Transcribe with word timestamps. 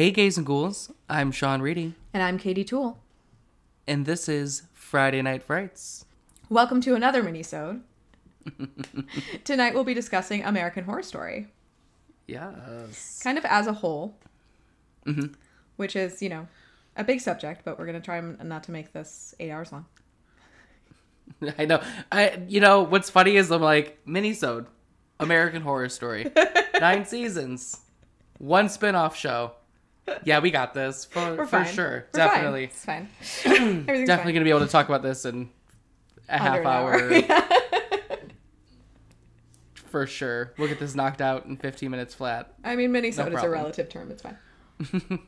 Hey, 0.00 0.10
gays 0.12 0.38
and 0.38 0.46
ghouls. 0.46 0.90
I'm 1.10 1.30
Sean 1.30 1.60
Reedy, 1.60 1.92
And 2.14 2.22
I'm 2.22 2.38
Katie 2.38 2.64
Toole. 2.64 2.98
and 3.86 4.06
this 4.06 4.30
is 4.30 4.62
Friday 4.72 5.20
Night 5.20 5.42
Frights. 5.42 6.06
Welcome 6.48 6.80
to 6.80 6.94
another 6.94 7.22
mini-sode. 7.22 7.82
Tonight 9.44 9.74
we'll 9.74 9.84
be 9.84 9.92
discussing 9.92 10.42
American 10.42 10.84
Horror 10.84 11.02
Story, 11.02 11.48
Yes. 12.26 13.20
kind 13.22 13.36
of 13.36 13.44
as 13.44 13.66
a 13.66 13.74
whole, 13.74 14.14
Mhm. 15.04 15.34
which 15.76 15.94
is, 15.94 16.22
you 16.22 16.30
know, 16.30 16.48
a 16.96 17.04
big 17.04 17.20
subject, 17.20 17.60
but 17.66 17.78
we're 17.78 17.84
going 17.84 18.00
to 18.00 18.02
try 18.02 18.22
not 18.22 18.62
to 18.64 18.70
make 18.70 18.94
this 18.94 19.34
eight 19.38 19.50
hours 19.50 19.70
long. 19.70 19.84
I 21.58 21.66
know. 21.66 21.82
I 22.10 22.42
you 22.48 22.60
know 22.60 22.84
what's 22.84 23.10
funny 23.10 23.36
is 23.36 23.50
I'm 23.50 23.60
like 23.60 24.02
minisode, 24.06 24.64
American 25.18 25.60
Horror 25.60 25.90
Story, 25.90 26.32
nine 26.80 27.04
seasons, 27.04 27.82
one 28.38 28.70
spin-off 28.70 29.14
show. 29.14 29.52
Yeah, 30.24 30.40
we 30.40 30.50
got 30.50 30.74
this 30.74 31.04
for 31.04 31.20
We're 31.36 31.46
for 31.46 31.64
fine. 31.64 31.74
sure. 31.74 32.06
We're 32.12 32.18
fine. 32.20 32.28
Definitely, 32.28 32.64
It's 32.64 32.84
fine. 32.84 33.08
Everything's 33.44 33.86
definitely 34.08 34.16
fine. 34.16 34.34
gonna 34.34 34.44
be 34.44 34.50
able 34.50 34.60
to 34.60 34.66
talk 34.68 34.88
about 34.88 35.02
this 35.02 35.24
in 35.24 35.50
a 36.28 36.38
half 36.38 36.64
Under 36.64 37.22
an 37.22 37.30
hour 37.30 37.38
for 39.74 40.06
sure. 40.06 40.52
We'll 40.58 40.68
get 40.68 40.78
this 40.78 40.94
knocked 40.94 41.20
out 41.20 41.46
in 41.46 41.56
15 41.56 41.90
minutes 41.90 42.14
flat. 42.14 42.54
I 42.62 42.76
mean, 42.76 42.92
mini-sode 42.92 43.32
is 43.34 43.42
a 43.42 43.48
relative 43.48 43.88
term. 43.88 44.10
It's 44.10 44.22
fine. 44.22 44.38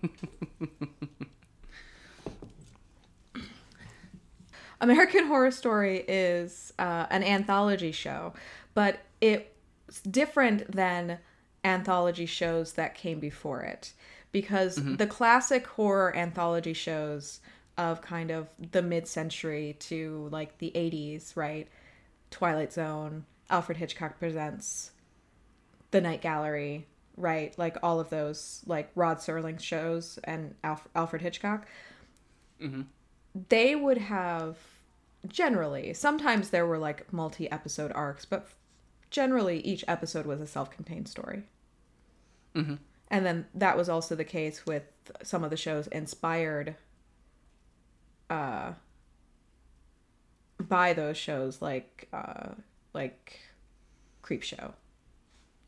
American 4.81 5.27
Horror 5.27 5.51
Story 5.53 6.05
is 6.09 6.73
uh, 6.79 7.07
an 7.11 7.23
anthology 7.23 7.93
show, 7.93 8.33
but 8.75 8.99
it's 9.21 10.01
different 10.03 10.73
than 10.73 11.19
anthology 11.65 12.27
shows 12.27 12.73
that 12.73 12.95
came 12.95 13.21
before 13.21 13.63
it 13.63 13.93
because 14.33 14.77
the 14.77 15.07
classic 15.07 15.67
horror 15.67 16.17
anthology 16.17 16.73
shows 16.73 17.41
of 17.79 18.01
kind 18.03 18.31
of 18.31 18.49
the 18.73 18.83
mid-century 18.83 19.77
to 19.81 20.29
like 20.31 20.59
the 20.59 20.73
80s, 20.75 21.37
right? 21.37 21.69
Twilight 22.31 22.73
Zone, 22.73 23.25
Alfred 23.51 23.77
Hitchcock 23.79 24.19
Presents, 24.19 24.91
The 25.91 26.01
Night 26.01 26.23
Gallery, 26.23 26.87
right? 27.17 27.57
Like 27.59 27.77
all 27.83 28.01
of 28.01 28.09
those, 28.11 28.63
like 28.67 28.91
Rod 28.95 29.19
Serling 29.19 29.61
shows 29.61 30.19
and 30.25 30.55
Alf- 30.65 30.89
Alfred 30.95 31.23
Hitchcock. 31.23 31.67
They 33.49 33.75
would 33.75 33.99
have 33.99 34.57
generally, 35.27 35.93
sometimes 35.95 36.51
there 36.51 36.67
were 36.67 36.79
like 36.79 37.13
multi 37.13 37.51
episode 37.51 37.93
arcs, 37.95 38.25
but 38.25 38.47
generally 39.11 39.61
each 39.61 39.85
episode 39.89 40.27
was 40.27 40.41
a 40.41 40.47
self 40.47 40.71
contained 40.71 41.09
story. 41.09 41.45
Mhm. 42.55 42.79
And 43.13 43.25
then 43.27 43.47
that 43.55 43.77
was 43.77 43.89
also 43.89 44.15
the 44.17 44.25
case 44.25 44.67
with 44.67 44.85
some 45.23 45.45
of 45.45 45.51
the 45.51 45.57
shows 45.57 45.87
inspired 45.89 46.75
uh, 48.31 48.73
by 50.59 50.93
those 50.95 51.17
shows, 51.17 51.61
like 51.61 52.09
uh, 52.13 52.51
like 52.95 53.39
Creep 54.23 54.43
Show, 54.43 54.73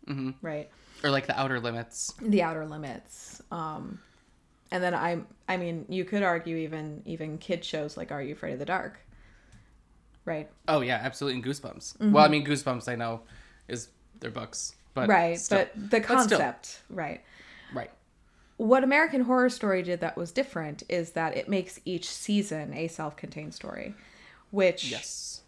hmm 0.07 0.31
right? 0.41 0.71
Or 1.03 1.11
like 1.11 1.27
the 1.27 1.39
Outer 1.39 1.61
Limits. 1.61 2.15
the 2.23 2.43
outer 2.43 2.65
limits 2.65 3.43
um 3.51 3.99
and 4.71 4.83
then 4.83 4.95
i 4.95 5.19
i 5.49 5.57
mean 5.57 5.85
you 5.89 6.05
could 6.05 6.23
argue 6.23 6.57
even 6.57 7.03
even 7.05 7.37
kid 7.39 7.65
shows 7.65 7.97
like 7.97 8.11
are 8.11 8.23
you 8.23 8.33
afraid 8.33 8.55
of 8.55 8.59
the 8.59 8.65
dark 8.65 8.99
right 10.25 10.49
Oh 10.67 10.81
yeah, 10.81 10.99
absolutely. 11.03 11.37
And 11.41 11.45
Goosebumps. 11.45 12.11
Well, 12.11 12.25
I 12.25 12.29
mean, 12.29 12.45
Goosebumps. 12.47 12.89
I 12.89 12.95
know 12.95 13.21
is 13.69 13.89
their 14.21 14.31
books, 14.31 14.75
but 14.95 15.11
Mm-hmm. 15.11 15.11
right 15.11 15.39
still. 15.39 15.59
but 15.59 15.91
the 15.91 16.01
But 16.01 16.07
concept 16.07 16.81
right 16.89 17.23
right. 17.75 17.91
what 18.57 18.85
american 18.85 19.23
horror 19.23 19.49
story 19.51 19.83
did 19.83 20.01
that 20.01 20.17
was 20.17 20.33
different 20.33 20.83
is 20.89 21.11
that 21.11 21.37
it 21.37 21.49
makes 21.49 21.81
each 21.85 22.09
season 22.09 22.73
a 22.75 22.89
self-contained 22.89 23.53
story 23.55 23.95
which 24.51 24.91
Yes. 24.91 25.43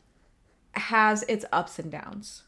has 0.72 1.22
its 1.24 1.44
ups 1.52 1.78
and 1.78 1.90
downs 1.90 2.42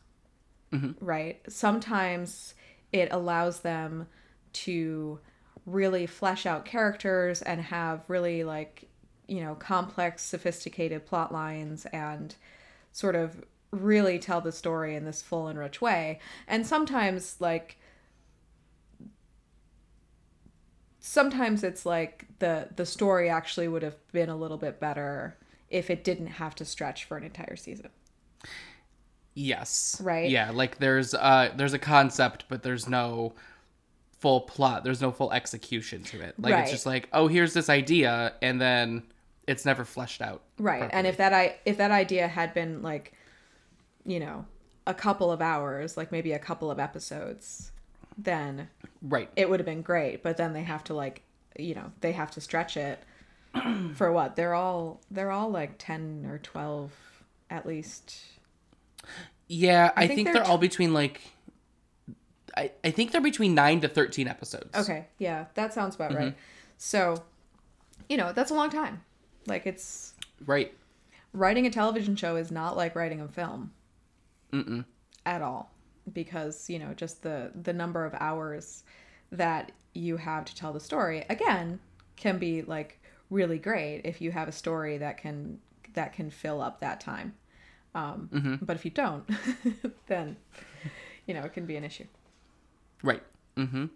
Mm-hmm. 0.72 1.03
right 1.05 1.41
sometimes 1.49 2.53
it 2.93 3.09
allows 3.11 3.61
them 3.61 4.06
to 4.53 5.19
really 5.65 6.06
flesh 6.06 6.44
out 6.44 6.65
characters 6.67 7.41
and 7.43 7.61
have 7.62 8.03
really 8.09 8.44
like 8.44 8.87
you 9.27 9.43
know 9.43 9.55
complex 9.55 10.22
sophisticated 10.22 11.06
plot 11.06 11.33
lines 11.33 11.87
and 11.87 12.34
sort 12.93 13.15
of 13.15 13.43
really 13.71 14.19
tell 14.19 14.41
the 14.43 14.53
story 14.53 14.94
in 14.94 15.05
this 15.06 15.22
full 15.22 15.47
and 15.49 15.59
rich 15.59 15.81
way 15.81 16.19
and 16.47 16.67
sometimes 16.67 17.37
like 17.41 17.78
sometimes 21.09 21.65
it's 21.65 21.87
like 21.87 22.27
the 22.39 22.69
the 22.77 22.85
story 22.85 23.31
actually 23.31 23.67
would 23.69 23.83
have 23.83 23.97
been 24.13 24.29
a 24.29 24.37
little 24.37 24.59
bit 24.59 24.79
better 24.79 25.37
if 25.71 25.89
it 25.91 26.05
didn't 26.05 26.27
have 26.27 26.55
to 26.55 26.65
stretch 26.65 27.05
for 27.05 27.17
an 27.17 27.25
entire 27.25 27.57
season 27.57 27.91
Yes. 29.35 30.01
Right? 30.03 30.29
Yeah, 30.29 30.51
like 30.51 30.79
there's 30.79 31.15
uh 31.15 31.53
there's 31.57 31.73
a 31.73 31.79
concept, 31.79 32.47
but 32.49 32.65
there's 32.65 32.89
no 32.89 33.35
full 34.19 34.41
plot. 34.41 34.83
There's 34.83 35.01
no 35.01 35.13
full 35.13 35.33
execution 35.33 36.03
to 36.05 36.21
it. 36.21 36.35
Like 36.41 36.55
Right. 36.55 36.63
it's 36.63 36.73
just 36.73 36.87
like, 36.87 37.09
oh, 37.13 37.29
here's 37.29 37.55
this 37.55 37.69
idea, 37.69 38.33
and 38.43 38.61
then 38.61 39.05
it's 39.47 39.65
never 39.65 39.85
fleshed 39.85 40.23
out. 40.23 40.43
Right. 40.59 40.91
And 40.93 41.07
if 41.07 41.19
that 41.19 41.33
I 41.33 41.57
if 41.65 41.77
that 41.77 41.93
idea 41.93 42.27
had 42.27 42.53
been 42.53 42.83
like, 42.83 43.13
you 44.05 44.19
know, 44.19 44.45
a 44.89 44.95
couple 44.95 45.31
of 45.31 45.41
hours, 45.41 45.97
like 45.97 46.11
maybe 46.11 46.33
a 46.33 46.39
couple 46.41 46.69
of 46.69 46.81
episodes, 46.81 47.71
then 48.19 48.69
Right. 49.01 49.31
it 49.37 49.49
would 49.49 49.61
have 49.61 49.65
been 49.67 49.83
great. 49.83 50.23
But 50.23 50.37
then 50.37 50.53
they 50.53 50.65
have 50.65 50.83
to 50.84 50.95
like, 50.95 51.23
you 51.59 51.75
know, 51.75 51.93
they 52.01 52.12
have 52.12 52.31
to 52.33 52.41
stretch 52.41 52.77
it 52.77 53.03
for 53.95 54.12
what? 54.12 54.37
They're 54.37 54.55
all 54.55 55.01
they're 55.11 55.31
all 55.31 55.51
like 55.51 55.75
ten 55.79 56.27
or 56.29 56.39
twelve 56.39 56.93
at 57.49 57.65
least. 57.67 58.21
Yeah, 59.47 59.93
I, 59.97 60.06
think 60.06 60.17
think, 60.17 60.27
they're 60.27 60.34
they're, 60.34 60.45
t- 60.45 60.51
all 60.51 60.59
between 60.59 60.93
like 60.93 61.23
I, 62.56 62.73
I 62.84 62.91
think 62.91 63.12
they're 63.12 63.21
between 63.21 63.55
nine 63.55 63.81
to 63.81 63.89
thirteen 63.89 64.29
episodes. 64.29 64.77
Okay, 64.77 65.06
yeah, 65.19 65.47
that 65.55 65.73
sounds 65.73 65.95
about 65.95 66.12
right. 66.12 66.29
Mm-hmm. 66.29 66.39
So, 66.77 67.23
you 68.09 68.17
know, 68.17 68.33
that's 68.33 68.50
a 68.50 68.55
long 68.55 68.69
time. 68.71 69.03
Like 69.47 69.67
it's 69.67 70.12
Right. 70.45 70.73
writing 71.33 71.67
a 71.67 71.71
television 71.71 72.15
show 72.17 72.37
is 72.37 72.50
not 72.50 72.77
like 72.77 72.95
writing 72.95 73.21
a 73.21 73.29
film 73.29 73.73
Mm-mm. 74.53 74.85
at 75.25 75.41
all 75.43 75.73
because 76.11 76.69
you 76.69 76.79
know 76.79 76.93
just 76.95 77.23
the 77.23 77.51
the 77.63 77.73
number 77.73 78.05
of 78.05 78.15
hours 78.21 78.85
that 79.31 79.73
you 79.95 80.17
have 80.17 80.45
to 80.45 80.55
tell 80.55 80.73
the 80.73 80.81
story 80.81 81.25
again 81.29 81.79
can 82.17 82.39
be 82.39 82.63
like 82.63 83.01
really 83.31 83.59
great 83.59 84.01
if 84.05 84.21
you 84.21 84.31
have 84.31 84.49
a 84.49 84.53
story 84.53 84.99
that 84.99 85.19
can 85.19 85.59
that 85.95 86.13
can 86.13 86.31
fill 86.31 86.61
up 86.61 86.81
that 86.81 87.01
time 87.01 87.35
um, 87.95 88.59
but 88.63 88.77
if 88.77 88.85
you 88.85 88.91
don't 88.91 89.29
then 90.07 90.37
you 91.27 91.35
know 91.35 91.43
it 91.43 91.53
can 91.53 91.67
be 91.67 91.77
an 91.77 91.85
issue 91.85 92.05
Right. 93.03 93.23
Mm-hmm. 93.57 93.87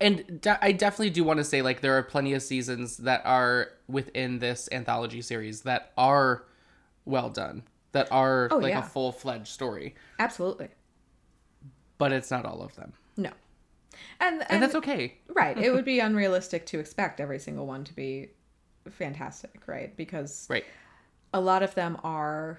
And 0.00 0.40
de- 0.40 0.64
I 0.64 0.72
definitely 0.72 1.10
do 1.10 1.24
want 1.24 1.38
to 1.38 1.44
say, 1.44 1.62
like, 1.62 1.80
there 1.80 1.96
are 1.96 2.02
plenty 2.02 2.32
of 2.32 2.42
seasons 2.42 2.98
that 2.98 3.22
are 3.24 3.70
within 3.86 4.38
this 4.38 4.68
anthology 4.72 5.20
series 5.22 5.62
that 5.62 5.92
are 5.96 6.44
well 7.04 7.28
done, 7.30 7.64
that 7.92 8.08
are 8.10 8.48
Oh, 8.50 8.58
like 8.58 8.70
yeah. 8.72 8.80
a 8.80 8.82
full 8.88 9.12
fledged 9.12 9.48
story, 9.48 9.94
absolutely 10.18 10.68
but 11.98 12.12
it's 12.12 12.30
not 12.30 12.44
all 12.44 12.62
of 12.62 12.74
them, 12.76 12.92
no 13.16 13.30
and 14.20 14.40
and, 14.42 14.50
and 14.50 14.62
that's 14.62 14.74
okay. 14.76 15.18
right 15.34 15.58
it 15.58 15.72
would 15.72 15.84
be 15.84 15.98
unrealistic 16.08 16.64
to 16.66 16.78
expect 16.78 17.20
every 17.20 17.38
single 17.38 17.66
one 17.66 17.82
to 17.84 17.92
be 17.94 18.28
fantastic 18.90 19.62
right 19.66 19.96
because 19.96 20.46
Right. 20.48 20.64
a 21.34 21.40
lot 21.40 21.62
of 21.62 21.74
them 21.74 21.98
are 22.04 22.58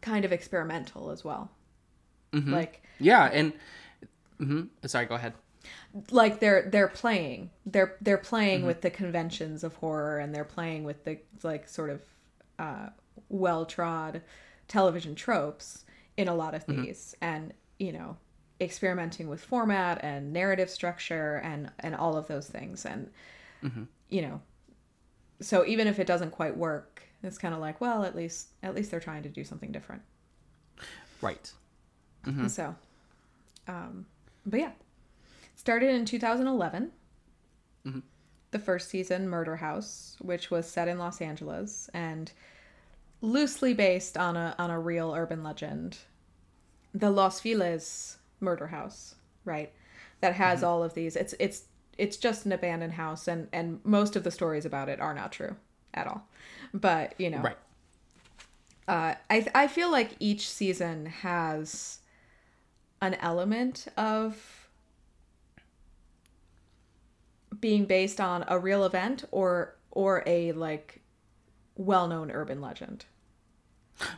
kind 0.00 0.24
of 0.24 0.32
experimental 0.32 1.10
as 1.10 1.24
well 1.24 1.50
Mm-hmm. 2.32 2.52
like 2.54 2.82
Yeah, 2.98 3.24
and 3.26 3.52
hmm 4.38 4.62
sorry, 4.86 5.06
go 5.06 5.16
ahead. 5.16 5.34
like 6.10 6.40
they're 6.40 6.68
they're 6.70 6.88
playing 6.88 7.50
they're 7.66 7.96
they're 8.00 8.16
playing 8.18 8.60
Mm-hmm. 8.60 8.66
with 8.68 8.80
the 8.80 8.90
conventions 8.90 9.62
of 9.64 9.74
horror 9.76 10.18
and 10.18 10.34
they're 10.34 10.44
playing 10.44 10.84
with 10.84 11.04
the 11.04 11.18
like 11.42 11.68
sort 11.68 11.90
of 11.90 12.00
uh 12.58 12.88
well 13.28 13.64
trod 13.66 14.22
television 14.68 15.14
tropes 15.14 15.84
in 16.16 16.28
a 16.28 16.34
lot 16.34 16.54
of 16.54 16.66
Mm-hmm. 16.66 16.82
these. 16.82 17.14
And 17.20 17.52
you 17.78 17.92
know 17.92 18.16
experimenting 18.60 19.28
with 19.28 19.42
format 19.42 20.02
and 20.04 20.32
narrative 20.32 20.70
structure 20.70 21.36
and 21.42 21.70
and 21.80 21.94
all 21.96 22.16
of 22.16 22.26
those 22.28 22.46
things. 22.48 22.84
And 22.86 23.10
Mm-hmm. 23.62 23.84
you 24.08 24.22
know 24.22 24.40
so 25.40 25.64
even 25.66 25.86
if 25.88 25.98
it 25.98 26.06
doesn't 26.06 26.30
quite 26.30 26.56
work 26.56 27.02
it's 27.24 27.38
kind 27.38 27.54
of 27.54 27.60
like 27.60 27.80
well 27.80 28.04
at 28.04 28.14
least 28.16 28.48
at 28.62 28.74
least 28.74 28.90
they're 28.90 29.00
trying 29.00 29.22
to 29.24 29.28
do 29.28 29.44
something 29.44 29.72
different. 29.72 30.02
Right. 31.20 31.52
so 32.48 32.74
um 33.68 34.06
but 34.46 34.60
yeah. 34.60 34.72
Started 35.54 35.90
in 35.90 36.04
2011 36.04 36.90
the 38.50 38.58
first 38.58 38.90
season 38.90 39.28
murder 39.28 39.56
house 39.56 40.16
which 40.20 40.50
was 40.50 40.68
set 40.68 40.88
in 40.88 40.98
los 40.98 41.20
angeles. 41.20 41.88
And 41.94 42.32
loosely 43.22 43.72
based 43.72 44.18
on 44.18 44.36
a 44.36 44.54
on 44.58 44.70
a 44.70 44.78
real 44.78 45.14
urban 45.14 45.42
legend 45.42 45.96
the 46.92 47.08
los 47.10 47.40
feliz 47.40 48.18
murder 48.40 48.66
house 48.66 49.14
right 49.44 49.72
that 50.22 50.34
has 50.34 50.62
all 50.62 50.82
of 50.84 50.94
these. 50.94 51.16
It's 51.16 51.34
it's 51.40 51.64
it's 51.98 52.16
just 52.16 52.46
an 52.46 52.52
abandoned 52.52 52.94
house, 52.94 53.28
and 53.28 53.48
and 53.52 53.80
most 53.84 54.14
of 54.16 54.22
the 54.22 54.30
stories 54.30 54.64
about 54.64 54.88
it 54.88 55.00
are 55.00 55.12
not 55.12 55.32
true 55.32 55.56
at 55.92 56.06
all. 56.06 56.28
But 56.72 57.14
you 57.18 57.28
know, 57.28 57.42
Right. 57.42 57.58
uh, 58.88 59.14
I 59.28 59.46
I 59.54 59.66
feel 59.66 59.90
like 59.90 60.12
each 60.20 60.48
season 60.48 61.06
has 61.06 61.98
an 63.00 63.14
element 63.14 63.88
of 63.96 64.68
being 67.60 67.84
based 67.84 68.20
on 68.20 68.44
a 68.46 68.58
real 68.60 68.84
event 68.84 69.24
or 69.32 69.74
or 69.90 70.22
a 70.24 70.52
like 70.52 71.02
well-known 71.76 72.30
urban 72.30 72.60
legend. 72.60 73.06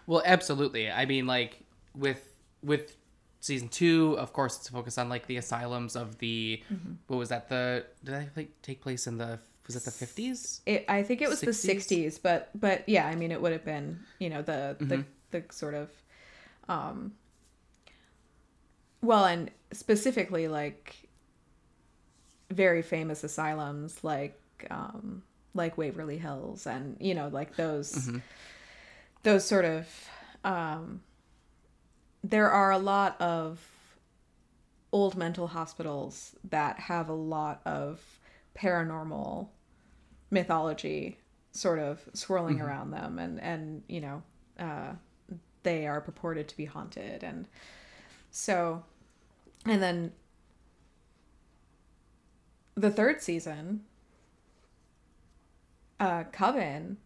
Well, 0.07 0.23
absolutely. 0.25 0.91
I 0.91 1.07
mean, 1.07 1.27
like 1.27 1.61
with 1.95 2.23
with 2.63 2.97
season 3.41 3.69
two, 3.69 4.17
of 4.19 4.33
course, 4.33 4.57
it's 4.57 4.69
focused 4.69 4.99
on 4.99 5.09
like 5.09 5.27
the 5.27 5.37
asylums 5.37 5.97
of 5.97 6.19
the 6.19 6.63
what 7.07 7.17
was 7.17 7.29
that? 7.29 7.49
The 7.49 7.85
did 8.03 8.15
that 8.15 8.29
like 8.37 8.51
take 8.63 8.81
place 8.81 9.07
in 9.07 9.19
the 9.19 9.39
was 9.67 9.77
it 9.77 9.85
the 9.85 9.91
fifties? 9.91 10.61
It, 10.67 10.85
I 10.89 11.03
think 11.03 11.23
it 11.23 11.29
was 11.29 11.41
the 11.41 11.49
60s? 11.49 11.89
60s, 11.89 12.19
but 12.23 12.51
but 12.59 12.89
yeah, 12.89 13.07
I 13.07 13.15
mean 13.15 13.33
it 13.33 13.41
would 13.41 13.53
have 13.53 13.65
been, 13.65 14.01
you 14.19 14.31
know, 14.31 14.43
the 14.43 14.77
the 14.81 15.05
the 15.31 15.45
sort 15.51 15.75
of 15.75 15.91
um 16.69 17.13
well, 19.03 19.25
and 19.27 19.51
specifically 19.73 20.49
like 20.49 21.09
very 22.51 22.83
famous 22.83 23.25
asylums 23.25 24.03
like 24.05 24.39
um 24.71 25.23
like 25.55 25.77
Waverly 25.79 26.19
Hills 26.19 26.67
and 26.67 26.97
you 27.01 27.15
know, 27.15 27.29
like 27.29 27.57
those 27.57 28.11
those 29.25 29.45
sort 29.45 29.65
of 29.65 30.09
um 30.45 31.01
there 32.23 32.51
are 32.51 32.71
a 32.71 32.79
lot 32.79 33.21
of 33.21 33.61
old 34.93 35.17
mental 35.17 35.49
hospitals 35.49 36.37
that 36.49 36.79
have 36.79 37.09
a 37.09 37.15
lot 37.15 37.61
of 37.67 38.21
paranormal 38.57 39.49
mythology 40.31 41.19
sort 41.51 41.79
of 41.79 42.01
swirling 42.13 42.61
around 42.61 42.91
them 42.93 43.19
and 43.19 43.41
and 43.41 43.83
you 43.89 44.01
know 44.01 44.23
uh 44.59 44.93
they 45.65 45.87
are 45.87 46.01
purported 46.01 46.47
to 46.47 46.57
be 46.57 46.67
haunted 46.67 47.25
and 47.25 47.49
so 48.31 48.85
and 49.67 49.83
then 49.83 50.13
the 52.75 52.91
third 52.91 53.23
season 53.23 53.81
uh 56.01 56.25
coven 56.33 56.99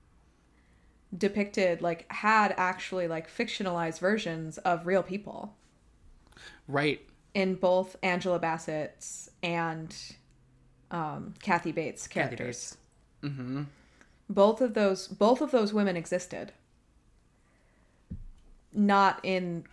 depicted 1.16 1.81
like 1.81 2.10
had 2.12 2.55
actually 2.58 3.08
like 3.08 3.28
fictionalized 3.34 3.99
versions 3.99 4.58
of 4.58 4.87
real 4.87 5.02
people 5.02 5.55
Right. 6.66 7.00
in 7.34 7.55
both 7.55 7.96
Angela 8.02 8.38
Bassett's 8.38 9.31
and 9.43 9.94
um, 10.90 11.34
Kathy 11.43 11.72
Bates 11.72 12.06
Kathy 12.06 12.37
characters. 12.37 12.76
Bates. 13.22 13.34
Mm-hmm. 13.34 13.62
Both 14.31 14.60
of 14.60 14.75
those 14.75 15.08
both 15.08 15.40
of 15.40 15.50
those 15.50 15.72
women 15.72 15.96
existed. 15.96 16.52
Not 18.72 19.20
in 19.22 19.64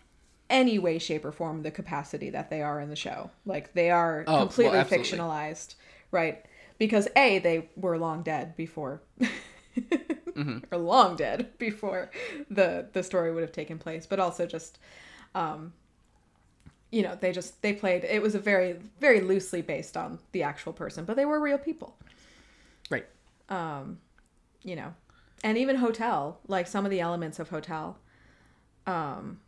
any 0.50 0.80
way, 0.80 1.00
shape, 1.00 1.26
or 1.26 1.31
form 1.31 1.64
the 1.64 1.72
capacity 1.72 2.30
that 2.30 2.50
they 2.50 2.62
are 2.62 2.80
in 2.80 2.90
the 2.90 2.96
show. 2.96 3.31
Like 3.46 3.74
they 3.74 3.90
are 3.92 4.24
Oh, 4.28 4.40
completely 4.40 4.78
absolutely. 4.78 5.18
fictionalized, 5.18 5.76
right? 6.12 6.46
Because 6.78 7.08
a 7.16 7.40
they 7.40 7.70
were 7.76 7.98
long 7.98 8.22
dead 8.24 8.56
before, 8.56 9.02
Mm-hmm. 10.36 10.58
or 10.72 10.78
long 10.78 11.16
dead 11.16 11.48
before 11.58 12.12
the 12.50 12.88
the 12.94 13.02
story 13.04 13.32
would 13.34 13.42
have 13.42 13.52
taken 13.54 13.78
place, 13.80 14.06
but 14.06 14.20
also 14.20 14.46
just, 14.46 14.80
um, 15.34 15.72
you 16.92 17.02
know, 17.04 17.16
they 17.20 17.32
just 17.32 17.62
they 17.62 17.74
played. 17.74 18.04
It 18.04 18.22
was 18.22 18.36
a 18.36 18.40
very 18.40 18.78
very 19.00 19.22
loosely 19.22 19.62
based 19.62 19.96
on 19.96 20.20
the 20.34 20.44
actual 20.44 20.74
person, 20.74 21.06
but 21.06 21.16
they 21.16 21.26
were 21.26 21.40
real 21.40 21.58
people 21.58 21.96
Right. 22.90 23.06
you 24.64 24.76
know 24.76 24.94
and 25.44 25.58
even 25.58 25.76
hotel 25.78 26.40
like 26.48 26.68
some 26.68 26.86
of 26.86 26.92
the 26.92 27.00
elements 27.00 27.40
of 27.40 27.50
hotel 27.50 27.98
um 28.88 29.40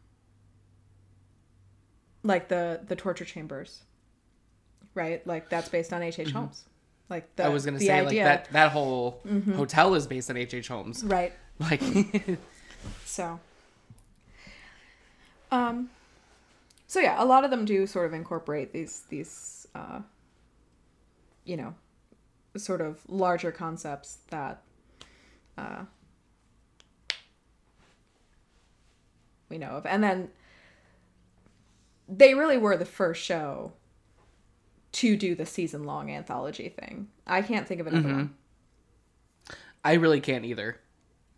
like 2.23 2.47
the 2.49 2.81
the 2.87 2.95
torture 2.95 3.25
chambers 3.25 3.83
right 4.93 5.25
like 5.25 5.49
that's 5.49 5.69
based 5.69 5.91
on 5.93 6.01
h.h 6.03 6.31
holmes 6.31 6.65
like 7.09 7.35
the, 7.35 7.43
Mm-hmm. 7.43 7.51
I 7.51 7.53
was 7.53 7.65
gonna 7.65 7.79
say 7.79 7.89
idea 7.89 8.23
Mm-hmm. 8.23 8.29
like 8.29 8.43
that 8.45 8.53
that 8.53 8.71
whole 8.71 9.21
hotel 9.55 9.93
is 9.95 10.07
based 10.07 10.29
on 10.29 10.37
H. 10.37 10.53
H. 10.53 10.67
Holmes. 10.67 11.03
right 11.03 11.33
Like 11.59 11.81
so 13.05 13.39
um 15.51 15.89
so 16.87 16.99
yeah 16.99 17.21
a 17.21 17.25
lot 17.25 17.43
of 17.43 17.51
them 17.51 17.65
do 17.65 17.87
sort 17.87 18.05
of 18.05 18.13
incorporate 18.13 18.73
these 18.73 19.03
these 19.09 19.67
uh 19.75 19.99
you 21.45 21.55
know 21.57 21.73
sort 22.57 22.81
of 22.81 22.99
larger 23.07 23.51
concepts 23.51 24.17
that 24.29 24.61
uh 25.57 25.83
we 29.49 29.57
know 29.57 29.69
of 29.71 29.85
and 29.85 30.03
then 30.03 30.29
they 32.09 32.33
really 32.33 32.57
were 32.57 32.77
the 32.77 32.85
first 32.85 33.21
show 33.23 33.71
to 34.91 35.15
do 35.15 35.35
the 35.35 35.45
season 35.45 35.83
long 35.83 36.09
anthology 36.11 36.69
thing 36.69 37.07
i 37.25 37.41
can't 37.41 37.67
think 37.67 37.81
of 37.81 37.87
another 37.87 38.09
one 38.09 38.33
I 39.87 39.93
really 39.93 40.19
can't 40.19 40.43
either. 40.43 40.81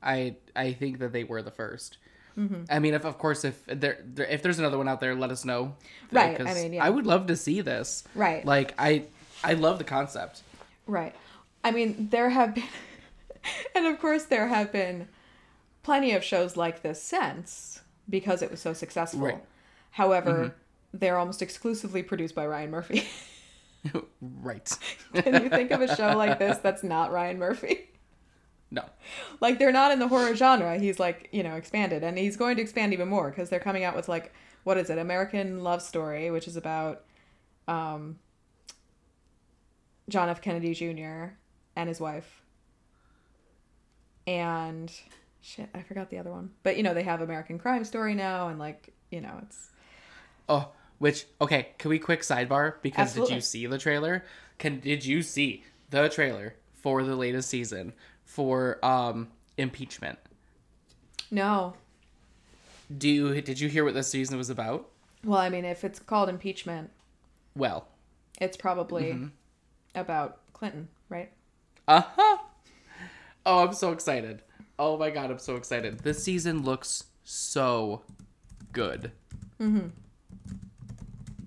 I 0.01 0.38
I 0.56 0.74
think 0.74 0.98
that 1.00 1.13
they 1.13 1.24
were 1.24 1.42
the 1.42 1.51
1st 1.51 1.98
Mm-hmm. 2.38 2.63
I 2.69 2.80
mean, 2.80 2.94
if 2.94 3.04
of 3.04 3.18
course 3.18 3.44
if 3.44 3.66
there, 3.66 4.00
there 4.06 4.25
if 4.28 4.42
there's 4.42 4.60
another 4.60 4.78
one 4.78 4.88
out 4.88 5.01
there, 5.01 5.13
let 5.13 5.30
us 5.30 5.44
know. 5.44 5.75
Right, 6.10 6.40
I 6.40 6.54
mean, 6.54 6.74
yeah. 6.74 6.86
I 6.86 6.90
would 6.90 7.06
love 7.06 7.28
to 7.28 7.36
see 7.36 7.60
this. 7.60 8.06
Right. 8.16 8.46
Like 8.46 8.74
I 8.78 9.06
I 9.44 9.54
love 9.54 9.78
the 9.78 9.84
concept. 9.84 10.42
Right. 10.88 11.13
I 11.66 11.72
mean, 11.72 12.07
there 12.12 12.30
have 12.30 12.56
been, 12.56 12.63
and 13.75 13.88
of 13.88 14.00
course, 14.00 14.24
there 14.24 14.48
have 14.48 14.72
been 14.72 15.10
plenty 15.84 16.13
of 16.13 16.24
shows 16.24 16.56
like 16.56 16.81
this 16.81 17.02
since 17.02 17.81
because 18.09 18.42
it 18.42 18.50
was 18.52 18.62
so 18.62 18.71
successful. 18.71 19.19
Right. 19.19 19.44
However, 19.92 20.56
they're 20.94 21.18
almost 21.18 21.42
exclusively 21.42 22.04
produced 22.04 22.35
by 22.35 22.47
Ryan 22.47 22.71
Murphy. 22.71 23.06
right. 24.21 24.78
Can 25.14 25.44
you 25.44 25.50
think 25.50 25.71
of 25.71 25.81
a 25.81 25.95
show 25.95 26.16
like 26.18 26.40
this 26.40 26.57
that's 26.57 26.83
not 26.83 27.12
Ryan 27.12 27.40
Murphy? 27.40 27.90
No. 28.71 28.83
Like, 29.42 29.57
they're 29.57 29.71
not 29.71 29.92
in 29.92 30.00
the 30.00 30.07
horror 30.07 30.36
genre. 30.36 30.78
He's 30.78 31.00
like, 31.00 31.30
you 31.31 31.42
know, 31.42 31.56
expanded, 31.56 32.04
and 32.04 32.18
he's 32.18 32.38
going 32.38 32.56
to 32.57 32.62
expand 32.62 32.94
even 32.94 33.07
more 33.07 33.30
because 33.30 33.50
they're 33.50 33.59
coming 33.59 33.83
out 33.83 33.95
with 33.95 34.07
like, 34.07 34.33
what 34.64 34.78
is 34.78 34.90
it? 34.90 34.98
American 34.98 35.64
Love 35.64 35.81
Story, 35.81 36.30
which 36.30 36.48
is 36.48 36.56
about 36.56 37.04
um, 37.68 38.19
John 40.07 40.30
F. 40.30 40.42
Kennedy 40.42 40.74
Jr. 40.74 41.33
and 41.76 41.88
his 41.88 42.00
wife. 42.00 42.44
And 44.28 44.92
shit, 45.42 45.69
I 45.74 45.81
forgot 45.81 46.12
the 46.12 46.19
other 46.19 46.31
one. 46.31 46.52
But 46.62 46.78
you 46.78 46.83
know, 46.83 46.94
they 46.94 47.04
have 47.04 47.21
American 47.21 47.57
Crime 47.57 47.83
Story 47.83 48.14
now, 48.14 48.50
and 48.50 48.59
like, 48.59 48.94
you 49.09 49.21
know, 49.21 49.40
it's 49.42 49.69
Oh, 50.50 50.69
which 50.99 51.25
okay, 51.41 51.69
can 51.77 51.89
we 51.89 51.99
quick 51.99 52.21
sidebar 52.21 52.75
because 52.81 53.13
did 53.13 53.29
you 53.29 53.41
see 53.41 53.65
the 53.65 53.77
trailer? 53.77 54.23
Can 54.57 54.79
did 54.79 55.03
you 55.06 55.21
see 55.23 55.63
the 55.89 56.07
trailer 56.09 56.56
for 56.73 57.03
the 57.03 57.15
latest 57.15 57.49
season 57.49 57.94
for 58.25 58.83
um 58.85 59.29
impeachment? 59.57 60.19
no. 61.31 61.73
Do 62.95 63.07
you 63.07 63.41
did 63.41 63.59
you 63.59 63.69
hear 63.69 63.83
what 63.85 63.94
this 63.94 64.07
season 64.09 64.37
was 64.37 64.49
about? 64.49 64.89
Well, 65.23 65.39
I 65.39 65.49
mean, 65.49 65.65
if 65.65 65.83
it's 65.83 65.99
called 65.99 66.27
impeachment, 66.29 66.89
Well, 67.56 67.87
it's 68.41 68.57
probably 68.57 69.29
about 69.94 70.39
Clinton, 70.53 70.87
right? 71.09 71.29
uh-huh. 71.87 72.37
Oh, 73.45 73.65
I'm 73.65 73.73
so 73.73 73.91
excited. 73.91 74.41
Oh 74.77 74.97
my 74.97 75.09
god, 75.11 75.29
I'm 75.29 75.39
so 75.39 75.56
excited. 75.56 75.99
This 75.99 76.23
season 76.23 76.63
looks 76.63 77.03
so 77.23 78.01
good. 78.71 79.11
Mm-hmm. 79.61 79.87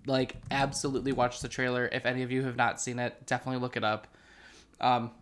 Like, 0.06 0.36
absolutely 0.50 1.12
watch 1.12 1.40
the 1.40 1.48
trailer. 1.48 1.88
If 1.92 2.06
any 2.06 2.22
of 2.22 2.32
you 2.32 2.42
have 2.42 2.56
not 2.56 2.80
seen 2.80 2.98
it, 2.98 3.26
definitely 3.26 3.60
look 3.60 3.76
it 3.76 3.84
up. 3.84 4.08
Um, 4.80 5.12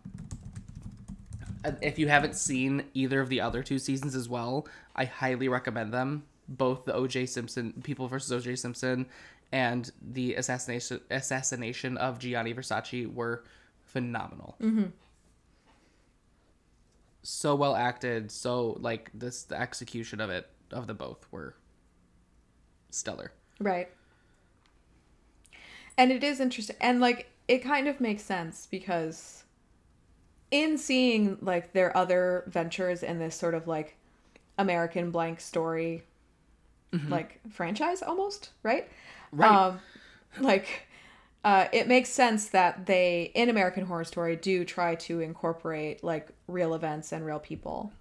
if 1.81 1.99
you 1.99 2.07
haven't 2.07 2.35
seen 2.35 2.85
either 2.93 3.21
of 3.21 3.29
the 3.29 3.41
other 3.41 3.63
two 3.63 3.79
seasons 3.79 4.15
as 4.15 4.27
well, 4.27 4.67
I 4.95 5.05
highly 5.05 5.47
recommend 5.47 5.93
them. 5.93 6.23
Both 6.47 6.85
the 6.85 6.93
O.J. 6.93 7.27
Simpson, 7.27 7.73
People 7.83 8.07
versus 8.07 8.31
O.J. 8.31 8.55
Simpson, 8.55 9.05
and 9.51 9.89
the 10.01 10.35
assassination 10.35 10.99
assassination 11.09 11.97
of 11.97 12.19
Gianni 12.19 12.53
Versace 12.53 13.11
were 13.13 13.43
phenomenal. 13.85 14.57
So 17.23 17.55
well 17.55 17.75
acted. 17.75 18.31
So 18.31 18.77
like 18.79 19.11
this, 19.13 19.43
the 19.43 19.59
execution 19.59 20.19
of 20.19 20.29
it 20.29 20.49
of 20.71 20.87
the 20.87 20.93
both 20.93 21.25
were 21.31 21.55
stellar. 22.89 23.31
Right. 23.59 23.89
And 25.97 26.11
it 26.11 26.23
is 26.23 26.39
interesting. 26.39 26.75
And 26.81 26.99
like 26.99 27.29
it 27.47 27.59
kind 27.59 27.87
of 27.87 27.99
makes 27.99 28.23
sense 28.23 28.67
because 28.69 29.43
in 30.49 30.77
seeing 30.77 31.37
like 31.41 31.73
their 31.73 31.95
other 31.95 32.43
ventures 32.47 33.03
in 33.03 33.19
this 33.19 33.35
sort 33.35 33.53
of 33.53 33.67
like 33.67 33.97
American 34.57 35.11
blank 35.11 35.39
story 35.39 36.03
like 37.09 37.39
franchise 37.49 38.01
almost, 38.01 38.51
right? 38.63 38.89
Right. 39.31 39.51
Um 39.51 39.79
like 40.39 40.87
uh, 41.43 41.65
it 41.73 41.87
makes 41.87 42.09
sense 42.09 42.49
that 42.49 42.85
they 42.85 43.31
in 43.33 43.49
American 43.49 43.85
Horror 43.85 44.03
Story 44.03 44.35
do 44.35 44.63
try 44.63 44.93
to 44.95 45.21
incorporate 45.21 46.03
like 46.03 46.29
real 46.47 46.75
events 46.75 47.11
and 47.11 47.25
real 47.25 47.39
people. 47.39 47.91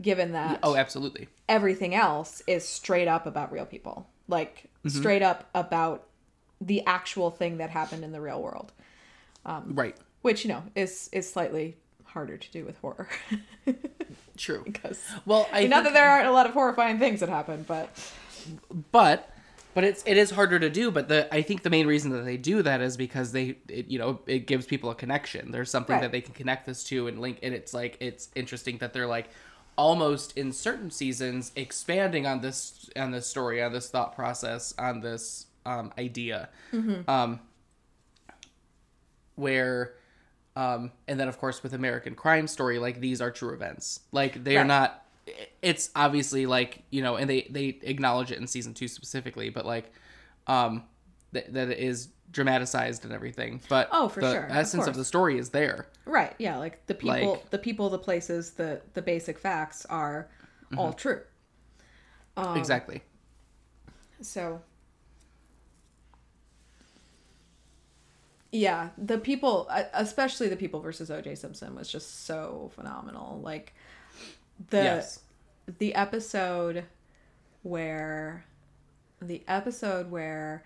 Given 0.00 0.32
that 0.32 0.60
Oh, 0.62 0.74
absolutely. 0.74 1.28
everything 1.48 1.94
else 1.94 2.42
is 2.46 2.66
straight 2.66 3.08
up 3.08 3.26
about 3.26 3.52
real 3.52 3.66
people, 3.66 4.08
like 4.26 4.64
straight 4.86 5.22
up 5.22 5.48
about 5.54 6.06
the 6.60 6.84
actual 6.86 7.30
thing 7.30 7.58
that 7.58 7.70
happened 7.70 8.04
in 8.04 8.12
the 8.12 8.20
real 8.20 8.40
world, 8.42 8.72
um, 9.46 9.72
Right. 9.74 9.96
which 10.22 10.44
you 10.44 10.48
know 10.50 10.62
is 10.74 11.08
is 11.12 11.30
slightly 11.30 11.76
harder 12.04 12.36
to 12.36 12.50
do 12.52 12.64
with 12.64 12.78
horror 12.78 13.08
True. 14.36 14.62
because 14.64 15.00
Well, 15.26 15.48
I 15.52 15.66
not 15.66 15.82
think- 15.82 15.84
that 15.86 15.94
there 15.94 16.08
aren't 16.08 16.26
a 16.28 16.32
lot 16.32 16.46
of 16.46 16.52
horrifying 16.52 16.98
things 16.98 17.20
that 17.20 17.28
happen, 17.28 17.64
but 17.66 17.88
but 18.92 19.30
but 19.74 19.84
it's 19.84 20.02
it 20.06 20.16
is 20.16 20.30
harder 20.30 20.58
to 20.58 20.68
do 20.70 20.90
but 20.90 21.08
the 21.08 21.26
i 21.34 21.40
think 21.42 21.62
the 21.62 21.70
main 21.70 21.86
reason 21.86 22.10
that 22.12 22.24
they 22.24 22.36
do 22.36 22.60
that 22.62 22.80
is 22.82 22.96
because 22.96 23.32
they 23.32 23.56
it, 23.68 23.88
you 23.88 23.98
know 23.98 24.20
it 24.26 24.46
gives 24.46 24.66
people 24.66 24.90
a 24.90 24.94
connection 24.94 25.50
there's 25.50 25.70
something 25.70 25.94
Right. 25.94 26.02
that 26.02 26.12
they 26.12 26.20
can 26.20 26.34
connect 26.34 26.66
this 26.66 26.84
to 26.84 27.08
and 27.08 27.20
link 27.20 27.38
and 27.42 27.54
it's 27.54 27.72
like 27.72 27.96
it's 28.00 28.28
interesting 28.34 28.76
that 28.78 28.92
they're 28.92 29.06
like 29.06 29.30
almost 29.76 30.36
in 30.36 30.52
certain 30.52 30.90
seasons 30.90 31.50
expanding 31.56 32.26
on 32.26 32.40
this 32.42 32.88
on 32.96 33.10
this 33.12 33.26
story 33.26 33.62
on 33.62 33.72
this 33.72 33.88
thought 33.88 34.14
process 34.14 34.74
on 34.78 35.00
this 35.00 35.46
um 35.66 35.92
idea 35.98 36.48
um 37.08 37.40
where 39.36 39.94
um 40.56 40.92
and 41.08 41.18
then 41.18 41.28
of 41.28 41.38
course 41.38 41.62
with 41.62 41.72
american 41.74 42.14
crime 42.14 42.46
story 42.46 42.78
like 42.78 43.00
these 43.00 43.20
are 43.20 43.30
true 43.30 43.52
events 43.52 44.00
like 44.12 44.44
they 44.44 44.56
are 44.56 44.60
Right. 44.60 44.66
not 44.66 45.00
it's 45.62 45.90
obviously 45.96 46.46
like 46.46 46.82
you 46.90 47.02
know 47.02 47.16
and 47.16 47.28
they 47.28 47.46
they 47.50 47.78
acknowledge 47.82 48.30
it 48.30 48.38
in 48.38 48.46
season 48.46 48.74
two 48.74 48.88
specifically 48.88 49.50
but 49.50 49.66
like 49.66 49.90
um 50.46 50.84
th- 51.32 51.46
that 51.48 51.68
it 51.70 51.78
is 51.78 52.08
dramatized 52.30 53.04
and 53.04 53.12
everything 53.12 53.60
but 53.68 53.88
Oh, 53.92 54.08
for 54.08 54.20
the 54.20 54.32
sure, 54.32 54.46
essence 54.50 54.82
of, 54.82 54.86
course. 54.88 54.96
the 54.96 55.04
story 55.04 55.38
is 55.38 55.50
there 55.50 55.86
right, 56.04 56.34
yeah, 56.38 56.58
like 56.58 56.84
the 56.86 56.94
people, 56.94 57.32
Like- 57.32 57.50
the 57.50 57.58
people, 57.58 57.88
the 57.90 57.98
places, 57.98 58.52
the 58.52 58.82
the 58.94 59.00
basic 59.02 59.38
facts 59.38 59.86
are 59.86 60.28
all 60.76 60.92
true. 60.92 61.20
Um, 62.36 62.56
exactly 62.58 63.02
So 64.20 64.60
Yeah, 68.54 68.90
the 68.96 69.18
people 69.18 69.66
uh, 69.68 69.82
especially 69.94 70.48
the 70.48 70.54
people 70.56 70.78
versus 70.78 71.10
OJ 71.10 71.36
Simpson 71.36 71.74
was 71.74 71.90
just 71.90 72.24
so 72.24 72.70
phenomenal. 72.76 73.40
Like 73.42 73.74
the 74.70 74.76
yes. 74.76 75.22
the 75.78 75.92
episode 75.96 76.84
where 77.64 78.44
the 79.20 79.42
episode 79.48 80.08
where 80.08 80.62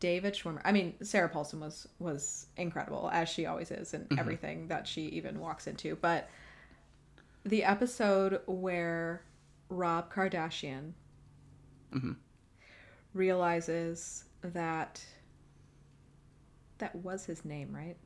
David 0.00 0.34
Schwimmer 0.34 0.60
I 0.66 0.72
mean 0.72 0.92
Sarah 1.02 1.30
Paulson 1.30 1.60
was 1.60 1.88
was 1.98 2.46
incredible 2.58 3.08
as 3.10 3.30
she 3.30 3.46
always 3.46 3.70
is 3.70 3.94
in 3.94 4.06
everything 4.18 4.68
that 4.68 4.86
she 4.86 5.06
even 5.06 5.40
walks 5.40 5.66
into. 5.66 5.96
But 5.96 6.28
the 7.44 7.64
episode 7.64 8.42
where 8.44 9.22
Rob 9.70 10.12
Kardashian 10.12 10.92
realizes 13.14 14.24
that 14.42 15.02
that 16.80 16.94
was 16.96 17.24
his 17.24 17.44
name 17.44 17.74
right 17.74 17.96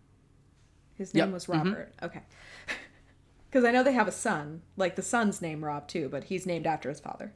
his 0.95 1.13
name 1.15 1.25
Yep. 1.25 1.33
was 1.35 1.49
Robert 1.49 1.93
okay 2.03 2.21
because 3.51 3.65
I 3.65 3.71
know 3.73 3.83
they 3.83 3.93
have 3.93 4.07
a 4.09 4.13
son 4.13 4.63
like 4.77 4.95
the 4.97 5.03
son's 5.03 5.41
name 5.43 5.65
Rob 5.65 5.89
too 5.89 6.09
but 6.09 6.25
he's 6.25 6.47
named 6.47 6.67
after 6.67 6.89
his 6.89 7.01
father 7.01 7.33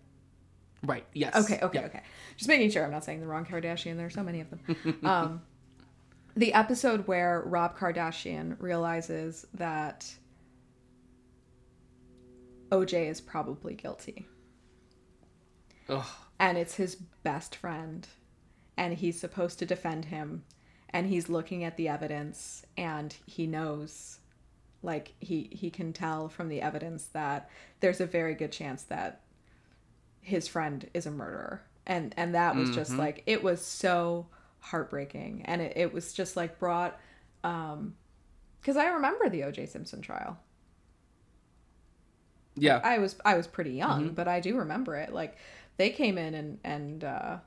right 0.85 1.05
yes 1.15 1.35
Okay, 1.35 1.59
okay, 1.63 1.81
Yeah. 1.81 1.87
okay. 1.87 2.03
Just 2.37 2.47
making 2.49 2.71
sure 2.71 2.85
I'm 2.85 2.91
not 2.93 3.05
saying 3.05 3.21
the 3.21 3.27
wrong 3.27 3.45
Kardashian. 3.45 3.97
There 3.97 4.07
are 4.07 4.11
so 4.11 4.23
many 4.23 4.41
of 4.41 4.49
them. 4.51 4.99
um, 5.05 5.43
the 6.37 6.55
episode 6.55 7.09
where 7.09 7.43
Rob 7.45 7.77
Kardashian 7.77 8.55
realizes 8.61 9.45
that 9.55 10.07
OJ 12.71 13.09
is 13.09 13.21
probably 13.21 13.75
guilty, 13.75 14.27
Ugh. 15.89 16.05
and 16.39 16.59
it's 16.59 16.75
his 16.75 16.95
best 16.95 17.57
friend, 17.57 18.07
and 18.77 18.95
he's 18.95 19.19
supposed 19.19 19.59
to 19.59 19.67
defend 19.67 20.05
him, 20.07 20.45
and 20.91 21.07
he's 21.07 21.29
looking 21.29 21.65
at 21.65 21.77
the 21.77 21.89
evidence, 21.89 22.65
and 22.77 23.15
he 23.27 23.47
knows, 23.47 24.19
like 24.83 25.15
he 25.21 25.51
he 25.53 25.71
can 25.71 25.93
tell 25.93 26.29
from 26.29 26.49
the 26.49 26.63
evidence 26.63 27.07
that 27.07 27.51
there's 27.81 28.01
a 28.01 28.07
very 28.07 28.35
good 28.35 28.53
chance 28.53 28.83
that 28.85 29.23
his 30.21 30.47
friend 30.47 30.89
is 30.95 31.07
a 31.07 31.11
murderer. 31.11 31.63
And 31.87 32.15
and 32.19 32.35
that 32.35 32.55
was 32.55 32.71
just 32.71 32.93
like 32.93 33.23
it 33.27 33.43
was 33.43 33.65
so 33.65 34.27
heartbreaking. 34.61 35.43
And 35.47 35.63
it, 35.63 35.73
it 35.77 35.93
was 35.95 36.13
just 36.13 36.37
like 36.37 36.59
brought 36.59 37.01
um 37.45 37.95
because 38.61 38.77
i 38.77 38.89
remember 38.89 39.29
the 39.29 39.41
oj 39.43 39.67
simpson 39.69 40.03
trial. 40.03 40.39
Yeah. 42.57 42.81
I 42.85 42.99
was 42.99 43.17
i 43.25 43.37
was 43.37 43.47
pretty 43.47 43.73
young 43.73 44.11
but 44.11 44.29
i 44.29 44.41
do 44.41 44.59
remember 44.59 44.97
it. 44.97 45.13
Like 45.13 45.37
they 45.79 45.91
came 45.91 46.19
in 46.19 46.35
and 46.35 46.59
and 46.63 47.05
uh 47.05 47.39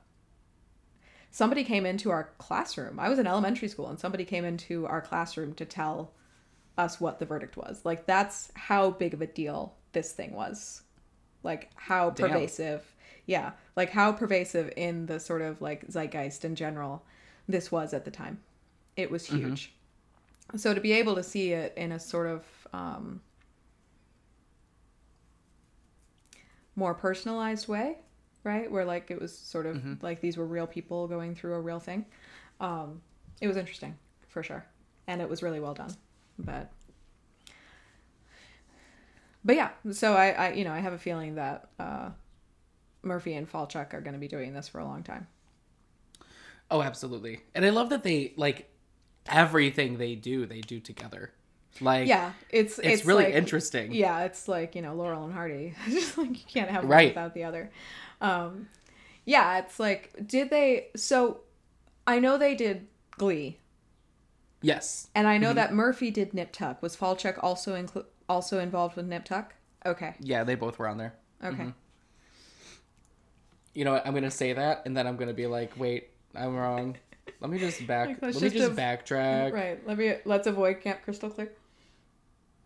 somebody 1.32 1.64
came 1.64 1.84
into 1.84 2.10
our 2.10 2.30
classroom. 2.38 3.00
I 3.00 3.08
was 3.08 3.18
in 3.18 3.26
elementary 3.26 3.66
school 3.66 3.88
and 3.88 3.98
somebody 3.98 4.24
came 4.24 4.44
into 4.44 4.86
our 4.86 5.00
classroom 5.00 5.54
to 5.54 5.64
tell 5.64 6.12
us 6.78 7.00
what 7.00 7.18
the 7.18 7.26
verdict 7.26 7.56
was. 7.56 7.84
Like 7.84 8.06
that's 8.06 8.52
how 8.54 8.90
big 8.90 9.14
of 9.14 9.22
a 9.22 9.26
deal 9.26 9.74
this 9.92 10.12
thing 10.12 10.32
was. 10.32 10.82
Like 11.42 11.70
how 11.74 12.10
Damn. 12.10 12.28
pervasive 12.28 12.94
yeah 13.26 13.52
like 13.76 13.90
how 13.90 14.10
pervasive 14.10 14.72
in 14.76 15.06
the 15.06 15.20
sort 15.20 15.42
of 15.42 15.62
like 15.62 15.86
zeitgeist 15.88 16.44
in 16.44 16.56
general 16.56 17.04
this 17.48 17.72
was 17.72 17.92
at 17.92 18.04
the 18.04 18.10
time. 18.10 18.40
It 18.96 19.10
was 19.10 19.26
huge. 19.26 19.72
So 20.56 20.74
to 20.74 20.80
be 20.80 20.92
able 20.92 21.14
to 21.14 21.22
see 21.22 21.52
it 21.52 21.72
in 21.76 21.92
a 21.92 21.98
sort 21.98 22.26
of 22.26 22.44
um, 22.72 23.20
more 26.76 26.94
personalized 26.94 27.68
way 27.68 27.96
right? 28.44 28.70
Where 28.70 28.84
like 28.84 29.10
it 29.10 29.20
was 29.20 29.36
sort 29.36 29.66
of 29.66 30.02
like 30.02 30.20
these 30.20 30.36
were 30.36 30.46
real 30.46 30.66
people 30.66 31.06
going 31.08 31.34
through 31.34 31.54
a 31.54 31.60
real 31.60 31.80
thing. 31.80 32.04
Um, 32.60 33.00
it 33.40 33.46
was 33.48 33.56
interesting 33.56 33.96
for 34.28 34.42
sure. 34.42 34.64
And 35.06 35.20
it 35.20 35.28
was 35.28 35.42
really 35.42 35.60
well 35.60 35.74
done. 35.74 35.94
But 36.38 36.70
but 39.44 39.56
yeah 39.56 39.70
so 39.90 40.14
i 40.14 40.30
i 40.30 40.52
you 40.52 40.64
know 40.64 40.72
i 40.72 40.78
have 40.78 40.92
a 40.92 40.98
feeling 40.98 41.34
that 41.34 41.68
uh 41.80 42.10
murphy 43.02 43.34
and 43.34 43.50
falchuk 43.50 43.92
are 43.92 44.00
going 44.00 44.12
to 44.14 44.18
be 44.20 44.28
doing 44.28 44.54
this 44.54 44.68
for 44.68 44.78
a 44.78 44.84
long 44.84 45.02
time. 45.02 45.26
Oh 46.70 46.80
absolutely. 46.82 47.40
And 47.54 47.64
i 47.66 47.70
love 47.70 47.90
that 47.90 48.02
they 48.04 48.32
like 48.36 48.70
everything 49.26 49.98
they 49.98 50.14
do 50.14 50.46
they 50.46 50.60
do 50.60 50.78
together. 50.78 51.32
Like 51.80 52.06
yeah 52.06 52.32
it's 52.50 52.78
it's, 52.78 53.04
really 53.04 53.24
like- 53.24 53.34
interesting. 53.34 53.92
Yeah 53.92 54.20
it's 54.22 54.46
like 54.46 54.76
you 54.76 54.82
know 54.82 54.94
laurel 54.94 55.24
and 55.24 55.32
hardy. 55.34 55.74
Just 55.88 56.16
like 56.16 56.30
you 56.30 56.44
can't 56.46 56.70
have 56.70 56.84
one 56.84 56.92
Right. 56.92 57.08
without 57.08 57.34
the 57.34 57.42
other 57.44 57.70
um 58.22 58.68
yeah 59.26 59.58
it's 59.58 59.78
like 59.78 60.14
did 60.26 60.48
they 60.48 60.86
so 60.96 61.40
i 62.06 62.18
know 62.18 62.38
they 62.38 62.54
did 62.54 62.86
glee. 63.18 63.58
Yes. 64.62 65.08
And 65.14 65.26
i 65.26 65.38
know 65.38 65.52
that 65.52 65.74
murphy 65.74 66.10
did 66.10 66.32
nip 66.32 66.52
tuck. 66.52 66.80
Was 66.82 66.96
falchuk 66.96 67.38
also 67.42 67.74
inclu- 67.74 68.06
also 68.28 68.58
involved 68.60 68.96
with 68.96 69.06
nip 69.06 69.24
tuck? 69.24 69.54
Okay. 69.84 70.14
Yeah 70.20 70.44
they 70.44 70.54
both 70.54 70.78
were 70.78 70.88
on 70.88 70.96
there. 70.98 71.14
Okay. 71.44 71.72
You 73.74 73.84
know 73.84 73.92
what? 73.94 74.06
I'm 74.06 74.14
gonna 74.14 74.30
say 74.30 74.52
that 74.52 74.82
and 74.86 74.96
then 74.96 75.06
i'm 75.06 75.16
gonna 75.16 75.34
be 75.34 75.46
like 75.46 75.78
wait 75.78 76.10
i'm 76.34 76.54
wrong. 76.56 76.96
Let 77.40 77.50
me 77.50 77.58
just 77.58 77.86
back 77.86 78.08
Like, 78.22 78.22
let 78.22 78.28
let's 78.34 78.40
me 78.40 78.48
just 78.50 78.56
just 78.56 78.70
av- 78.70 78.76
backtrack. 78.76 79.52
Right 79.52 79.86
let 79.86 79.98
me 79.98 80.14
let's 80.24 80.46
avoid 80.46 80.80
camp 80.80 81.02
crystal 81.02 81.28
clear. 81.30 81.52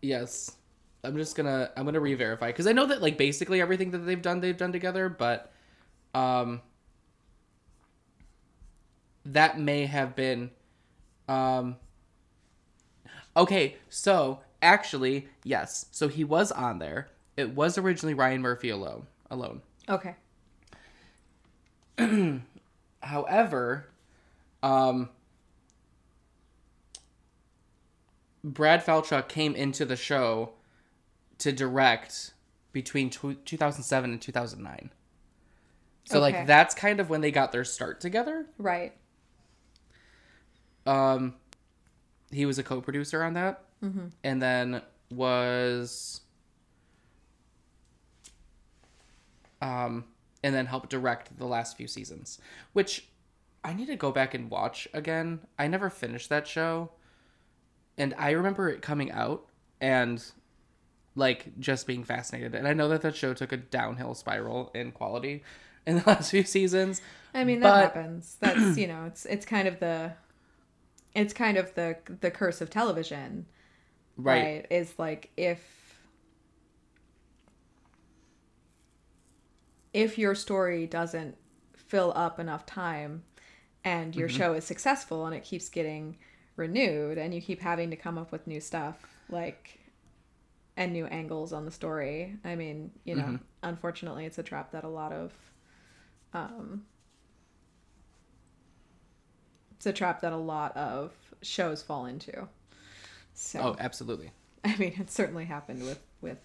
Yes 0.01 0.55
i'm 1.03 1.15
just 1.15 1.35
gonna 1.35 1.69
i'm 1.75 1.85
gonna 1.85 1.99
re-verify 1.99 2.47
because 2.47 2.67
i 2.67 2.71
know 2.71 2.85
that 2.85 3.01
like 3.01 3.17
basically 3.17 3.61
everything 3.61 3.91
that 3.91 3.99
they've 3.99 4.21
done 4.21 4.39
they've 4.39 4.57
done 4.57 4.71
together 4.71 5.09
but 5.09 5.51
um 6.13 6.61
that 9.25 9.59
may 9.59 9.85
have 9.85 10.15
been 10.15 10.49
um 11.27 11.75
okay 13.35 13.75
so 13.89 14.39
actually 14.61 15.27
yes. 15.43 15.85
So 15.91 16.07
he 16.07 16.23
was 16.23 16.51
on 16.51 16.79
there. 16.79 17.09
It 17.35 17.55
was 17.55 17.77
originally 17.77 18.13
ryan 18.13 18.41
murphy 18.41 18.69
alone 18.69 19.07
alone. 19.29 19.61
Okay. 19.89 20.15
However, 23.01 23.87
um, 24.61 25.09
Brad 28.43 28.85
Falchuk 28.85 29.27
came 29.27 29.55
into 29.55 29.85
the 29.85 29.95
show 29.95 30.51
to 31.39 31.51
direct 31.51 32.33
between 32.73 33.09
tw 33.09 33.43
2007 33.45 34.11
and 34.11 34.21
2009. 34.21 34.91
So 36.05 36.19
Okay. 36.19 36.37
like 36.37 36.47
that's 36.47 36.73
kind 36.73 36.99
of 36.99 37.09
when 37.09 37.21
they 37.21 37.31
got 37.31 37.51
their 37.51 37.65
start 37.65 37.99
together. 38.01 38.45
right 38.57 38.93
Um, 40.85 41.35
he 42.31 42.45
was 42.45 42.57
a 42.57 42.63
co-producer 42.63 43.23
on 43.23 43.33
that, 43.33 43.63
and 44.23 44.41
then 44.41 44.81
was 45.11 46.21
um, 49.61 50.05
and 50.43 50.53
then 50.55 50.65
helped 50.67 50.89
direct 50.89 51.37
the 51.37 51.45
last 51.45 51.77
few 51.77 51.87
seasons, 51.87 52.39
which 52.73 53.07
I 53.63 53.73
need 53.73 53.87
to 53.87 53.95
go 53.95 54.11
back 54.11 54.33
and 54.33 54.49
watch 54.49 54.87
again. 54.93 55.41
I 55.57 55.67
never 55.67 55.89
finished 55.89 56.29
that 56.29 56.47
show. 56.47 56.91
And 57.97 58.13
I 58.17 58.31
remember 58.31 58.69
it 58.69 58.81
coming 58.81 59.11
out 59.11 59.47
and 59.81 60.23
like 61.17 61.59
just 61.59 61.85
being 61.87 62.03
fascinated. 62.05 62.55
And 62.55 62.67
I 62.67 62.73
know 62.73 62.87
that 62.89 63.01
that 63.01 63.15
show 63.15 63.33
took 63.33 63.51
a 63.51 63.57
downhill 63.57 64.13
spiral 64.13 64.71
in 64.73 64.91
quality 64.93 65.43
in 65.85 65.97
the 65.97 66.03
last 66.07 66.31
few 66.31 66.43
seasons. 66.43 67.01
I 67.33 67.43
mean, 67.43 67.59
that 67.59 67.69
But- 67.69 67.81
happens. 67.95 68.37
That's 68.39 68.77
you 68.77 68.87
know, 68.87 69.03
it's 69.05 69.25
it's 69.25 69.45
kind 69.45 69.67
of 69.67 69.79
the, 69.79 70.13
it's 71.15 71.33
kind 71.33 71.57
of 71.57 71.73
the 71.75 71.97
the 72.21 72.31
curse 72.31 72.61
of 72.61 72.69
television, 72.69 73.47
Right. 74.15 74.43
right? 74.43 74.67
Is 74.69 74.93
like 74.97 75.31
if 75.35 75.59
if 79.93 80.17
your 80.17 80.35
story 80.35 80.85
doesn't 80.85 81.35
fill 81.75 82.13
up 82.15 82.39
enough 82.39 82.65
time, 82.65 83.23
and 83.83 84.15
your 84.15 84.27
Mm-hmm. 84.27 84.37
show 84.37 84.53
is 84.53 84.65
successful 84.65 85.25
and 85.25 85.33
it 85.35 85.43
keeps 85.43 85.69
getting 85.69 86.17
renewed, 86.55 87.17
and 87.17 87.33
you 87.33 87.41
keep 87.41 87.61
having 87.61 87.89
to 87.89 87.95
come 87.95 88.17
up 88.17 88.31
with 88.31 88.45
new 88.47 88.59
stuff 88.61 89.05
like. 89.29 89.76
And 90.77 90.93
new 90.93 91.05
angles 91.07 91.51
on 91.53 91.65
the 91.65 91.71
story. 91.71 92.35
I 92.45 92.55
mean, 92.55 92.91
you 93.03 93.15
know, 93.15 93.23
Mhm. 93.23 93.39
unfortunately, 93.63 94.25
it's 94.25 94.37
a 94.37 94.43
trap 94.43 94.71
that 94.71 94.83
a 94.85 94.87
lot 94.87 95.11
of 95.11 95.33
um, 96.33 96.85
it's 99.71 99.85
a 99.85 99.93
trap 99.93 100.21
that 100.21 100.33
a 100.33 100.37
lot 100.37 100.75
of 100.77 101.11
shows 101.41 101.81
fall 101.81 102.05
into. 102.05 102.47
So 103.33 103.59
Oh, 103.59 103.75
absolutely. 103.79 104.31
I 104.63 104.75
mean, 104.77 104.93
it 104.99 105.09
certainly 105.11 105.45
happened 105.45 105.83
with 105.83 105.99
with 106.21 106.37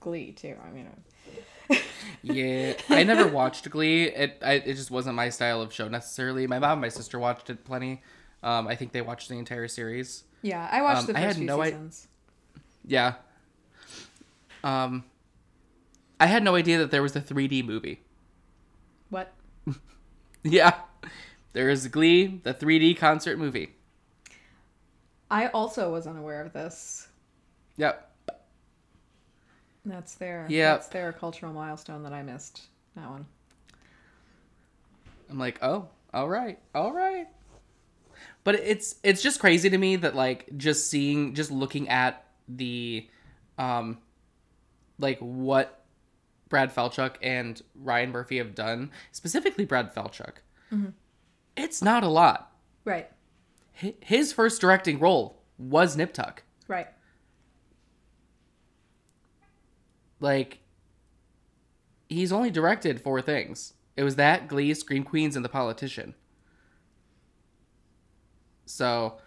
Glee 0.00 0.32
too. 0.32 0.56
I 0.64 0.70
mean, 0.70 0.88
Yeah, 2.22 2.74
I 2.88 3.02
never 3.04 3.26
watched 3.28 3.68
Glee. 3.70 4.04
It 4.04 4.38
I, 4.44 4.54
it 4.54 4.74
just 4.74 4.90
wasn't 4.90 5.16
my 5.16 5.28
style 5.30 5.60
of 5.62 5.72
show 5.72 5.88
necessarily. 5.88 6.46
My 6.46 6.58
mom 6.58 6.72
and 6.72 6.80
my 6.82 6.88
sister 6.88 7.18
watched 7.18 7.50
it 7.50 7.64
plenty. 7.64 8.02
Um, 8.42 8.68
I 8.68 8.76
think 8.76 8.92
they 8.92 9.00
watched 9.02 9.28
the 9.28 9.38
entire 9.38 9.68
series. 9.68 10.24
yeah, 10.42 10.68
I 10.70 10.82
watched 10.82 11.00
Um, 11.00 11.06
the 11.06 11.12
I 11.18 11.22
first 11.22 11.26
had 11.26 11.36
few 11.36 11.46
no 11.46 11.60
i- 11.62 11.70
seasons. 11.70 12.08
Yeah. 12.86 13.14
Um, 14.66 15.04
I 16.18 16.26
had 16.26 16.42
no 16.42 16.56
idea 16.56 16.78
that 16.78 16.90
there 16.90 17.02
was 17.02 17.14
a 17.14 17.20
3D 17.20 17.64
movie. 17.64 18.00
What? 19.10 19.32
Yeah, 20.42 20.74
there 21.54 21.70
is 21.70 21.88
Glee, 21.88 22.40
the 22.44 22.54
3D 22.54 22.96
concert 22.96 23.36
movie. 23.36 23.74
I 25.28 25.48
also 25.48 25.90
was 25.90 26.06
unaware 26.06 26.40
of 26.42 26.52
this. 26.52 27.08
Yep. 27.76 28.08
That's 29.84 30.14
their 30.14 30.46
Yep. 30.48 30.76
that's 30.78 30.88
their 30.88 31.12
cultural 31.12 31.52
milestone 31.52 32.02
that 32.04 32.12
I 32.12 32.22
missed. 32.22 32.62
That 32.94 33.10
one. 33.10 33.26
I'm 35.30 35.38
like, 35.38 35.58
oh, 35.62 35.88
all 36.14 36.28
right, 36.28 36.58
all 36.74 36.92
right. 36.92 37.26
But 38.44 38.56
it's 38.56 38.96
it's 39.02 39.22
just 39.22 39.40
crazy 39.40 39.68
to 39.68 39.78
me 39.78 39.96
that 39.96 40.14
like 40.14 40.46
just 40.56 40.88
seeing 40.90 41.34
just 41.34 41.50
looking 41.50 41.88
at 41.88 42.24
the 42.48 43.08
um 43.58 43.98
like 44.98 45.18
what 45.18 45.84
Brad 46.48 46.74
Falchuk 46.74 47.16
and 47.22 47.60
Ryan 47.74 48.10
Murphy 48.10 48.38
have 48.38 48.54
done, 48.54 48.90
specifically 49.12 49.64
Brad 49.64 49.94
Falchuk. 49.94 50.34
Mm-hmm. 50.72 50.90
It's 51.56 51.82
not 51.82 52.04
a 52.04 52.08
lot. 52.08 52.52
Right. 52.84 53.10
His 53.72 54.32
first 54.32 54.60
directing 54.60 54.98
role 54.98 55.42
was 55.58 55.96
Nip 55.96 56.12
Tuck. 56.12 56.42
Right. 56.68 56.88
Like 60.20 60.60
he's 62.08 62.32
only 62.32 62.50
directed 62.50 63.00
four 63.00 63.20
things. 63.20 63.74
It 63.96 64.04
was 64.04 64.16
that 64.16 64.48
Glee, 64.48 64.74
Scream 64.74 65.04
Queens, 65.04 65.36
and 65.36 65.44
The 65.44 65.50
Politician. 65.50 66.14
So 68.66 69.18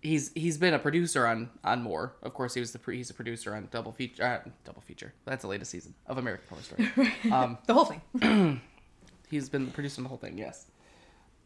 he's 0.00 0.32
he's 0.34 0.58
been 0.58 0.74
a 0.74 0.78
producer 0.78 1.26
on 1.26 1.50
on 1.64 1.82
more. 1.82 2.14
Of 2.22 2.34
course, 2.34 2.54
he 2.54 2.60
was 2.60 2.72
the 2.72 2.80
he's 2.92 3.10
a 3.10 3.14
producer 3.14 3.54
on 3.54 3.68
double 3.70 3.92
feature 3.92 4.24
uh, 4.24 4.48
double 4.64 4.82
feature. 4.82 5.12
That's 5.24 5.42
the 5.42 5.48
latest 5.48 5.70
season 5.70 5.94
of 6.06 6.18
American 6.18 6.46
Horror 6.48 6.62
Story. 6.62 7.12
um, 7.32 7.58
The 7.66 7.74
whole 7.74 7.84
thing. 7.84 8.60
he's 9.30 9.48
been 9.48 9.70
producing 9.70 10.04
the 10.04 10.08
whole 10.08 10.18
thing. 10.18 10.38
Yes. 10.38 10.66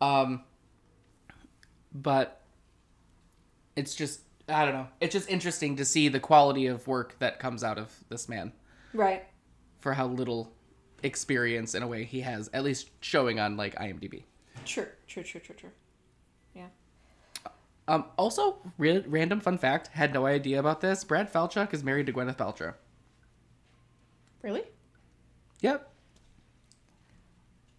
Um. 0.01 0.43
But 1.95 2.43
it's 3.77 3.95
just 3.95 4.21
I 4.49 4.65
don't 4.65 4.75
know. 4.75 4.89
It's 5.01 5.13
just 5.13 5.29
interesting 5.29 5.77
to 5.77 5.85
see 5.85 6.09
the 6.09 6.21
quality 6.21 6.67
of 6.67 6.87
work 6.87 7.17
that 7.19 7.39
comes 7.39 7.63
out 7.63 7.79
of 7.79 7.93
this 8.09 8.29
man 8.29 8.53
right. 8.93 9.25
for 9.81 9.95
how 9.95 10.07
little 10.07 10.53
experience 11.03 11.75
in 11.75 11.83
a 11.83 11.87
way 11.87 12.05
he 12.05 12.21
has, 12.21 12.49
at 12.53 12.65
least 12.65 12.91
showing 13.01 13.41
on 13.41 13.57
like 13.57 13.75
IMDb. 13.77 14.25
True. 14.65 14.87
True. 15.07 15.23
True. 15.23 15.41
True. 15.41 15.55
True. 15.55 15.71
Yeah. 16.55 16.67
Um, 17.89 18.05
also, 18.17 18.59
re- 18.79 19.05
random 19.07 19.41
fun 19.41 19.59
fact: 19.59 19.89
had 19.89 20.13
no 20.15 20.27
idea 20.27 20.59
about 20.61 20.81
this. 20.81 21.03
Brad 21.05 21.33
Falchuk 21.33 21.75
is 21.75 21.83
married 21.83 22.07
to 22.07 22.13
Gwyneth 22.13 22.37
Paltrow. 22.37 22.75
Really? 24.43 24.63
Yep. 25.61 25.89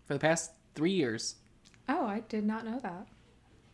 For 0.06 0.14
the 0.14 0.20
past 0.20 0.52
three 0.76 0.92
years, 0.92 1.36
Oh, 1.88 2.06
I 2.06 2.22
did 2.22 2.44
not 2.46 2.66
know 2.66 2.80
that. 2.80 3.08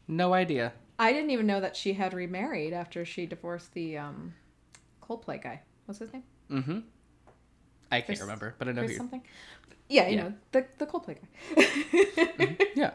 no 0.08 0.34
idea. 0.34 0.74
I 0.98 1.14
didn't 1.14 1.30
even 1.32 1.48
know 1.48 1.62
that 1.62 1.76
she 1.78 1.94
had 1.94 2.14
remarried 2.14 2.74
after 2.74 3.06
she 3.06 3.26
divorced 3.26 3.74
the 3.74 3.98
um, 3.98 4.34
Coldplay 5.02 5.42
guy. 5.42 5.62
What's 5.86 6.00
his 6.00 6.12
name? 6.12 6.24
Mm-hmm. 6.52 6.80
I 7.92 7.98
can't 8.02 8.08
There's- 8.08 8.22
remember, 8.22 8.56
but 8.60 8.68
I 8.68 8.72
know 8.74 8.84
who. 8.84 8.94
something. 8.96 9.24
Yeah, 9.88 10.08
you 10.08 10.18
Yeah. 10.18 10.24
know 10.24 10.34
the 10.52 10.66
the 10.78 10.86
Coldplay 10.86 11.18
guy. 11.56 12.68
Yeah. 12.76 12.92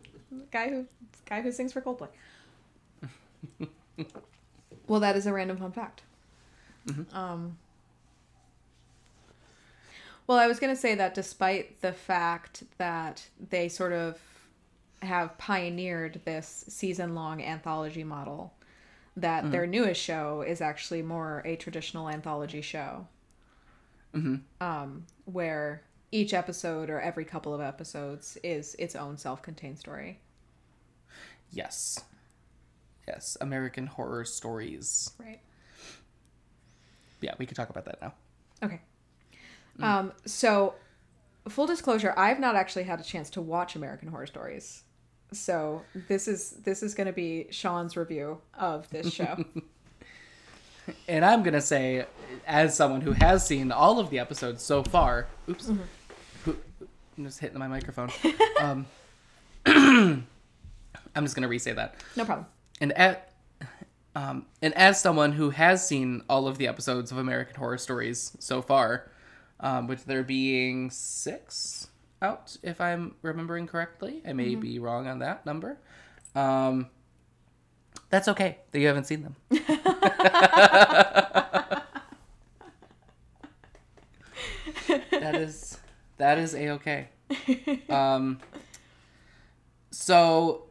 guy 0.52 0.68
who 0.70 0.86
guy 1.24 1.40
who 1.42 1.50
sings 1.50 1.72
for 1.72 1.80
Coldplay. 1.80 2.08
well, 4.88 5.00
that 5.00 5.16
is 5.16 5.26
a 5.26 5.32
random 5.32 5.56
fun 5.56 5.72
fact. 5.72 6.02
Um. 7.12 7.58
Well, 10.26 10.38
I 10.38 10.46
was 10.48 10.58
going 10.58 10.74
to 10.74 10.80
say 10.80 10.94
that 10.96 11.14
despite 11.14 11.80
the 11.82 11.92
fact 11.92 12.64
that 12.78 13.28
they 13.50 13.68
sort 13.68 13.92
of 13.92 14.20
have 15.02 15.38
pioneered 15.38 16.20
this 16.24 16.64
season 16.68 17.14
long 17.14 17.40
anthology 17.42 18.02
model, 18.02 18.52
that 19.16 19.50
their 19.50 19.66
newest 19.66 20.00
show 20.00 20.42
is 20.42 20.60
actually 20.60 21.02
more 21.02 21.42
a 21.44 21.56
traditional 21.56 22.08
anthology 22.08 22.60
show. 22.60 23.06
Um, 24.60 25.06
where 25.26 25.82
each 26.10 26.32
episode 26.34 26.90
or 26.90 27.00
every 27.00 27.24
couple 27.24 27.54
of 27.54 27.60
episodes 27.60 28.38
is 28.42 28.74
its 28.78 28.96
own 28.96 29.16
self 29.18 29.42
contained 29.42 29.78
story. 29.78 30.18
Yes. 31.50 32.00
Yes. 33.06 33.36
American 33.40 33.86
Horror 33.86 34.24
Stories. 34.24 35.10
Right. 35.18 35.40
Yeah, 37.20 37.34
we 37.38 37.46
could 37.46 37.56
talk 37.56 37.70
about 37.70 37.84
that 37.86 38.00
now. 38.00 38.12
Okay. 38.62 38.80
Um, 39.80 40.12
so, 40.24 40.74
full 41.48 41.66
disclosure, 41.66 42.14
I've 42.16 42.40
not 42.40 42.56
actually 42.56 42.84
had 42.84 43.00
a 43.00 43.04
chance 43.04 43.30
to 43.30 43.40
watch 43.42 43.76
American 43.76 44.08
Horror 44.08 44.26
Stories. 44.26 44.82
So 45.32 45.82
this 46.08 46.28
is 46.28 46.52
this 46.64 46.82
is 46.82 46.94
going 46.94 47.08
to 47.08 47.12
be 47.12 47.46
Sean's 47.50 47.96
review 47.96 48.40
of 48.54 48.88
this 48.90 49.12
show. 49.12 49.44
And 51.08 51.24
I'm 51.24 51.42
gonna 51.42 51.60
say, 51.60 52.06
as 52.46 52.76
someone 52.76 53.00
who 53.00 53.12
has 53.12 53.44
seen 53.44 53.72
all 53.72 53.98
of 53.98 54.10
the 54.10 54.18
episodes 54.20 54.62
so 54.62 54.84
far, 54.84 55.26
oops, 55.48 55.70
who, 56.44 56.56
I'm 57.18 57.24
just 57.24 57.40
hitting 57.40 57.58
my 57.58 57.66
microphone. 57.66 58.10
um, 58.60 58.86
I'm 59.66 60.26
just 61.24 61.34
gonna 61.34 61.48
re-say 61.48 61.72
that. 61.72 61.96
no 62.14 62.24
problem. 62.24 62.46
And 62.80 62.92
at, 62.92 63.32
um, 64.14 64.46
and 64.60 64.74
as 64.74 65.00
someone 65.00 65.32
who 65.32 65.50
has 65.50 65.86
seen 65.86 66.22
all 66.28 66.46
of 66.46 66.58
the 66.58 66.68
episodes 66.68 67.10
of 67.10 67.18
American 67.18 67.56
Horror 67.56 67.78
Stories 67.78 68.36
so 68.38 68.62
far, 68.62 69.10
um, 69.60 69.86
with 69.86 70.04
there 70.04 70.22
being 70.22 70.90
six 70.90 71.88
out, 72.20 72.56
if 72.62 72.80
I'm 72.80 73.14
remembering 73.22 73.66
correctly, 73.66 74.22
I 74.26 74.32
may 74.32 74.54
be 74.54 74.78
wrong 74.78 75.06
on 75.06 75.20
that 75.20 75.46
number. 75.46 75.78
Um, 76.34 76.88
that's 78.10 78.28
okay 78.28 78.58
that 78.70 78.78
you 78.78 78.86
haven't 78.86 79.04
seen 79.04 79.22
them. 79.22 79.36
that 85.10 85.34
is 85.34 85.78
that 86.18 86.38
is 86.38 86.54
a 86.54 86.70
okay. 86.70 87.08
Um, 87.88 88.38
so 89.90 90.65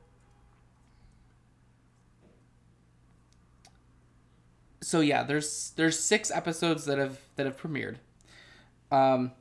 so 4.86 5.00
yeah, 5.00 5.24
there's 5.24 5.72
there's 5.78 5.98
six 5.98 6.30
episodes 6.30 6.86
that 6.86 7.00
have 7.00 7.20
that 7.38 7.48
have 7.48 7.58
premiered. 7.58 7.96
Um 8.92 9.32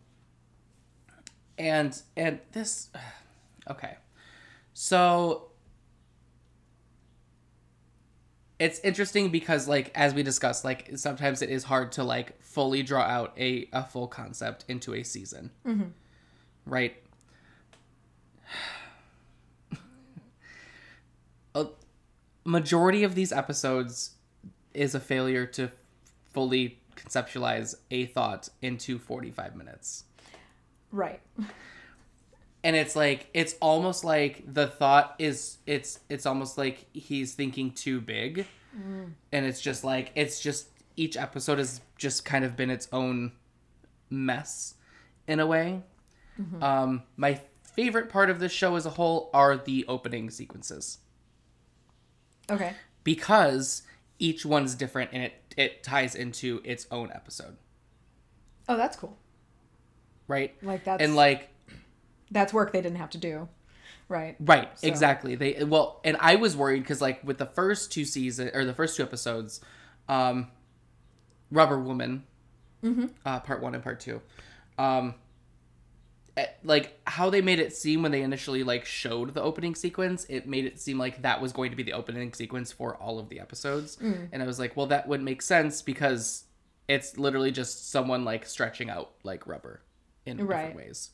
and 1.59 2.00
and 2.16 2.38
this 2.52 2.88
okay. 3.70 3.98
So 4.72 5.50
it's 8.59 8.78
interesting 8.78 9.28
because 9.28 9.68
like 9.68 9.92
as 9.94 10.14
we 10.14 10.22
discussed 10.22 10.64
like 10.64 10.90
sometimes 10.96 11.42
it 11.42 11.50
is 11.50 11.64
hard 11.64 11.92
to 11.92 12.02
like 12.02 12.42
fully 12.42 12.83
draw 12.83 13.02
out 13.02 13.35
a, 13.37 13.68
a 13.74 13.85
full 13.85 14.09
concept 14.09 14.64
into 14.68 14.94
a 14.94 15.02
season 15.02 15.50
right 16.64 16.96
a 21.54 21.66
majority 22.44 23.02
of 23.02 23.14
these 23.14 23.33
episodes 23.33 24.13
is 24.74 24.94
a 24.94 25.00
failure 25.00 25.46
to 25.46 25.70
fully 26.32 26.78
conceptualize 26.96 27.74
a 27.90 28.06
thought 28.06 28.48
into 28.60 28.98
45 28.98 29.56
minutes. 29.56 30.04
Right. 30.92 31.20
And 32.62 32.76
it's 32.76 32.96
like 32.96 33.28
it's 33.34 33.54
almost 33.60 34.04
like 34.04 34.42
the 34.52 34.66
thought 34.66 35.16
is 35.18 35.58
it's 35.66 36.00
it's 36.08 36.24
almost 36.26 36.56
like 36.56 36.87
he's 36.92 37.34
thinking 37.34 37.70
too 37.72 38.00
big. 38.00 38.46
And 39.32 39.46
it's 39.46 39.60
just 39.60 39.84
like 39.84 40.10
it's 40.14 40.40
just 40.40 40.68
each 40.96 41.16
episode 41.16 41.58
has 41.58 41.80
just 41.96 42.24
kind 42.24 42.44
of 42.44 42.56
been 42.56 42.70
its 42.70 42.88
own 42.92 43.32
mess 44.10 44.74
in 45.28 45.40
a 45.40 45.46
way. 45.46 45.82
Um 46.62 47.02
my 47.16 47.40
favorite 47.62 48.08
part 48.08 48.30
of 48.30 48.38
this 48.40 48.52
show 48.52 48.76
as 48.76 48.87
a 48.87 48.90
whole 48.90 49.30
are 49.34 49.56
the 49.56 49.84
opening 49.88 50.30
sequences. 50.30 50.98
Okay. 52.50 52.74
because 53.04 53.82
each 54.24 54.46
one's 54.46 54.74
different 54.74 55.10
and 55.12 55.22
it 55.22 55.34
it 55.56 55.82
ties 55.82 56.14
into 56.14 56.60
its 56.64 56.87
own 56.90 57.10
episode, 57.12 57.56
Oh, 58.68 58.76
that's 58.76 58.96
cool. 58.96 59.16
right? 60.26 60.54
Like 60.62 60.84
that's 60.84 61.02
And 61.02 61.14
like 61.14 61.50
that's 62.30 62.52
work 62.52 62.72
they 62.72 62.80
didn't 62.80 62.96
have 62.98 63.10
to 63.10 63.18
do. 63.18 63.48
Right. 64.08 64.37
right, 64.40 64.68
So- 64.78 64.87
exactly. 64.88 65.34
They 65.34 65.64
well, 65.64 66.00
and 66.04 66.16
I 66.20 66.37
was 66.37 66.56
worried 66.56 66.84
cuz 66.87 67.00
like 67.00 67.22
with 67.24 67.38
the 67.38 67.46
first 67.46 67.92
two 67.92 68.04
season 68.04 68.50
or 68.54 68.64
the 68.64 68.74
first 68.74 68.96
two 68.96 69.02
episodes, 69.02 69.60
um 70.08 70.50
Rubber 71.50 71.78
Woman, 71.78 72.24
uh 73.24 73.40
part 73.40 73.60
1 73.62 73.74
and 73.74 73.82
part 73.82 74.00
2. 74.00 74.20
Um 74.78 75.14
like 76.64 76.99
how 77.07 77.31
they 77.31 77.40
made 77.40 77.61
it 77.61 77.73
seem 77.75 78.03
when 78.03 78.11
they 78.11 78.23
initially 78.23 78.64
like 78.64 78.85
showed 78.85 79.35
the 79.35 79.40
opening 79.42 79.75
sequence 79.75 80.27
it 80.29 80.49
made 80.49 80.64
it 80.64 80.81
seem 80.81 80.99
like 80.99 81.23
that 81.23 81.40
was 81.40 81.53
going 81.53 81.70
to 81.70 81.77
be 81.77 81.83
the 81.85 81.92
opening 81.92 82.33
sequence 82.33 82.73
for 82.73 82.97
all 82.97 83.18
of 83.20 83.29
the 83.29 83.38
episodes. 83.38 83.99
And 84.01 84.42
i 84.42 84.47
was 84.47 84.59
like 84.59 84.77
well 84.77 84.87
that 84.87 85.07
would 85.07 85.23
make 85.23 85.42
sense 85.42 85.81
because 85.83 86.44
it's 86.88 87.16
literally 87.18 87.51
just 87.53 87.90
someone 87.90 88.25
like 88.25 88.47
stretching 88.47 88.90
out 88.90 89.12
like 89.23 89.47
rubber 89.47 89.81
in 90.27 90.38
Right. 90.38 90.57
different 90.57 90.77
ways. 90.77 91.11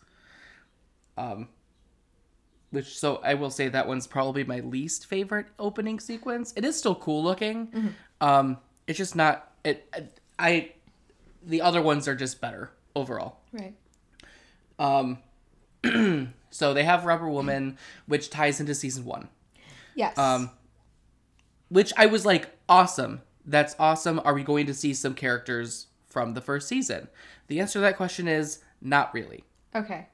Um 1.19 1.49
which 2.71 2.99
so 2.99 3.17
i 3.25 3.35
will 3.35 3.51
say 3.51 3.69
that 3.69 3.87
one's 3.89 4.07
probably 4.07 4.45
my 4.45 4.61
least 4.61 5.07
favorite 5.07 5.47
opening 5.59 6.01
sequence. 6.01 6.53
It 6.57 6.65
is 6.65 6.79
still 6.79 6.95
cool 6.95 7.23
looking. 7.23 7.95
Um 8.21 8.57
it's 8.87 8.97
just 8.99 9.15
not 9.17 9.53
it 9.65 9.93
i 10.39 10.71
the 11.45 11.61
other 11.63 11.83
ones 11.83 12.07
are 12.09 12.15
just 12.15 12.41
better 12.41 12.71
overall. 12.97 13.41
Right. 13.53 13.75
Um, 14.81 15.19
so 16.51 16.75
they 16.75 16.83
have 16.83 17.05
Rubber 17.05 17.29
Woman, 17.29 17.79
which 18.07 18.31
ties 18.31 18.59
into 18.59 18.75
season 18.75 19.05
one. 19.05 19.29
Yes. 19.95 20.19
Um, 20.19 20.51
which 21.69 21.93
I 21.97 22.07
was 22.07 22.27
like, 22.27 22.51
awesome. 22.69 23.23
That's 23.47 23.77
awesome. 23.79 24.21
Are 24.25 24.35
we 24.35 24.43
going 24.43 24.67
to 24.67 24.75
see 24.75 24.93
some 24.95 25.15
characters 25.15 25.87
from 26.09 26.35
the 26.35 26.41
first 26.41 26.67
season? 26.69 27.09
The 27.47 27.61
answer 27.61 27.75
to 27.75 27.81
that 27.81 27.97
question 27.97 28.27
is 28.29 28.59
not 28.81 29.15
really. 29.15 29.45
okay. 29.75 30.09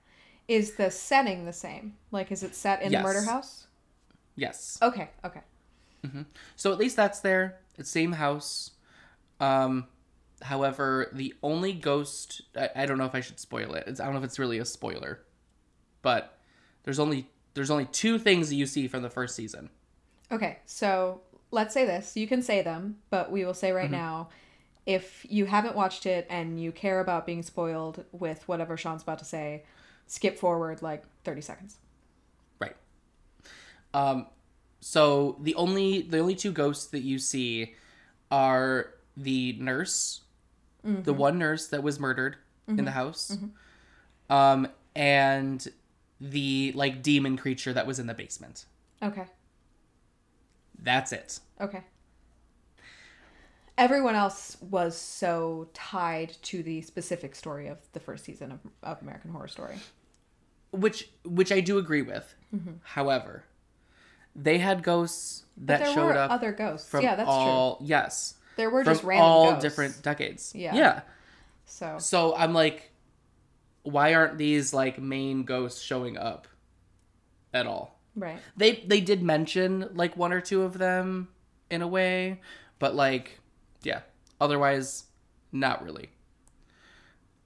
Is 0.48 0.74
the 0.74 0.92
setting 0.92 1.44
the 1.44 1.52
same? 1.52 1.94
Like 2.12 2.31
is 2.31 2.44
it 2.44 2.55
set 2.55 2.81
in 2.81 2.92
Yes. 2.92 3.00
the 3.02 3.09
murder 3.09 3.22
house? 3.29 3.66
Yes. 4.37 4.79
Okay. 4.81 5.09
Okay. 5.24 5.40
So 6.55 6.70
at 6.70 6.79
least 6.79 6.94
that's 6.94 7.18
there. 7.18 7.59
It's 7.76 7.90
same 7.90 8.12
house. 8.12 8.70
Um, 9.40 9.88
however, 10.42 11.11
the 11.12 11.35
only 11.42 11.72
ghost 11.72 12.42
I, 12.57 12.70
I 12.75 12.87
don't 12.87 12.99
know 12.99 13.07
if 13.07 13.14
I 13.14 13.20
should 13.20 13.40
spoil 13.40 13.75
it. 13.75 13.85
It's, 13.87 14.01
I 14.01 14.05
don't 14.05 14.14
know 14.14 14.20
if 14.20 14.25
it's 14.25 14.38
really 14.38 14.59
a 14.59 14.64
spoiler, 14.64 15.20
but 16.03 16.38
there's 16.85 16.99
only 16.99 17.29
there's 17.55 17.70
only 17.70 17.87
two 17.87 18.18
things 18.18 18.49
that 18.51 18.57
you 18.57 18.66
see 18.66 18.88
from 18.88 19.03
the 19.03 19.11
first 19.11 19.35
season. 19.35 19.70
Okay, 20.31 20.59
so 20.66 21.20
let's 21.51 21.72
say 21.72 21.87
this. 21.87 22.16
You 22.16 22.27
can 22.27 22.42
say 22.42 22.62
them, 22.62 22.96
but 23.11 23.31
we 23.31 23.44
will 23.44 23.55
say 23.55 23.72
right 23.72 23.90
now 23.90 24.29
if 24.87 25.27
you 25.29 25.46
haven't 25.46 25.75
watched 25.75 26.07
it 26.07 26.27
and 26.31 26.61
you 26.61 26.70
care 26.70 27.01
about 27.01 27.27
being 27.27 27.42
spoiled 27.42 28.05
with 28.12 28.46
whatever 28.46 28.77
Sean's 28.77 29.03
about 29.03 29.18
to 29.18 29.25
say, 29.25 29.64
skip 30.07 30.38
forward 30.38 30.81
like 30.81 31.03
30 31.25 31.40
seconds. 31.40 31.77
Right. 32.61 32.77
Um, 33.92 34.29
so 34.81 35.38
the 35.40 35.57
only 35.57 36.03
the 36.03 36.18
only 36.18 36.37
two 36.37 36.53
ghosts 36.53 36.87
that 36.87 37.01
you 37.01 37.18
see 37.18 37.75
are 38.31 38.94
the 39.16 39.57
nurse, 39.59 40.20
the 40.87 41.12
one 41.12 41.38
nurse 41.38 41.66
that 41.68 41.83
was 41.83 41.99
murdered 41.99 42.37
in 42.68 42.85
the 42.85 42.90
house, 42.92 43.37
um, 44.31 44.68
and 44.94 45.66
the 46.20 46.72
like 46.75 47.03
demon 47.03 47.37
creature 47.37 47.72
that 47.72 47.87
was 47.87 47.99
in 47.99 48.07
the 48.07 48.14
basement. 48.14 48.64
Okay. 49.03 49.25
That's 50.83 51.12
it. 51.12 51.40
Okay. 51.61 51.83
Everyone 53.79 54.14
else 54.14 54.57
was 54.62 54.96
so 54.96 55.68
tied 55.75 56.35
to 56.44 56.62
the 56.62 56.81
specific 56.81 57.35
story 57.35 57.68
of 57.68 57.79
the 57.92 58.01
first 58.01 58.25
season 58.25 58.51
of, 58.53 58.61
of 58.83 59.03
American 59.03 59.31
Horror 59.33 59.49
Story. 59.49 59.77
Which 60.70 61.11
which 61.25 61.53
I 61.53 61.61
do 61.61 61.77
agree 61.79 62.03
with. 62.03 62.35
However, 62.83 63.44
they 64.35 64.59
had 64.59 64.83
ghosts 64.83 65.44
that 65.59 65.81
Mm-hmm. 65.81 65.85
there 65.85 65.94
showed 65.94 66.07
were 66.07 66.18
up 66.18 66.31
other 66.31 66.53
ghosts. 66.53 66.88
from 66.88 67.03
yeah, 67.03 67.16
that's 67.16 67.29
true. 67.29 67.77
yes 67.87 68.35
There 68.57 68.71
were 68.71 68.85
just 68.85 69.05
random 69.05 69.25
all 69.25 69.51
ghosts. 69.53 69.62
different 69.62 70.03
decades. 70.03 70.53
Yeah. 70.55 70.75
yeah. 70.75 71.01
So 71.66 71.97
So 71.99 72.35
I'm 72.37 72.53
like, 72.55 72.90
why 73.83 74.14
aren't 74.14 74.38
these 74.38 74.73
like 74.75 74.99
main 75.01 75.45
ghosts 75.45 75.81
showing 75.83 76.16
up 76.19 76.49
at 77.55 77.66
all? 77.66 78.01
right. 78.14 78.40
They 78.57 78.85
they 78.87 79.01
did 79.01 79.23
mention 79.23 79.90
like 79.95 80.16
one 80.16 80.33
or 80.33 80.40
two 80.40 80.62
of 80.62 80.79
them 80.79 81.29
in 81.71 81.83
a 81.83 81.88
way, 81.88 82.40
but 82.79 82.95
like, 82.95 83.38
yeah. 83.83 84.01
Otherwise, 84.40 85.05
not 85.53 85.83
really. 85.85 86.11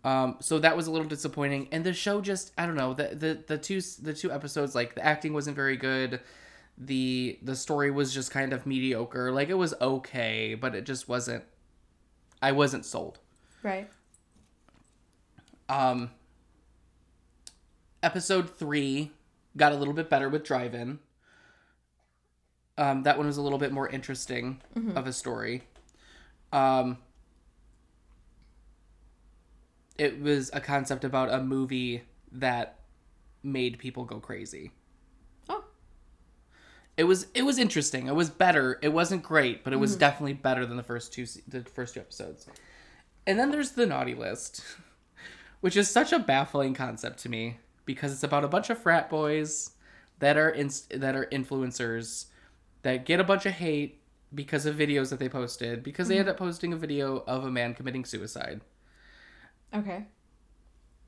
Um, 0.02 0.36
so 0.40 0.58
that 0.58 0.76
was 0.76 0.86
a 0.86 0.90
little 0.90 1.06
disappointing, 1.06 1.68
and 1.72 1.84
the 1.84 1.92
show 1.92 2.20
just 2.20 2.52
I 2.56 2.66
don't 2.66 2.76
know 2.76 2.94
the 2.94 3.14
the 3.14 3.44
the 3.46 3.58
two 3.58 3.80
the 4.02 4.14
two 4.14 4.32
episodes 4.32 4.74
like 4.74 4.94
the 4.94 5.04
acting 5.04 5.34
wasn't 5.34 5.56
very 5.56 5.76
good, 5.76 6.20
the 6.80 7.38
the 7.42 7.54
story 7.54 7.90
was 7.90 8.12
just 8.12 8.30
kind 8.30 8.52
of 8.52 8.66
mediocre. 8.66 9.30
Like 9.30 9.50
it 9.50 9.54
was 9.54 9.74
okay, 9.80 10.54
but 10.54 10.74
it 10.74 10.84
just 10.86 11.08
wasn't. 11.08 11.44
I 12.42 12.52
wasn't 12.52 12.86
sold. 12.86 13.18
Right. 13.62 13.88
Um, 15.68 16.10
episode 18.02 18.56
three 18.56 19.12
got 19.56 19.72
a 19.72 19.76
little 19.76 19.92
bit 19.94 20.08
better 20.08 20.28
with 20.28 20.42
Drive 20.42 20.74
In. 20.74 20.98
Um, 22.78 23.02
that 23.02 23.18
one 23.18 23.26
was 23.26 23.36
a 23.36 23.42
little 23.42 23.58
bit 23.58 23.72
more 23.72 23.88
interesting 23.88 24.62
of 24.96 25.06
a 25.06 25.12
story. 25.12 25.64
Um, 26.50 26.96
it 29.98 30.18
was 30.18 30.50
a 30.54 30.60
concept 30.60 31.04
about 31.04 31.30
a 31.30 31.42
movie 31.42 32.04
that 32.32 32.78
made 33.42 33.78
people 33.78 34.04
go 34.04 34.18
crazy. 34.18 34.70
It 36.96 37.04
was 37.04 37.26
it 37.34 37.42
was 37.42 37.58
interesting. 37.58 38.08
It 38.08 38.14
was 38.14 38.28
better. 38.30 38.78
It 38.82 38.92
wasn't 38.92 39.22
great, 39.22 39.64
but 39.64 39.72
it 39.72 39.76
was 39.76 39.96
definitely 39.96 40.34
better 40.34 40.66
than 40.66 40.76
the 40.76 40.82
first 40.82 41.12
two 41.12 41.26
the 41.48 41.62
first 41.62 41.94
two 41.94 42.00
episodes. 42.00 42.46
And 43.26 43.38
then 43.38 43.50
there's 43.50 43.72
the 43.72 43.86
naughty 43.86 44.14
list, 44.14 44.62
which 45.60 45.76
is 45.76 45.90
such 45.90 46.12
a 46.12 46.18
baffling 46.18 46.74
concept 46.74 47.20
to 47.20 47.28
me 47.28 47.58
because 47.86 48.12
it's 48.12 48.22
about 48.22 48.44
a 48.44 48.48
bunch 48.48 48.70
of 48.70 48.78
frat 48.78 49.08
boys 49.08 49.70
that 50.18 50.36
are 50.36 50.50
inst- 50.50 50.90
that 51.00 51.16
are 51.16 51.26
influencers 51.26 52.26
that 52.82 53.06
get 53.06 53.20
a 53.20 53.24
bunch 53.24 53.46
of 53.46 53.52
hate 53.52 54.00
because 54.34 54.66
of 54.66 54.76
videos 54.76 55.10
that 55.10 55.18
they 55.18 55.28
posted 55.28 55.82
because 55.82 56.08
they 56.08 56.18
end 56.18 56.28
up 56.28 56.36
posting 56.36 56.72
a 56.72 56.76
video 56.76 57.24
of 57.26 57.44
a 57.44 57.50
man 57.50 57.74
committing 57.74 58.04
suicide. 58.04 58.60
Okay. 59.74 60.04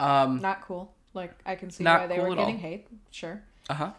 Um 0.00 0.40
Not 0.40 0.62
cool. 0.62 0.94
Like 1.14 1.34
I 1.44 1.54
can 1.54 1.70
see 1.70 1.84
why 1.84 2.06
they 2.06 2.16
cool 2.16 2.30
were 2.30 2.36
getting 2.36 2.54
all. 2.54 2.60
hate. 2.60 2.86
Sure. 3.10 3.42
Uh 3.68 3.74
huh. 3.74 3.92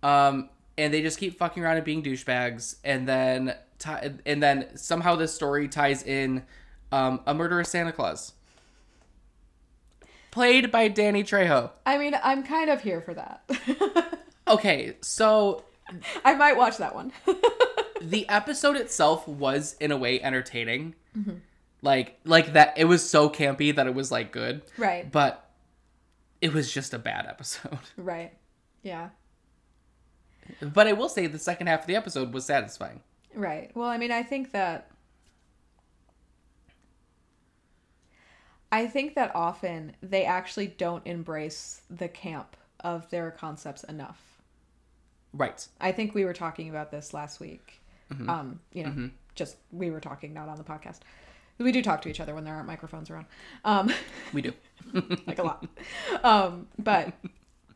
Um, 0.00 0.50
and 0.78 0.94
they 0.94 1.02
just 1.02 1.18
keep 1.18 1.36
fucking 1.36 1.62
around 1.62 1.76
and 1.76 1.84
being 1.84 2.02
douchebags, 2.02 2.76
and 2.84 3.06
then 3.06 3.54
ti- 3.78 4.14
and 4.24 4.42
then 4.42 4.74
somehow 4.76 5.16
this 5.16 5.34
story 5.34 5.68
ties 5.68 6.02
in 6.02 6.44
um, 6.92 7.20
a 7.26 7.34
murderous 7.34 7.68
Santa 7.68 7.92
Claus, 7.92 8.32
played 10.30 10.70
by 10.70 10.88
Danny 10.88 11.22
Trejo. 11.22 11.70
I 11.84 11.98
mean, 11.98 12.16
I'm 12.22 12.42
kind 12.42 12.70
of 12.70 12.80
here 12.80 13.02
for 13.02 13.12
that. 13.14 14.14
Okay, 14.48 14.96
so 15.02 15.62
I 16.24 16.34
might 16.34 16.56
watch 16.56 16.78
that 16.78 16.94
one. 16.94 17.12
the 18.00 18.26
episode 18.28 18.76
itself 18.76 19.28
was 19.28 19.76
in 19.78 19.92
a 19.92 19.96
way 19.96 20.22
entertaining, 20.22 20.94
like 21.82 22.18
like 22.24 22.54
that. 22.54 22.72
It 22.78 22.86
was 22.86 23.08
so 23.08 23.28
campy 23.28 23.74
that 23.76 23.86
it 23.86 23.94
was 23.94 24.10
like 24.10 24.32
good, 24.32 24.62
right. 24.78 25.10
but 25.10 25.50
it 26.40 26.52
was 26.52 26.72
just 26.72 26.94
a 26.94 26.98
bad 26.98 27.26
episode. 27.26 27.78
Right. 27.96 28.32
Yeah. 28.82 29.10
But 30.60 30.86
I 30.86 30.92
will 30.92 31.08
say 31.08 31.26
the 31.26 31.38
second 31.38 31.66
half 31.66 31.80
of 31.82 31.86
the 31.86 31.96
episode 31.96 32.32
was 32.32 32.44
satisfying. 32.44 33.00
Right. 33.34 33.70
Well, 33.74 33.88
I 33.88 33.98
mean, 33.98 34.10
I 34.10 34.22
think 34.22 34.52
that 34.52 34.90
I 38.70 38.86
think 38.86 39.14
that 39.14 39.34
often 39.34 39.92
they 40.02 40.24
actually 40.24 40.66
don't 40.66 41.06
embrace 41.06 41.82
the 41.88 42.08
camp 42.08 42.56
of 42.80 43.08
their 43.10 43.30
concepts 43.30 43.82
enough. 43.84 44.20
Right. 45.32 45.66
I 45.80 45.92
think 45.92 46.14
we 46.14 46.24
were 46.24 46.32
talking 46.34 46.68
about 46.68 46.90
this 46.90 47.14
last 47.14 47.40
week. 47.40 47.80
Um, 48.26 48.60
you 48.72 48.84
know, 48.84 49.10
just 49.34 49.56
we 49.70 49.90
were 49.90 50.00
talking 50.00 50.32
not 50.32 50.48
on 50.48 50.56
the 50.56 50.64
podcast. 50.64 51.00
We 51.58 51.72
do 51.72 51.82
talk 51.82 52.00
to 52.02 52.08
each 52.08 52.20
other 52.20 52.34
when 52.34 52.44
there 52.44 52.54
aren't 52.54 52.66
microphones 52.66 53.10
around. 53.10 53.26
Um, 53.64 53.92
We 54.32 54.40
do. 54.42 54.52
like 55.26 55.38
a 55.38 55.42
lot. 55.42 55.66
Um, 56.22 56.68
but 56.78 57.12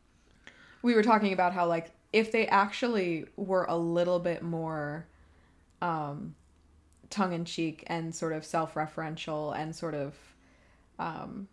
we 0.81 0.95
were 0.95 1.03
talking 1.03 1.33
about 1.33 1.53
how 1.53 1.67
like 1.67 1.91
if 2.13 2.31
they 2.31 2.47
actually 2.47 3.25
were 3.35 3.65
a 3.65 3.75
little 3.75 4.19
bit 4.19 4.41
more 4.41 5.07
um 5.81 6.35
tongue 7.09 7.33
in 7.33 7.43
cheek 7.45 7.83
and 7.87 8.15
sort 8.15 8.31
of 8.33 8.45
self-referential 8.45 9.55
and 9.57 9.75
sort 9.75 9.93
of 9.93 10.15
um 10.99 11.47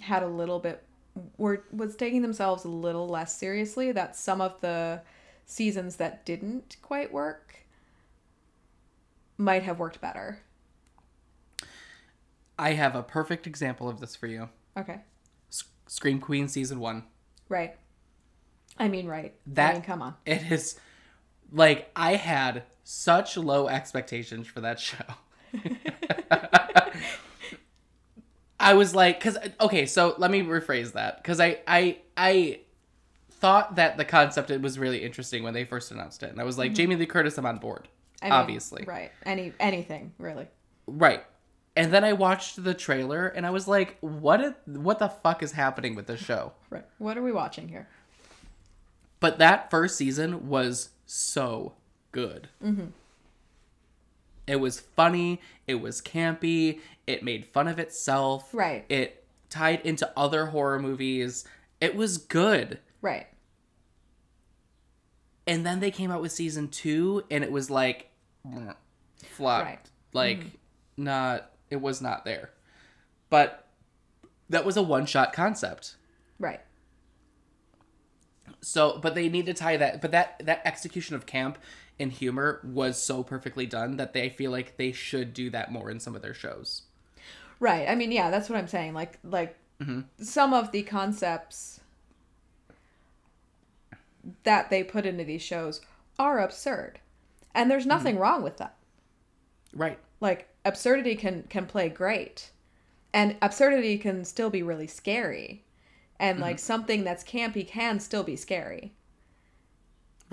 had 0.00 0.22
a 0.22 0.26
little 0.28 0.58
bit 0.58 0.84
were 1.38 1.64
was 1.72 1.96
taking 1.96 2.22
themselves 2.22 2.64
a 2.64 2.68
little 2.68 3.08
less 3.08 3.36
seriously 3.36 3.92
that 3.92 4.16
some 4.16 4.40
of 4.40 4.60
the 4.60 5.00
seasons 5.44 5.96
that 5.96 6.24
didn't 6.24 6.76
quite 6.82 7.12
work 7.12 7.66
might 9.36 9.62
have 9.62 9.78
worked 9.78 10.00
better. 10.00 10.40
I 12.58 12.72
have 12.72 12.94
a 12.94 13.02
perfect 13.02 13.46
example 13.46 13.88
of 13.88 14.00
this 14.00 14.14
for 14.14 14.26
you. 14.26 14.48
Okay. 14.76 15.00
S- 15.50 15.64
Scream 15.86 16.20
Queen 16.20 16.48
season 16.48 16.78
one. 16.80 17.04
Right. 17.48 17.76
I 18.82 18.88
mean, 18.88 19.06
right. 19.06 19.32
I 19.36 19.50
That- 19.54 19.74
mean, 19.74 19.82
come 19.82 20.02
on. 20.02 20.14
It 20.26 20.50
is 20.50 20.78
like 21.52 21.90
I 21.94 22.16
had 22.16 22.64
such 22.84 23.36
low 23.36 23.68
expectations 23.68 24.46
for 24.48 24.60
that 24.62 24.80
show. 24.88 25.04
I 28.60 28.74
was 28.74 28.94
like, 28.94 29.18
because 29.18 29.38
okay, 29.60 29.86
so 29.86 30.14
let 30.18 30.30
me 30.30 30.42
rephrase 30.42 30.92
that 30.92 31.22
because 31.22 31.40
I 31.40 31.58
I 31.66 31.98
I 32.16 32.60
thought 33.30 33.74
that 33.76 33.96
the 33.96 34.04
concept 34.04 34.50
it 34.50 34.62
was 34.62 34.78
really 34.78 35.02
interesting 35.02 35.42
when 35.42 35.52
they 35.52 35.64
first 35.64 35.90
announced 35.90 36.22
it, 36.22 36.30
and 36.30 36.40
I 36.40 36.44
was 36.44 36.58
like, 36.58 36.68
mm-hmm. 36.70 36.76
Jamie 36.76 36.96
Lee 36.96 37.06
Curtis, 37.06 37.36
I'm 37.38 37.46
on 37.46 37.58
board, 37.58 37.88
I 38.20 38.26
mean, 38.26 38.32
obviously, 38.34 38.84
Right. 38.86 39.10
Any 39.26 39.52
anything 39.58 40.12
really. 40.18 40.46
right. 40.86 41.24
And 41.74 41.90
then 41.92 42.04
I 42.04 42.12
watched 42.12 42.62
the 42.62 42.74
trailer, 42.74 43.28
and 43.28 43.46
I 43.46 43.50
was 43.50 43.66
like, 43.66 43.96
what? 44.02 44.42
i- 44.42 44.54
what 44.66 44.98
the 44.98 45.08
fuck 45.08 45.42
is 45.42 45.52
happening 45.52 45.94
with 45.94 46.06
this 46.06 46.20
show? 46.20 46.52
Right. 46.70 46.84
What 46.98 47.16
are 47.18 47.22
we 47.22 47.32
watching 47.32 47.66
here? 47.68 47.88
But 49.22 49.38
that 49.38 49.70
first 49.70 49.96
season 49.96 50.48
was 50.48 50.90
so 51.06 51.74
good. 52.10 52.48
Mm-hmm. 52.62 52.86
It 54.48 54.56
was 54.56 54.80
funny. 54.80 55.40
It 55.68 55.76
was 55.76 56.02
campy. 56.02 56.80
It 57.06 57.22
made 57.22 57.46
fun 57.46 57.68
of 57.68 57.78
itself. 57.78 58.52
Right. 58.52 58.84
It 58.88 59.24
tied 59.48 59.82
into 59.82 60.10
other 60.16 60.46
horror 60.46 60.80
movies. 60.80 61.44
It 61.80 61.94
was 61.94 62.18
good. 62.18 62.80
Right. 63.00 63.28
And 65.46 65.64
then 65.64 65.78
they 65.78 65.92
came 65.92 66.10
out 66.10 66.20
with 66.20 66.32
season 66.32 66.66
two, 66.66 67.22
and 67.30 67.44
it 67.44 67.52
was 67.52 67.70
like 67.70 68.10
mm, 68.44 68.74
flopped. 69.18 69.66
Right. 69.66 69.90
Like 70.12 70.38
mm-hmm. 70.40 71.04
not. 71.04 71.52
It 71.70 71.80
was 71.80 72.02
not 72.02 72.24
there. 72.24 72.50
But 73.30 73.68
that 74.50 74.64
was 74.64 74.76
a 74.76 74.82
one 74.82 75.06
shot 75.06 75.32
concept. 75.32 75.94
Right. 76.40 76.60
So, 78.60 78.98
but 78.98 79.14
they 79.14 79.28
need 79.28 79.46
to 79.46 79.54
tie 79.54 79.76
that. 79.76 80.00
But 80.00 80.12
that 80.12 80.42
that 80.44 80.62
execution 80.64 81.16
of 81.16 81.26
camp 81.26 81.58
and 81.98 82.12
humor 82.12 82.60
was 82.64 83.00
so 83.00 83.22
perfectly 83.22 83.66
done 83.66 83.96
that 83.96 84.12
they 84.12 84.28
feel 84.28 84.50
like 84.50 84.76
they 84.76 84.92
should 84.92 85.34
do 85.34 85.50
that 85.50 85.70
more 85.70 85.90
in 85.90 86.00
some 86.00 86.14
of 86.14 86.22
their 86.22 86.34
shows. 86.34 86.82
Right. 87.60 87.88
I 87.88 87.94
mean, 87.94 88.12
yeah, 88.12 88.30
that's 88.30 88.48
what 88.48 88.58
I'm 88.58 88.68
saying. 88.68 88.94
Like 88.94 89.18
like 89.22 89.56
mm-hmm. 89.80 90.00
some 90.22 90.52
of 90.52 90.72
the 90.72 90.82
concepts 90.82 91.80
that 94.44 94.70
they 94.70 94.82
put 94.84 95.06
into 95.06 95.24
these 95.24 95.42
shows 95.42 95.80
are 96.18 96.40
absurd. 96.40 97.00
And 97.54 97.70
there's 97.70 97.82
mm-hmm. 97.82 97.90
nothing 97.90 98.18
wrong 98.18 98.42
with 98.42 98.56
that. 98.58 98.76
Right. 99.74 99.98
Like 100.20 100.48
absurdity 100.64 101.16
can 101.16 101.44
can 101.48 101.66
play 101.66 101.88
great. 101.88 102.50
And 103.14 103.36
absurdity 103.42 103.98
can 103.98 104.24
still 104.24 104.50
be 104.50 104.62
really 104.62 104.86
scary. 104.86 105.64
And 106.18 106.36
mm-hmm. 106.36 106.42
like 106.42 106.58
something 106.58 107.04
that's 107.04 107.24
campy 107.24 107.66
can 107.66 107.98
still 108.00 108.22
be 108.22 108.36
scary. 108.36 108.92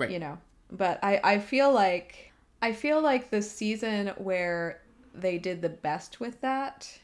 Right. 0.00 0.10
you 0.10 0.18
know 0.18 0.38
but 0.70 0.98
i 1.02 1.20
i 1.22 1.38
feel 1.38 1.70
like 1.70 2.32
i 2.62 2.72
feel 2.72 3.02
like 3.02 3.28
the 3.28 3.42
season 3.42 4.08
where 4.16 4.80
they 5.14 5.36
did 5.36 5.60
the 5.60 5.68
best 5.68 6.20
with 6.20 6.40
that 6.40 7.00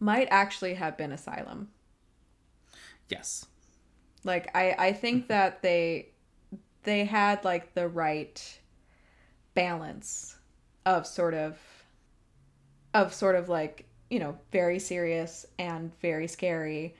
might 0.00 0.26
actually 0.32 0.74
have 0.74 0.96
been 0.96 1.12
asylum 1.12 1.68
Yes. 3.08 3.46
like 4.24 4.50
i 4.56 4.74
i 4.76 4.92
think 4.92 5.24
mm-hmm. 5.24 5.28
that 5.28 5.62
they 5.62 6.08
they 6.82 7.04
had 7.04 7.44
like 7.44 7.74
the 7.74 7.86
right 7.86 8.58
balance 9.54 10.36
of 10.84 11.06
sort 11.06 11.34
of 11.34 11.60
of 12.92 13.14
sort 13.14 13.36
of 13.36 13.48
like 13.48 13.86
you 14.12 14.18
know 14.18 14.36
very 14.52 14.78
serious 14.78 15.46
and 15.58 15.90
very 16.02 16.28
scary 16.28 16.94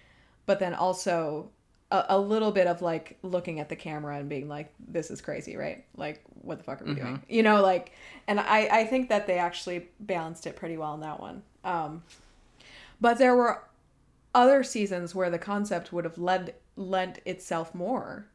but 0.46 0.58
then 0.58 0.72
also 0.72 1.50
a, 1.90 2.06
a 2.08 2.18
little 2.18 2.50
bit 2.50 2.66
of 2.66 2.80
like 2.80 3.18
looking 3.22 3.60
at 3.60 3.68
the 3.68 3.76
camera 3.76 4.16
and 4.16 4.30
being 4.30 4.48
like 4.48 4.72
this 4.88 5.10
is 5.10 5.20
crazy 5.20 5.56
right? 5.56 5.84
Like 5.94 6.22
what 6.40 6.56
the 6.56 6.64
fuck 6.64 6.80
are 6.80 6.86
we 6.86 6.94
doing? 6.94 7.22
You 7.28 7.42
know 7.42 7.60
like 7.60 7.92
and 8.26 8.40
i 8.40 8.66
i 8.80 8.84
think 8.86 9.10
that 9.10 9.26
they 9.26 9.38
actually 9.38 9.88
balanced 10.00 10.46
it 10.46 10.56
pretty 10.56 10.78
well 10.78 10.94
in 10.94 11.00
that 11.00 11.20
one. 11.20 11.42
Um 11.64 12.02
but 12.98 13.18
there 13.18 13.36
were 13.36 13.62
other 14.34 14.62
seasons 14.62 15.14
where 15.14 15.28
the 15.28 15.38
concept 15.38 15.92
would 15.92 16.06
have 16.06 16.16
led 16.16 16.54
lent 16.76 17.18
itself 17.26 17.74
more 17.74 18.26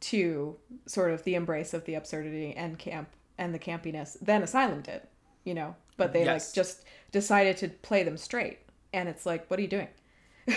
to 0.00 0.56
sort 0.84 1.10
of 1.10 1.24
the 1.24 1.34
embrace 1.34 1.72
of 1.72 1.86
the 1.86 1.94
absurdity 1.94 2.52
and 2.54 2.78
camp 2.78 3.08
and 3.38 3.54
the 3.54 3.58
campiness 3.58 4.18
than 4.20 4.42
Asylum 4.42 4.82
did, 4.82 5.00
you 5.44 5.54
know. 5.54 5.74
But 5.96 6.12
they 6.12 6.24
Yes. 6.24 6.48
like 6.48 6.54
just 6.54 6.84
decided 7.12 7.56
to 7.58 7.68
play 7.68 8.02
them 8.02 8.16
straight, 8.16 8.58
and 8.92 9.08
it's 9.08 9.24
like, 9.26 9.48
what 9.50 9.58
are 9.58 9.62
you 9.62 9.68
doing? 9.68 9.88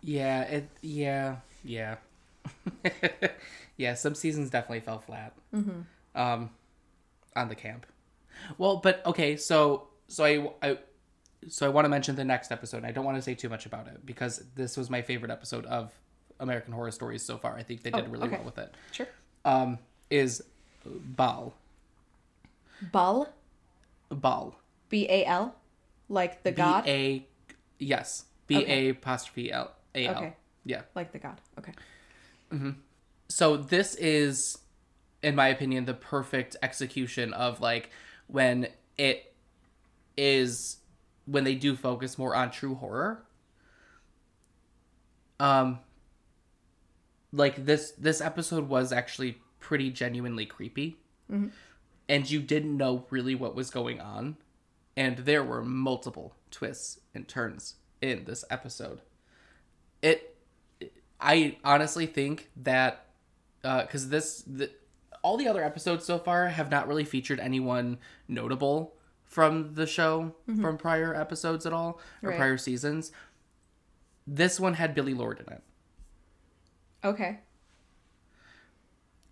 Yeah. 0.00 0.42
It. 0.42 0.68
Yeah. 0.80 1.36
Yeah. 1.64 1.96
yeah. 3.76 3.94
Some 3.94 4.14
seasons 4.14 4.50
definitely 4.50 4.80
fell 4.80 5.00
flat. 5.00 5.32
Mm-hmm. 5.54 5.80
Um, 6.14 6.50
on 7.36 7.48
the 7.48 7.54
camp. 7.54 7.86
Well, 8.56 8.76
but 8.76 9.04
okay. 9.06 9.36
So 9.36 9.88
so 10.06 10.24
I 10.24 10.50
I 10.62 10.78
so 11.48 11.66
I 11.66 11.68
want 11.68 11.84
to 11.84 11.88
mention 11.88 12.16
the 12.16 12.24
next 12.24 12.52
episode. 12.52 12.84
I 12.84 12.92
don't 12.92 13.04
want 13.04 13.16
to 13.16 13.22
say 13.22 13.34
too 13.34 13.48
much 13.48 13.66
about 13.66 13.86
it 13.88 14.04
because 14.06 14.42
this 14.54 14.76
was 14.76 14.88
my 14.90 15.02
favorite 15.02 15.30
episode 15.30 15.66
of 15.66 15.92
American 16.40 16.72
Horror 16.72 16.90
Stories 16.90 17.22
so 17.22 17.36
far. 17.36 17.56
I 17.56 17.62
think 17.62 17.82
they 17.82 17.90
did 17.90 18.04
Oh, 18.06 18.08
really 18.08 18.28
okay. 18.28 18.36
well 18.36 18.44
with 18.44 18.58
it. 18.58 18.74
Sure. 18.92 19.08
Um, 19.44 19.78
is 20.10 20.42
Bal 20.84 21.54
Bal, 22.92 23.28
Bal. 24.10 24.54
B 24.88 25.06
A 25.08 25.24
L, 25.24 25.54
like 26.08 26.42
the 26.42 26.52
god, 26.52 26.84
B 26.84 26.90
A 26.90 27.26
yes. 27.78 28.24
B 28.46 28.64
A 28.66 28.88
apostrophe 28.90 29.52
L. 29.52 29.72
A 29.94 30.06
L. 30.06 30.16
Okay. 30.16 30.36
yeah. 30.64 30.82
like 30.94 31.12
the 31.12 31.18
god. 31.18 31.40
Okay. 31.58 31.72
so 33.28 33.56
this 33.56 33.94
is 33.96 34.58
in 35.22 35.34
my 35.34 35.48
opinion 35.48 35.84
the 35.84 35.94
perfect 35.94 36.56
execution 36.62 37.32
of 37.34 37.60
like 37.60 37.90
when 38.26 38.68
it 38.96 39.34
is 40.16 40.78
when 41.26 41.44
they 41.44 41.54
do 41.54 41.76
focus 41.76 42.18
more 42.18 42.34
on 42.34 42.50
true 42.50 42.74
horror. 42.74 43.22
Um 45.40 45.80
like 47.32 47.66
this 47.66 47.92
this 47.92 48.20
episode 48.20 48.68
was 48.68 48.92
actually 48.92 49.38
pretty 49.60 49.90
genuinely 49.90 50.46
creepy 50.46 50.96
and 52.08 52.30
you 52.30 52.40
didn't 52.40 52.76
know 52.76 53.04
really 53.10 53.34
what 53.34 53.54
was 53.54 53.70
going 53.70 54.00
on. 54.00 54.36
And 54.96 55.18
there 55.18 55.44
were 55.44 55.62
multiple 55.62 56.34
twists 56.50 57.00
and 57.14 57.28
turns 57.28 57.76
in 58.00 58.24
this 58.24 58.44
episode. 58.50 59.00
It 60.02 60.34
i 61.20 61.56
honestly 61.64 62.06
think 62.06 62.48
that 62.56 63.06
uh, 63.64 63.82
because 63.82 64.08
this 64.08 64.42
the, 64.46 64.70
all 65.22 65.36
the 65.36 65.48
other 65.48 65.64
episodes 65.64 66.04
so 66.04 66.16
far 66.18 66.46
have 66.46 66.70
not 66.70 66.86
really 66.86 67.04
featured 67.04 67.40
anyone 67.40 67.98
notable 68.28 68.94
from 69.24 69.74
the 69.74 69.86
show 69.86 70.32
mm-hmm. 70.48 70.62
from 70.62 70.78
prior 70.78 71.14
episodes 71.14 71.66
at 71.66 71.72
all 71.72 72.00
or 72.22 72.30
Right. 72.30 72.38
prior 72.38 72.56
seasons. 72.56 73.10
This 74.26 74.60
one 74.60 74.74
had 74.74 74.94
Billie 74.94 75.14
Lourd 75.14 75.40
in 75.46 75.52
it. 75.52 75.62
Okay. 77.04 77.38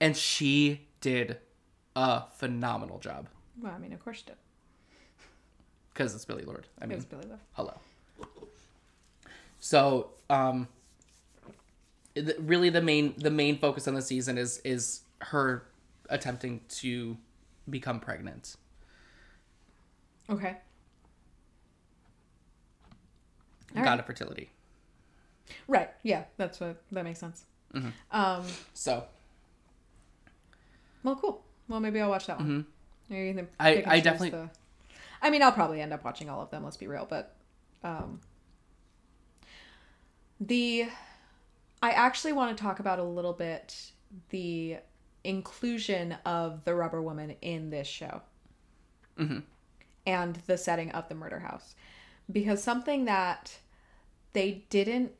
and 0.00 0.16
she 0.16 0.88
did 1.00 1.38
a 1.96 2.22
phenomenal 2.36 2.98
job 3.00 3.26
Well, 3.60 3.72
I 3.74 3.78
mean, 3.78 3.92
of 3.92 4.04
course 4.04 4.18
you 4.20 4.26
did. 4.34 4.36
because 5.92 6.14
it's 6.14 6.24
Billie 6.24 6.44
Lourd 6.44 6.66
i 6.80 6.86
mean 6.86 6.96
was 6.98 7.04
Billie 7.06 7.26
Lourd. 7.26 7.40
hello 7.54 7.74
so 9.60 10.10
um 10.30 10.68
the- 12.14 12.36
really 12.38 12.68
the 12.70 12.82
main 12.82 13.14
the 13.16 13.30
main 13.30 13.58
focus 13.58 13.88
on 13.88 13.94
the 13.94 14.02
season 14.02 14.36
is 14.38 14.58
is 14.64 15.00
her 15.22 15.64
attempting 16.10 16.60
to 16.68 17.16
become 17.68 17.98
pregnant 17.98 18.56
Okay. 20.28 20.56
All 23.76 23.82
god 23.84 23.90
right. 23.90 24.00
of 24.00 24.06
fertility. 24.06 24.50
Right. 25.68 25.90
Yeah, 26.02 26.24
that's 26.36 26.58
what 26.58 26.82
that 26.90 27.04
makes 27.04 27.20
sense. 27.20 27.44
Mm-hmm. 27.72 27.88
Um. 28.10 28.44
So 28.74 29.04
Well, 31.04 31.14
cool. 31.14 31.44
Well, 31.68 31.80
maybe 31.80 32.00
I'll 32.00 32.10
watch 32.10 32.26
that 32.26 32.38
one. 32.38 32.66
Or 33.10 33.16
you 33.16 33.34
can 33.34 33.44
Mm-hmm. 33.44 33.54
I- 33.60 33.74
pick 33.74 33.84
and 33.84 33.92
I 33.92 34.00
definitely- 34.00 34.30
The... 34.30 34.50
I 35.22 35.30
mean, 35.30 35.42
I'll 35.42 35.52
probably 35.52 35.80
end 35.80 35.92
up 35.92 36.04
watching 36.04 36.28
all 36.28 36.40
of 36.42 36.50
them. 36.50 36.62
Let's 36.64 36.76
be 36.76 36.86
real, 36.86 37.06
but 37.08 37.34
um, 37.82 38.20
the 40.40 40.86
I 41.82 41.90
actually 41.90 42.32
want 42.32 42.56
to 42.56 42.62
talk 42.62 42.80
about 42.80 42.98
a 42.98 43.04
little 43.04 43.32
bit 43.32 43.90
the 44.30 44.78
inclusion 45.24 46.16
of 46.24 46.64
the 46.64 46.74
Rubber 46.74 47.02
Woman 47.02 47.34
in 47.42 47.70
this 47.70 47.86
show 47.88 48.22
Mhm. 49.18 49.42
and 50.06 50.36
the 50.46 50.56
setting 50.58 50.90
of 50.92 51.08
the 51.08 51.14
murder 51.14 51.40
house 51.40 51.74
because 52.30 52.62
something 52.62 53.04
that 53.06 53.58
they 54.32 54.64
didn't 54.70 55.12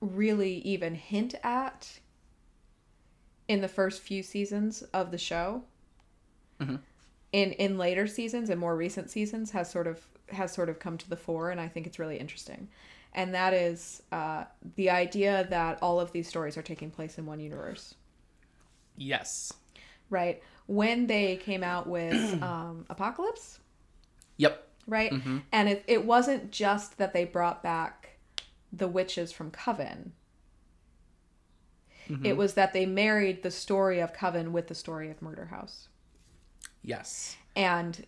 really 0.00 0.54
even 0.58 0.94
hint 0.94 1.34
at 1.42 2.00
in 3.48 3.60
the 3.60 3.68
first 3.68 4.00
few 4.02 4.22
seasons 4.22 4.82
of 4.94 5.10
the 5.10 5.18
show 5.18 5.64
Mhm. 6.60 6.80
in 7.32 7.52
in 7.52 7.78
later 7.78 8.06
seasons 8.06 8.50
and 8.50 8.60
more 8.60 8.76
recent 8.76 9.10
seasons 9.10 9.50
has 9.52 9.70
sort 9.70 9.86
of 9.86 10.06
has 10.28 10.52
sort 10.52 10.68
of 10.68 10.78
come 10.78 10.96
to 10.98 11.08
the 11.10 11.16
fore 11.16 11.50
and 11.50 11.60
i 11.60 11.68
think 11.68 11.86
it's 11.86 11.98
really 11.98 12.18
interesting 12.18 12.68
and 13.14 13.34
that 13.34 13.52
is 13.52 14.02
uh, 14.12 14.44
the 14.76 14.88
idea 14.88 15.46
that 15.50 15.78
all 15.82 16.00
of 16.00 16.12
these 16.12 16.26
stories 16.26 16.56
are 16.56 16.62
taking 16.62 16.90
place 16.90 17.18
in 17.18 17.26
one 17.26 17.40
universe 17.40 17.94
yes. 18.96 19.52
right 20.10 20.42
when 20.66 21.06
they 21.06 21.36
came 21.36 21.62
out 21.64 21.86
with 21.86 22.14
um, 22.42 22.84
apocalypse 22.90 23.58
Yep. 24.38 24.66
right 24.86 25.10
Mhm. 25.12 25.42
and 25.52 25.68
it, 25.68 25.84
it 25.86 26.04
wasn't 26.06 26.50
just 26.50 26.98
that 26.98 27.12
they 27.12 27.24
brought 27.24 27.62
back 27.62 28.18
the 28.72 28.88
witches 28.88 29.32
from 29.32 29.50
coven 29.50 30.12
Mm-hmm. 32.08 32.26
it 32.26 32.36
was 32.36 32.54
that 32.54 32.72
they 32.72 32.84
married 32.86 33.42
the 33.42 33.50
story 33.50 34.00
of 34.00 34.12
coven 34.12 34.52
with 34.52 34.66
the 34.68 34.74
story 34.74 35.10
of 35.10 35.22
murder 35.22 35.46
house 35.46 35.88
Yes. 36.82 37.36
and 37.54 38.04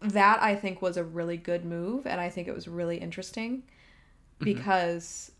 that 0.00 0.40
i 0.42 0.54
think 0.54 0.80
was 0.80 0.96
a 0.96 1.02
really 1.02 1.36
good 1.36 1.64
move 1.64 2.06
and 2.06 2.20
i 2.20 2.28
think 2.28 2.46
it 2.46 2.54
was 2.54 2.68
really 2.68 2.98
interesting 2.98 3.64
because 4.38 5.32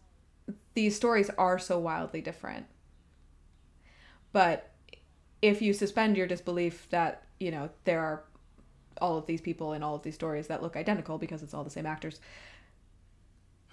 these 0.74 0.96
stories 0.96 1.30
are 1.38 1.58
so 1.58 1.78
wildly 1.78 2.20
different 2.20 2.66
but 4.32 4.70
if 5.42 5.62
you 5.62 5.72
suspend 5.72 6.16
your 6.16 6.26
disbelief 6.26 6.88
that 6.90 7.22
you 7.38 7.50
know 7.52 7.70
there 7.84 8.00
are 8.00 8.24
all 9.00 9.16
of 9.16 9.26
these 9.26 9.40
people 9.40 9.72
in 9.74 9.82
all 9.84 9.94
of 9.94 10.02
these 10.02 10.16
stories 10.16 10.48
that 10.48 10.60
look 10.62 10.74
identical 10.76 11.18
because 11.18 11.42
it's 11.42 11.54
all 11.54 11.62
the 11.62 11.70
same 11.70 11.86
actors 11.86 12.18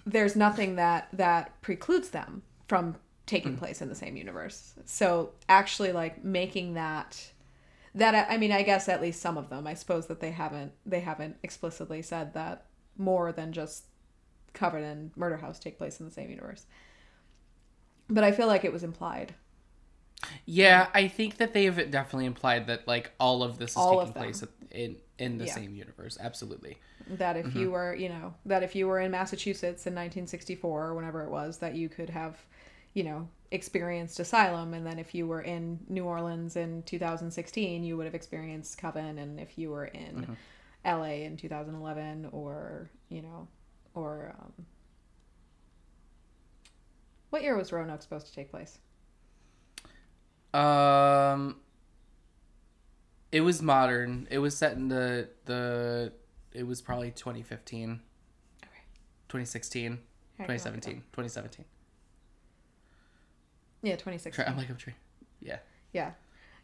there's 0.04 0.36
nothing 0.36 0.76
that 0.76 1.08
that 1.12 1.60
precludes 1.62 2.10
them 2.10 2.42
from 2.68 2.94
taking 3.26 3.52
hmm. 3.52 3.58
place 3.58 3.82
in 3.82 3.88
the 3.88 3.94
same 3.94 4.16
universe. 4.16 4.74
So 4.84 5.32
actually 5.48 5.92
like 5.92 6.24
making 6.24 6.74
that 6.74 7.32
that 7.94 8.28
I- 8.30 8.36
mean 8.36 8.52
i 8.52 8.62
guess 8.62 8.88
at 8.88 9.02
least 9.02 9.20
some 9.20 9.36
of 9.36 9.50
them. 9.50 9.66
I 9.66 9.74
suppose 9.74 10.06
that 10.06 10.20
they 10.20 10.30
haven't 10.30 10.72
they 10.84 11.00
haven't 11.00 11.36
explicitly 11.42 12.02
said 12.02 12.34
that 12.34 12.66
more 12.96 13.32
than 13.32 13.52
just 13.52 13.84
coven 14.52 14.82
and 14.82 15.16
murder 15.16 15.36
house 15.36 15.58
take 15.58 15.76
place 15.76 16.00
in 16.00 16.06
the 16.06 16.12
same 16.12 16.30
universe. 16.30 16.66
But 18.08 18.24
i 18.24 18.32
feel 18.32 18.46
like 18.46 18.64
it 18.64 18.72
was 18.72 18.84
implied. 18.84 19.34
Yeah, 20.46 20.88
I 20.94 21.08
think 21.08 21.36
that 21.36 21.52
they've 21.52 21.90
definitely 21.90 22.24
implied 22.24 22.68
that 22.68 22.86
like 22.86 23.12
all 23.20 23.42
of 23.42 23.58
this 23.58 23.72
is 23.72 23.76
All 23.76 23.98
taking 23.98 24.14
place 24.14 24.44
in 24.70 24.96
in 25.18 25.38
the 25.38 25.46
Yeah. 25.46 25.54
same 25.54 25.74
universe. 25.74 26.16
Absolutely. 26.20 26.76
that 27.08 27.36
if 27.36 27.54
you 27.54 27.66
mm-hmm. 27.66 27.70
were 27.70 27.94
you 27.94 28.08
know 28.08 28.34
that 28.44 28.62
if 28.62 28.74
you 28.74 28.88
were 28.88 28.98
in 28.98 29.12
massachusetts 29.12 29.86
in 29.86 29.94
1964 29.94 30.86
or 30.86 30.94
whenever 30.94 31.22
it 31.22 31.30
was 31.30 31.58
that 31.58 31.76
you 31.76 31.88
could 31.88 32.10
have 32.10 32.36
you 32.96 33.04
know 33.04 33.28
experienced 33.50 34.18
asylum 34.18 34.72
and 34.74 34.86
then 34.86 34.98
if 34.98 35.14
you 35.14 35.26
were 35.26 35.42
in 35.42 35.78
new 35.88 36.04
orleans 36.04 36.56
in 36.56 36.82
2016 36.84 37.84
you 37.84 37.96
would 37.96 38.06
have 38.06 38.14
experienced 38.14 38.78
coven 38.78 39.18
and 39.18 39.38
if 39.38 39.58
you 39.58 39.70
were 39.70 39.84
in 39.84 40.36
la 40.84 41.04
in 41.04 41.36
2011 41.36 42.28
or 42.32 42.90
you 43.10 43.20
know 43.20 43.46
or 43.94 44.34
um, 44.40 44.64
what 47.30 47.42
year 47.42 47.54
was 47.56 47.70
roanoke 47.70 48.00
supposed 48.00 48.26
to 48.26 48.34
take 48.34 48.50
place 48.50 48.78
Um, 50.54 51.56
it 53.30 53.42
was 53.42 53.60
modern. 53.60 54.26
It 54.30 54.38
was 54.38 54.56
set 54.56 54.72
in 54.72 54.88
the 54.88 55.28
the. 55.44 56.12
It 56.52 56.66
was 56.66 56.80
probably 56.80 57.10
2015, 57.10 58.00
okay 58.62 58.70
2016, 59.28 59.98
I 60.40 60.44
can 60.46 60.56
look 60.56 60.64
it 60.64 60.86
up. 60.86 60.96
2017, 60.96 61.02
2017. 61.12 61.64
Yeah 63.86 63.94
2016 63.96 64.44
I'm 64.46 64.56
like 64.56 64.68
I'm 64.68 64.76
trying. 64.76 64.96
Yeah. 65.40 65.58
Yeah. 65.92 66.12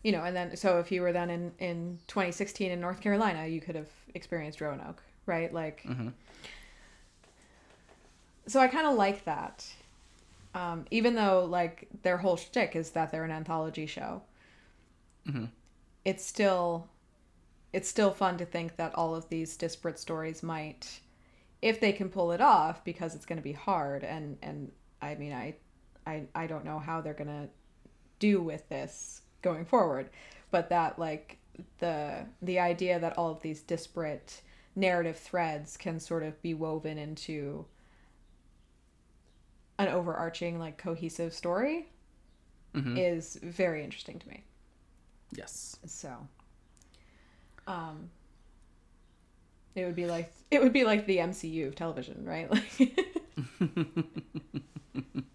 You 0.02 0.12
know, 0.12 0.24
and 0.24 0.34
then 0.36 0.56
so 0.56 0.78
if 0.80 0.90
you 0.90 1.00
were 1.02 1.12
then 1.12 1.30
in 1.30 1.52
in 1.58 1.98
2016 2.08 2.70
in 2.70 2.80
North 2.80 3.00
Carolina, 3.00 3.46
you 3.46 3.60
could 3.60 3.76
have 3.76 3.88
experienced 4.14 4.60
Roanoke, 4.60 5.02
right? 5.26 5.52
Like 5.52 5.82
hmm 5.82 6.08
so 8.46 8.58
I 8.60 8.66
kind 8.66 8.86
of 8.88 8.94
like 8.96 9.24
that. 9.24 9.66
Um, 10.54 10.84
even 10.90 11.14
though 11.14 11.46
like 11.48 11.88
their 12.02 12.18
whole 12.18 12.36
shtick 12.36 12.74
is 12.76 12.90
that 12.90 13.10
they're 13.10 13.24
an 13.24 13.30
anthology 13.30 13.86
show, 13.86 14.22
Mhm. 15.26 15.48
it's 16.04 16.24
still 16.24 16.88
it's 17.72 17.88
still 17.88 18.10
fun 18.10 18.36
to 18.38 18.44
think 18.44 18.76
that 18.76 18.94
all 18.96 19.14
of 19.14 19.28
these 19.30 19.56
disparate 19.56 19.98
stories 19.98 20.42
might, 20.42 21.00
if 21.62 21.80
they 21.80 21.90
can 21.92 22.10
pull 22.10 22.30
it 22.32 22.40
off, 22.40 22.84
because 22.84 23.14
it's 23.14 23.24
going 23.24 23.38
to 23.38 23.42
be 23.42 23.52
hard. 23.52 24.04
And 24.04 24.36
and 24.42 24.72
I 25.00 25.14
mean 25.14 25.32
I 25.32 25.54
I 26.06 26.24
I 26.34 26.46
don't 26.46 26.64
know 26.64 26.78
how 26.78 27.00
they're 27.00 27.14
going 27.14 27.28
to 27.28 27.48
do 28.18 28.42
with 28.42 28.68
this 28.68 29.22
going 29.42 29.64
forward, 29.64 30.10
but 30.50 30.68
that 30.70 30.98
like 30.98 31.38
the 31.78 32.26
the 32.40 32.58
idea 32.58 32.98
that 32.98 33.18
all 33.18 33.30
of 33.30 33.42
these 33.42 33.62
disparate 33.62 34.42
narrative 34.74 35.16
threads 35.18 35.76
can 35.76 36.00
sort 36.00 36.22
of 36.22 36.40
be 36.42 36.54
woven 36.54 36.98
into 36.98 37.66
an 39.78 39.88
overarching 39.88 40.58
like 40.58 40.78
cohesive 40.78 41.32
story 41.34 41.88
hmm 42.74 42.96
is 42.96 43.38
very 43.42 43.84
interesting 43.84 44.18
to 44.18 44.28
me. 44.28 44.44
Yes. 45.34 45.76
so 45.86 46.28
um 47.66 48.10
it 49.74 49.84
would 49.84 49.94
be 49.96 50.06
like 50.06 50.32
it 50.50 50.62
would 50.62 50.72
be 50.72 50.84
like 50.84 51.06
the 51.06 51.18
mcu 51.18 51.66
of 51.66 51.74
television 51.74 52.24
right? 52.24 52.50
Like 52.50 52.98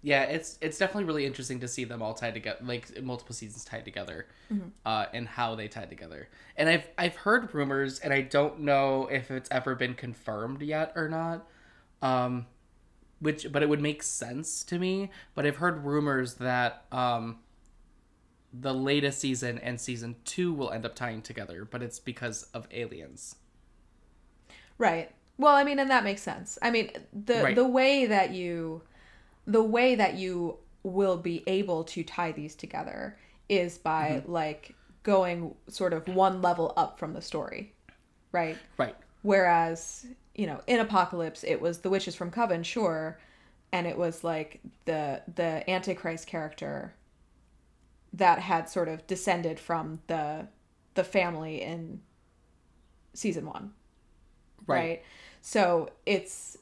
Yeah, 0.00 0.22
it's 0.24 0.58
it's 0.60 0.78
definitely 0.78 1.04
really 1.04 1.26
interesting 1.26 1.58
to 1.60 1.68
see 1.68 1.84
them 1.84 2.02
all 2.02 2.14
tied 2.14 2.34
together, 2.34 2.60
like 2.62 3.02
multiple 3.02 3.34
seasons 3.34 3.64
tied 3.64 3.84
together, 3.84 4.26
Mm-hmm. 4.52 4.68
uh, 4.86 5.06
and 5.12 5.26
how 5.28 5.54
they 5.56 5.68
tied 5.68 5.90
together. 5.90 6.28
And 6.56 6.68
I've 6.68 6.88
I've 6.96 7.16
heard 7.16 7.52
rumors, 7.54 7.98
and 7.98 8.12
I 8.12 8.20
don't 8.22 8.60
know 8.60 9.08
if 9.10 9.30
it's 9.30 9.48
ever 9.50 9.74
been 9.74 9.94
confirmed 9.94 10.62
yet 10.62 10.92
or 10.96 11.08
not. 11.08 11.46
Um, 12.00 12.46
which, 13.20 13.50
but 13.52 13.62
it 13.64 13.68
would 13.68 13.80
make 13.82 14.02
sense 14.04 14.62
to 14.64 14.78
me. 14.78 15.10
But 15.34 15.46
I've 15.46 15.56
heard 15.56 15.84
rumors 15.84 16.34
that 16.34 16.84
um, 16.92 17.38
the 18.52 18.74
latest 18.74 19.20
season 19.20 19.58
and 19.58 19.80
season 19.80 20.16
two 20.24 20.52
will 20.52 20.70
end 20.70 20.84
up 20.86 20.94
tying 20.94 21.22
together, 21.22 21.64
but 21.64 21.82
it's 21.82 21.98
because 21.98 22.44
of 22.54 22.66
aliens. 22.70 23.36
right 24.78 25.10
well 25.36 25.54
i 25.54 25.64
mean 25.64 25.78
and 25.78 25.90
that 25.90 26.04
makes 26.04 26.22
sense 26.22 26.58
i 26.62 26.70
mean 26.70 26.90
the 27.12 27.42
Right. 27.42 27.54
the 27.54 27.66
way 27.66 28.06
that 28.06 28.30
you 28.32 28.82
the 29.48 29.62
way 29.62 29.96
that 29.96 30.14
you 30.14 30.56
will 30.84 31.16
be 31.16 31.42
able 31.48 31.82
to 31.82 32.04
tie 32.04 32.30
these 32.30 32.54
together 32.54 33.18
is 33.48 33.78
by 33.78 34.20
mm-hmm. 34.20 34.30
like 34.30 34.74
going 35.02 35.54
sort 35.68 35.92
of 35.92 36.06
one 36.06 36.40
level 36.40 36.72
up 36.76 36.98
from 36.98 37.14
the 37.14 37.22
story 37.22 37.74
right 38.30 38.56
Right. 38.76 38.94
Whereas, 39.22 40.06
you 40.34 40.46
know, 40.46 40.60
in 40.66 40.80
Apocalypse, 40.80 41.44
it 41.44 41.60
was 41.60 41.78
the 41.78 41.90
witches 41.90 42.14
from 42.14 42.30
Coven, 42.30 42.62
sure, 42.62 43.18
and 43.72 43.86
it 43.86 43.98
was 43.98 44.22
like 44.24 44.60
the 44.84 45.22
the 45.34 45.68
Antichrist 45.68 46.26
character 46.26 46.94
that 48.12 48.38
had 48.38 48.68
sort 48.68 48.88
of 48.88 49.06
descended 49.06 49.58
from 49.58 50.00
the 50.06 50.48
the 50.94 51.04
family 51.04 51.60
in 51.60 52.00
season 53.12 53.46
one, 53.46 53.72
Right. 54.66 54.78
right? 54.78 55.02
So 55.40 55.90
it's 56.06 56.56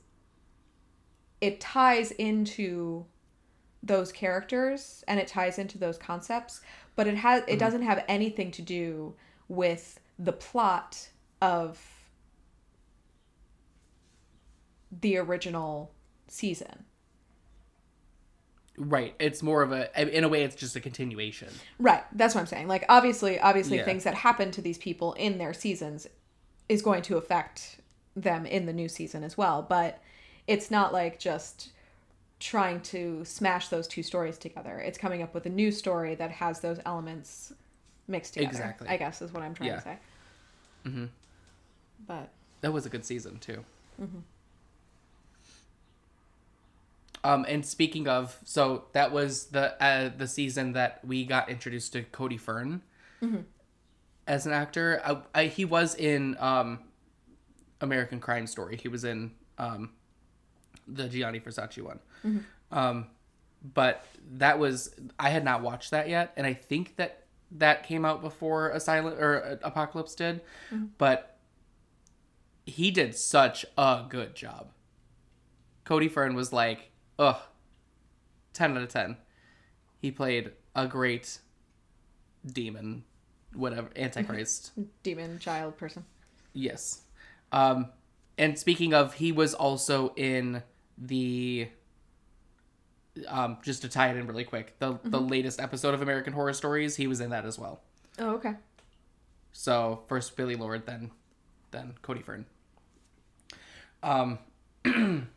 it 1.41 1.61
ties 1.61 2.11
into 2.12 3.07
those 3.82 4.12
characters 4.12 5.05
and 5.07 5.20
it 5.20 5.28
ties 5.28 5.59
into 5.59 5.78
those 5.78 5.99
concepts, 5.99 6.61
but 6.95 7.07
it 7.07 7.16
has 7.16 7.43
it 7.43 7.47
mm-hmm. 7.47 7.59
doesn't 7.59 7.82
have 7.82 8.05
anything 8.09 8.51
to 8.53 8.62
do 8.62 9.14
with 9.49 10.01
the 10.18 10.32
plot 10.32 11.09
of 11.41 11.80
the 15.01 15.16
original 15.18 15.93
season. 16.28 16.84
Right. 18.78 19.14
It's 19.18 19.43
more 19.43 19.62
of 19.62 19.72
a 19.72 20.16
in 20.16 20.24
a 20.24 20.28
way, 20.28 20.43
it's 20.43 20.57
just 20.57 20.76
a 20.76 20.80
continuation. 20.80 21.49
Right, 21.78 22.05
that's 22.12 22.34
what 22.34 22.43
I'm 22.43 22.47
saying. 22.47 22.68
Like 22.68 22.84
obviously 22.89 23.39
obviously 23.39 23.78
Yeah. 23.78 23.84
things 23.84 24.05
that 24.05 24.14
happen 24.14 24.51
to 24.53 24.61
these 24.61 24.78
people 24.78 25.12
in 25.14 25.39
their 25.39 25.55
seasons 25.55 26.07
is 26.68 26.82
going 26.82 27.03
to 27.03 27.16
affect 27.16 27.80
them 28.14 28.45
in 28.47 28.66
the 28.66 28.72
new 28.72 28.89
season 28.89 29.22
as 29.22 29.39
well. 29.39 29.62
But 29.62 30.01
it's 30.47 30.70
not 30.70 30.92
like 30.92 31.18
just 31.18 31.70
trying 32.38 32.80
to 32.82 33.24
smash 33.24 33.68
those 33.68 33.88
two 33.88 34.03
stories 34.03 34.36
together. 34.38 34.78
It's 34.78 34.99
coming 34.99 35.22
up 35.22 35.32
with 35.34 35.47
a 35.47 35.51
new 35.51 35.70
story 35.72 36.14
that 36.16 36.30
has 36.30 36.61
those 36.61 36.78
elements 36.84 37.53
mixed 38.09 38.34
together. 38.34 38.51
Exactly. 38.51 38.88
I 38.88 38.97
guess 38.97 39.22
is 39.22 39.32
what 39.32 39.42
I'm 39.42 39.55
trying 39.55 39.70
Yeah. 39.70 39.76
to 39.76 39.82
say. 39.82 39.99
Mm-hmm. 40.86 41.05
But 42.07 42.28
That 42.61 42.72
was 42.72 42.86
a 42.86 42.88
good 42.90 43.05
season 43.05 43.38
too. 43.38 43.64
Mm-hmm. 44.01 44.18
Um, 47.24 47.44
and 47.49 47.66
speaking 47.66 48.07
of, 48.07 48.38
so 48.44 48.84
that 48.92 49.11
was 49.11 49.47
the 49.47 49.82
uh, 49.82 50.11
the 50.16 50.28
season 50.28 50.72
that 50.74 51.01
we 51.05 51.24
got 51.24 51.49
introduced 51.49 51.92
to 51.94 52.03
Cody 52.03 52.36
Fern 52.36 52.82
Mm-hmm. 53.22 53.38
as 54.26 54.47
an 54.47 54.53
actor. 54.53 55.01
I, 55.05 55.40
I, 55.40 55.47
he 55.47 55.64
was 55.64 55.94
in 55.94 56.36
um, 56.38 56.80
American 57.80 58.20
Crime 58.20 58.47
Story. 58.47 58.76
He 58.76 58.88
was 58.88 59.05
in 59.05 59.32
um, 59.59 59.90
the 60.87 61.09
Gianni 61.09 61.41
Versace 61.41 61.82
one. 61.82 61.99
Mm-hmm. 62.24 62.78
Um, 62.78 63.07
but 63.74 64.07
that 64.32 64.59
was 64.59 64.95
I 65.18 65.30
had 65.30 65.45
not 65.45 65.62
watched 65.62 65.91
that 65.91 66.09
yet, 66.09 66.32
and 66.37 66.47
I 66.47 66.55
think 66.55 66.97
that 66.97 67.24
that 67.53 67.84
came 67.84 68.05
out 68.05 68.22
before 68.22 68.70
Asylum 68.70 69.14
or 69.18 69.43
uh, 69.43 69.57
Apocalypse 69.62 70.14
did. 70.14 70.41
Mm-hmm. 70.72 70.87
But 70.99 71.39
he 72.64 72.91
did 72.91 73.16
such 73.16 73.64
a 73.78 74.05
good 74.09 74.34
job. 74.34 74.72
Cody 75.84 76.09
Fern 76.09 76.34
was 76.34 76.53
like, 76.53 76.91
ugh, 77.18 77.39
10 78.55 78.76
out 78.76 78.82
of 78.82 78.89
10. 78.89 79.16
He 80.01 80.11
played 80.11 80.51
a 80.74 80.89
great 80.89 81.39
demon, 82.45 83.05
whatever, 83.55 83.89
Antichrist. 83.95 84.72
demon 85.05 85.39
child 85.39 85.76
person. 85.76 86.05
yes. 86.53 87.03
Um, 87.53 87.91
and 88.37 88.59
speaking 88.59 88.93
of, 88.93 89.14
he 89.14 89.30
was 89.30 89.55
also 89.55 90.12
in 90.16 90.62
the. 90.99 91.68
Um, 93.28 93.57
just 93.62 93.80
to 93.82 93.88
tie 93.88 94.11
it 94.11 94.16
in 94.16 94.26
really 94.26 94.44
quick, 94.44 94.78
the 94.78 94.99
the 95.05 95.20
latest 95.20 95.61
episode 95.61 95.94
of 95.94 96.03
American 96.03 96.34
Horror 96.34 96.53
Stories, 96.53 96.97
he 96.97 97.07
was 97.07 97.20
in 97.20 97.30
that 97.30 97.47
as 97.47 97.59
well. 97.59 97.80
Oh, 98.18 98.34
okay. 98.34 98.55
So 99.53 100.03
first 100.07 100.36
Billie 100.36 100.55
Lourd, 100.55 100.84
then 100.84 101.11
then 101.70 101.94
Cody 102.03 102.20
Fern. 102.20 102.44
Um, 104.03 104.38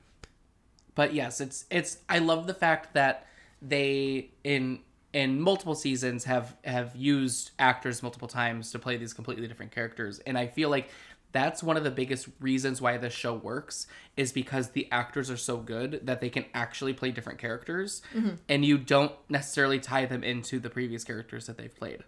but 0.95 1.14
yes, 1.14 1.39
it's 1.39 1.66
it's. 1.70 1.99
I 2.10 2.20
love 2.20 2.45
the 2.45 2.53
fact 2.53 2.93
that 2.95 3.26
they 3.62 4.32
in 4.43 4.80
in 5.12 5.41
multiple 5.41 5.76
seasons 5.76 6.26
have 6.26 6.55
have 6.64 6.95
used 6.95 7.51
actors 7.57 8.03
multiple 8.03 8.28
times 8.28 8.72
to 8.72 8.80
play 8.80 8.97
these 8.97 9.14
completely 9.14 9.47
different 9.47 9.72
characters, 9.72 10.20
and 10.20 10.38
I 10.38 10.47
feel 10.47 10.70
like 10.70 10.89
that's 11.32 11.62
one 11.62 11.78
of 11.78 11.84
the 11.84 11.92
biggest 11.92 12.28
reasons 12.40 12.82
why 12.82 12.98
this 12.98 13.14
show 13.14 13.34
works 13.36 13.86
is 14.18 14.32
because 14.32 14.72
the 14.72 14.88
actors 14.92 15.30
are 15.30 15.38
so 15.38 15.58
good 15.58 16.00
that 16.04 16.20
they 16.22 16.30
can 16.30 16.46
actually 16.54 16.94
play 16.94 17.12
different 17.12 17.38
characters 17.40 18.02
and 18.48 18.66
you 18.66 18.78
don't 18.78 19.12
necessarily 19.30 19.80
tie 19.80 20.06
them 20.06 20.24
into 20.24 20.60
the 20.60 20.70
previous 20.70 21.04
characters 21.04 21.46
that 21.46 21.58
they've 21.58 21.76
played 21.76 22.04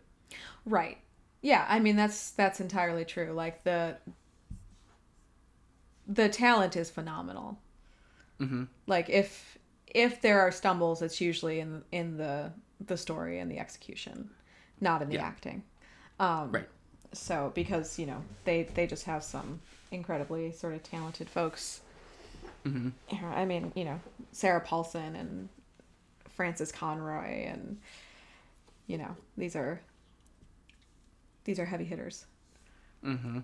Right. 0.66 0.98
Yeah, 1.42 1.66
I 1.68 1.80
mean 1.80 1.96
that's 1.96 2.32
that's 2.32 2.60
entirely 2.60 3.04
true. 3.06 3.32
Like 3.34 3.64
the 3.64 3.98
the 6.08 6.30
talent 6.30 6.76
is 6.76 6.90
phenomenal. 6.90 7.60
mm-hmm. 8.40 8.64
Like 8.88 9.10
if 9.10 9.58
if 9.88 10.22
there 10.22 10.40
are 10.42 10.52
stumbles, 10.52 11.02
it's 11.02 11.20
usually 11.22 11.60
in 11.60 11.84
in 11.92 12.18
the 12.18 12.52
the 12.86 12.98
story 12.98 13.40
and 13.40 13.52
the 13.52 13.60
execution, 13.60 14.30
not 14.80 15.02
in 15.02 15.10
the 15.10 15.16
Yeah. 15.16 15.26
acting. 15.26 15.64
Um, 16.20 16.52
right 16.52 16.70
So 17.14 17.52
because 17.54 18.00
you 18.00 18.06
know 18.06 18.24
they 18.46 18.64
they 18.64 18.88
just 18.88 19.06
have 19.06 19.24
some 19.24 19.62
incredibly 19.92 20.52
sort 20.52 20.74
of 20.74 20.84
talented 20.84 21.30
folks. 21.30 21.82
mm-hmm. 22.66 23.26
I 23.26 23.46
mean, 23.46 23.72
you 23.76 23.86
know, 23.86 24.00
Sarah 24.32 24.62
Paulson 24.62 25.16
and 25.16 25.50
Frances 26.30 26.72
Conroy 26.72 27.46
and 27.46 27.78
you 28.88 28.98
know, 28.98 29.16
these 29.38 29.56
are 29.56 29.82
these 31.44 31.60
are 31.60 31.66
heavy 31.66 31.86
hitters. 31.86 32.26
Mm-hmm. 33.06 33.40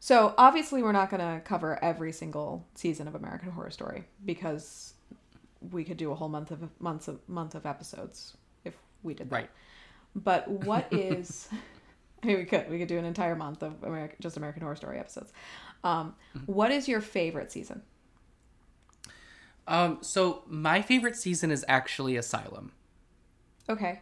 So 0.00 0.34
obviously 0.38 0.82
we're 0.82 0.92
not 0.92 1.10
going 1.10 1.20
to 1.20 1.40
cover 1.44 1.82
every 1.82 2.12
single 2.12 2.64
season 2.74 3.08
of 3.08 3.14
American 3.14 3.50
Horror 3.50 3.70
Story 3.70 4.04
because 4.24 4.94
we 5.72 5.84
could 5.84 5.96
do 5.96 6.12
a 6.12 6.14
whole 6.14 6.28
month 6.28 6.50
of 6.50 6.68
months 6.80 7.08
of 7.08 7.26
month 7.28 7.54
of 7.54 7.66
episodes 7.66 8.36
if 8.64 8.74
we 9.02 9.14
did 9.14 9.28
that. 9.30 9.36
Right. 9.36 9.50
But 10.18 10.48
what 10.48 10.88
is 10.92 11.48
I 12.22 12.26
mean 12.26 12.38
we 12.38 12.44
could 12.44 12.70
we 12.70 12.78
could 12.78 12.88
do 12.88 12.98
an 12.98 13.04
entire 13.04 13.36
month 13.36 13.62
of 13.62 13.82
American 13.82 14.16
just 14.20 14.36
American 14.36 14.62
Horror 14.62 14.76
Story 14.76 14.98
episodes. 14.98 15.32
Um, 15.84 16.14
what 16.46 16.70
is 16.70 16.88
your 16.88 17.00
favorite 17.00 17.52
season? 17.52 17.82
Um, 19.68 19.98
so 20.00 20.42
my 20.46 20.80
favorite 20.82 21.14
season 21.14 21.50
is 21.50 21.64
actually 21.68 22.16
Asylum. 22.16 22.72
Okay. 23.68 24.00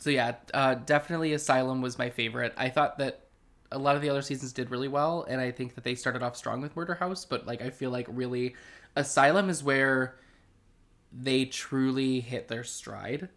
So 0.00 0.10
yeah, 0.10 0.34
uh, 0.52 0.74
definitely 0.74 1.32
Asylum 1.32 1.80
was 1.80 1.96
my 1.96 2.10
favorite. 2.10 2.52
I 2.56 2.68
thought 2.68 2.98
that 2.98 3.28
a 3.70 3.78
lot 3.78 3.96
of 3.96 4.02
the 4.02 4.10
other 4.10 4.20
seasons 4.20 4.52
did 4.52 4.70
really 4.70 4.88
well, 4.88 5.24
and 5.28 5.40
I 5.40 5.50
think 5.50 5.76
that 5.76 5.84
they 5.84 5.94
started 5.94 6.22
off 6.22 6.36
strong 6.36 6.60
with 6.60 6.76
Murder 6.76 6.94
House, 6.94 7.24
but 7.24 7.46
like 7.46 7.62
I 7.62 7.70
feel 7.70 7.90
like 7.90 8.06
really 8.10 8.56
Asylum 8.96 9.48
is 9.48 9.62
where 9.62 10.16
they 11.16 11.44
truly 11.44 12.20
hit 12.20 12.48
their 12.48 12.64
stride 12.64 13.28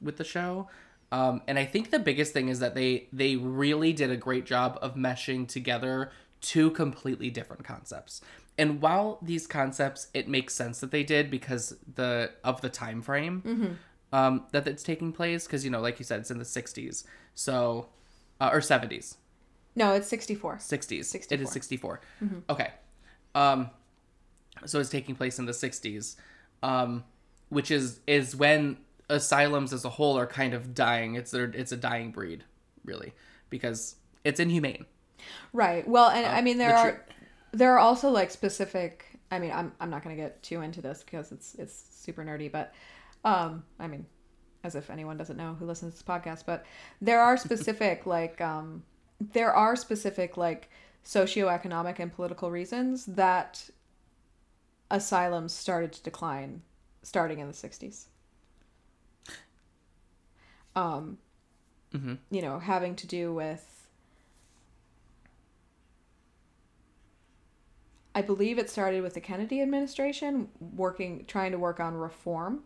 with 0.00 0.16
the 0.18 0.24
show. 0.24 0.68
Um, 1.10 1.42
and 1.46 1.58
I 1.58 1.64
think 1.64 1.90
the 1.90 1.98
biggest 1.98 2.32
thing 2.32 2.48
is 2.48 2.58
that 2.60 2.74
they 2.74 3.08
they 3.12 3.36
really 3.36 3.92
did 3.92 4.10
a 4.10 4.16
great 4.16 4.44
job 4.46 4.78
of 4.82 4.94
meshing 4.96 5.46
together 5.48 6.10
two 6.40 6.70
completely 6.70 7.30
different 7.30 7.64
concepts. 7.64 8.20
And 8.58 8.82
while 8.82 9.18
these 9.22 9.46
concepts, 9.46 10.08
it 10.12 10.28
makes 10.28 10.54
sense 10.54 10.80
that 10.80 10.90
they 10.90 11.02
did 11.04 11.30
because 11.30 11.74
the 11.94 12.30
of 12.44 12.60
the 12.60 12.68
time 12.68 13.00
frame 13.02 13.78
um, 14.12 14.44
that 14.52 14.66
it's 14.68 14.82
taking 14.82 15.12
place, 15.12 15.46
because 15.46 15.64
you 15.64 15.70
know, 15.70 15.80
like 15.80 15.98
you 15.98 16.04
said, 16.04 16.20
it's 16.20 16.30
in 16.30 16.38
the 16.38 16.44
'60s, 16.44 17.04
so 17.34 17.88
uh, 18.40 18.50
or 18.52 18.60
'70s, 18.60 19.16
No, 19.74 19.94
it's 19.94 20.08
64. 20.08 20.56
'60s. 20.56 21.00
It 21.00 21.06
64. 21.06 21.42
is 21.44 21.50
'64. 21.50 22.00
Okay, 22.50 22.70
um, 23.34 23.70
so 24.66 24.80
it's 24.80 24.90
taking 24.90 25.14
place 25.14 25.38
in 25.38 25.46
the 25.46 25.52
'60s, 25.52 26.16
um, 26.62 27.04
which 27.52 27.70
is 27.70 28.00
is 28.06 28.34
when 28.34 28.78
asylums 29.10 29.74
as 29.74 29.84
a 29.84 29.90
whole 29.90 30.18
are 30.18 30.26
kind 30.26 30.54
of 30.54 30.74
dying. 30.74 31.14
It's 31.16 31.30
their, 31.30 31.44
it's 31.44 31.70
a 31.70 31.76
dying 31.76 32.10
breed, 32.10 32.44
really, 32.84 33.12
because 33.50 33.96
it's 34.24 34.40
inhumane. 34.40 34.86
Right. 35.52 35.86
Well, 35.86 36.08
and 36.08 36.26
I 36.26 36.40
mean 36.40 36.56
there 36.56 36.70
the 36.70 36.76
are 36.76 36.92
tr- 36.92 37.12
there 37.52 37.72
are 37.74 37.78
also 37.78 38.08
like 38.08 38.30
specific. 38.30 39.06
I 39.30 39.38
mean, 39.38 39.52
I'm 39.52 39.72
I'm 39.80 39.90
not 39.90 40.02
going 40.02 40.16
to 40.16 40.22
get 40.22 40.42
too 40.42 40.62
into 40.62 40.80
this 40.80 41.02
because 41.04 41.30
it's 41.30 41.54
it's 41.56 41.74
super 41.74 42.24
nerdy, 42.24 42.50
but 42.50 42.72
um, 43.22 43.64
I 43.78 43.86
mean, 43.86 44.06
as 44.64 44.74
if 44.74 44.88
anyone 44.88 45.18
doesn't 45.18 45.36
know 45.36 45.54
who 45.54 45.66
listens 45.66 45.92
to 45.92 45.98
this 45.98 46.08
podcast, 46.08 46.44
but 46.46 46.64
there 47.02 47.20
are 47.20 47.36
specific 47.36 48.06
like 48.06 48.40
um, 48.40 48.82
there 49.20 49.54
are 49.54 49.76
specific 49.76 50.38
like 50.38 50.70
socioeconomic 51.04 51.98
and 51.98 52.12
political 52.12 52.50
reasons 52.50 53.04
that 53.06 53.68
asylums 54.90 55.52
started 55.52 55.92
to 55.92 56.02
decline 56.02 56.62
starting 57.02 57.38
in 57.40 57.46
the 57.48 57.52
60s. 57.54 58.06
Um, 60.74 61.18
Mhm. 61.92 62.18
you 62.30 62.40
know, 62.40 62.58
having 62.58 62.96
to 62.96 63.06
do 63.06 63.32
with 63.34 63.68
I 68.14 68.20
believe 68.22 68.58
it 68.58 68.68
started 68.68 69.02
with 69.02 69.14
the 69.14 69.20
Kennedy 69.20 69.62
administration 69.62 70.48
working 70.60 71.24
trying 71.26 71.52
to 71.52 71.58
work 71.58 71.80
on 71.80 71.94
reform 71.94 72.62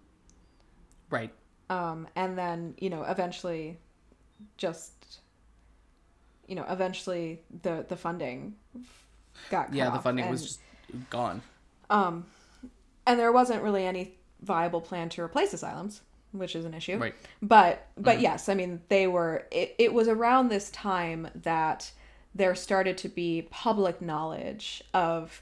Right. 1.08 1.32
um, 1.70 2.08
and 2.16 2.36
then 2.36 2.74
you 2.78 2.90
know 2.90 3.02
eventually 3.04 3.78
just 4.56 5.20
you 6.48 6.54
know 6.56 6.64
eventually 6.68 7.42
the 7.62 7.84
the 7.88 7.96
funding 7.96 8.56
got 9.50 9.66
cut 9.68 9.74
Yeah, 9.76 9.90
the 9.90 10.00
funding 10.00 10.24
and, 10.24 10.32
was 10.32 10.42
just 10.42 10.60
gone. 11.10 11.42
um 11.90 12.26
and 13.06 13.18
there 13.20 13.30
wasn't 13.32 13.62
really 13.62 13.86
any 13.86 14.15
viable 14.42 14.80
plan 14.80 15.08
to 15.10 15.22
replace 15.22 15.52
asylums 15.52 16.02
which 16.32 16.54
is 16.54 16.64
an 16.66 16.74
issue. 16.74 16.98
Right. 16.98 17.14
but 17.40 17.86
but 17.96 18.20
yes 18.20 18.48
i 18.50 18.54
mean 18.54 18.80
they 18.88 19.06
were 19.06 19.46
it, 19.50 19.74
it 19.78 19.94
was 19.94 20.06
around 20.08 20.48
this 20.48 20.70
time 20.70 21.28
that 21.36 21.90
there 22.34 22.54
started 22.54 22.98
to 22.98 23.08
be 23.08 23.48
public 23.50 24.02
knowledge 24.02 24.82
of 24.92 25.40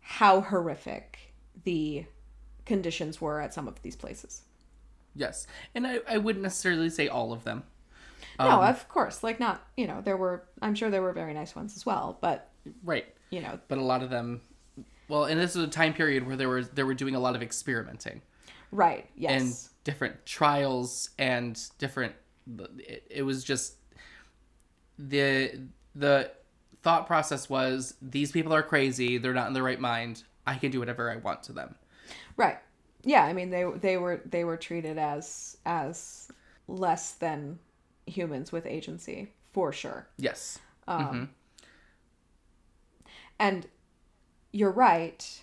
how 0.00 0.40
horrific 0.42 1.18
the 1.64 2.04
conditions 2.64 3.20
were 3.20 3.40
at 3.40 3.52
some 3.52 3.66
of 3.66 3.82
these 3.82 3.96
places. 3.96 4.42
Yes, 5.16 5.46
and 5.74 5.84
I, 5.86 5.98
I 6.08 6.18
wouldn't 6.18 6.42
necessarily 6.44 6.90
say 6.90 7.08
all 7.08 7.32
of 7.32 7.42
them. 7.42 7.64
no 8.38 8.46
Um, 8.50 8.60
of 8.64 8.86
course 8.88 9.24
like 9.24 9.40
not 9.40 9.66
you 9.76 9.88
know 9.88 10.00
there 10.02 10.16
were 10.16 10.44
i'm 10.62 10.74
sure 10.76 10.90
there 10.90 11.02
were 11.02 11.12
very 11.12 11.34
nice 11.34 11.56
ones 11.56 11.74
as 11.76 11.84
well 11.84 12.18
but 12.20 12.50
Right. 12.84 13.06
you 13.30 13.40
know. 13.40 13.58
But 13.66 13.78
a 13.78 13.82
lot 13.82 14.02
of 14.04 14.10
them 14.10 14.42
well 15.08 15.24
and 15.24 15.40
this 15.40 15.56
is 15.56 15.64
a 15.64 15.68
time 15.68 15.94
period 15.94 16.26
where 16.26 16.36
they 16.36 16.46
were 16.46 16.62
they 16.62 16.84
were 16.84 16.94
doing 16.94 17.16
a 17.16 17.20
lot 17.20 17.34
of 17.34 17.42
experimenting 17.42 18.22
right 18.72 19.08
yes 19.16 19.42
and 19.42 19.54
different 19.84 20.26
trials 20.26 21.10
and 21.18 21.68
different 21.78 22.12
it, 22.78 23.06
it 23.10 23.22
was 23.22 23.44
just 23.44 23.76
the 24.98 25.68
the 25.94 26.30
thought 26.82 27.06
process 27.06 27.48
was 27.48 27.94
these 28.00 28.30
people 28.30 28.54
are 28.54 28.62
crazy, 28.62 29.18
they're 29.18 29.34
not 29.34 29.48
in 29.48 29.54
their 29.54 29.62
right 29.62 29.80
mind. 29.80 30.22
I 30.46 30.54
can 30.54 30.70
do 30.70 30.78
whatever 30.78 31.10
I 31.10 31.16
want 31.16 31.42
to 31.44 31.52
them. 31.52 31.74
Right. 32.36 32.58
Yeah, 33.04 33.24
I 33.24 33.32
mean 33.32 33.50
they 33.50 33.64
they 33.64 33.96
were 33.96 34.22
they 34.24 34.44
were 34.44 34.56
treated 34.56 34.98
as 34.98 35.56
as 35.66 36.30
less 36.68 37.12
than 37.12 37.58
humans 38.06 38.52
with 38.52 38.66
agency 38.66 39.32
for 39.52 39.72
sure. 39.72 40.06
Yes. 40.18 40.58
Um, 40.86 41.30
And 43.38 43.66
you're 44.52 44.70
right. 44.70 45.40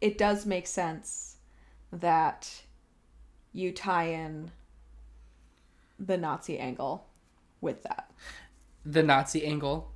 It 0.00 0.18
does 0.18 0.44
make 0.44 0.66
sense 0.66 1.36
that 1.92 2.62
you 3.52 3.72
tie 3.72 4.06
in 4.06 4.50
the 5.98 6.16
Nazi 6.16 6.58
angle 6.58 7.06
with 7.60 7.82
that. 7.84 8.10
The 8.84 9.02
Nazi 9.02 9.46
angle 9.46 9.92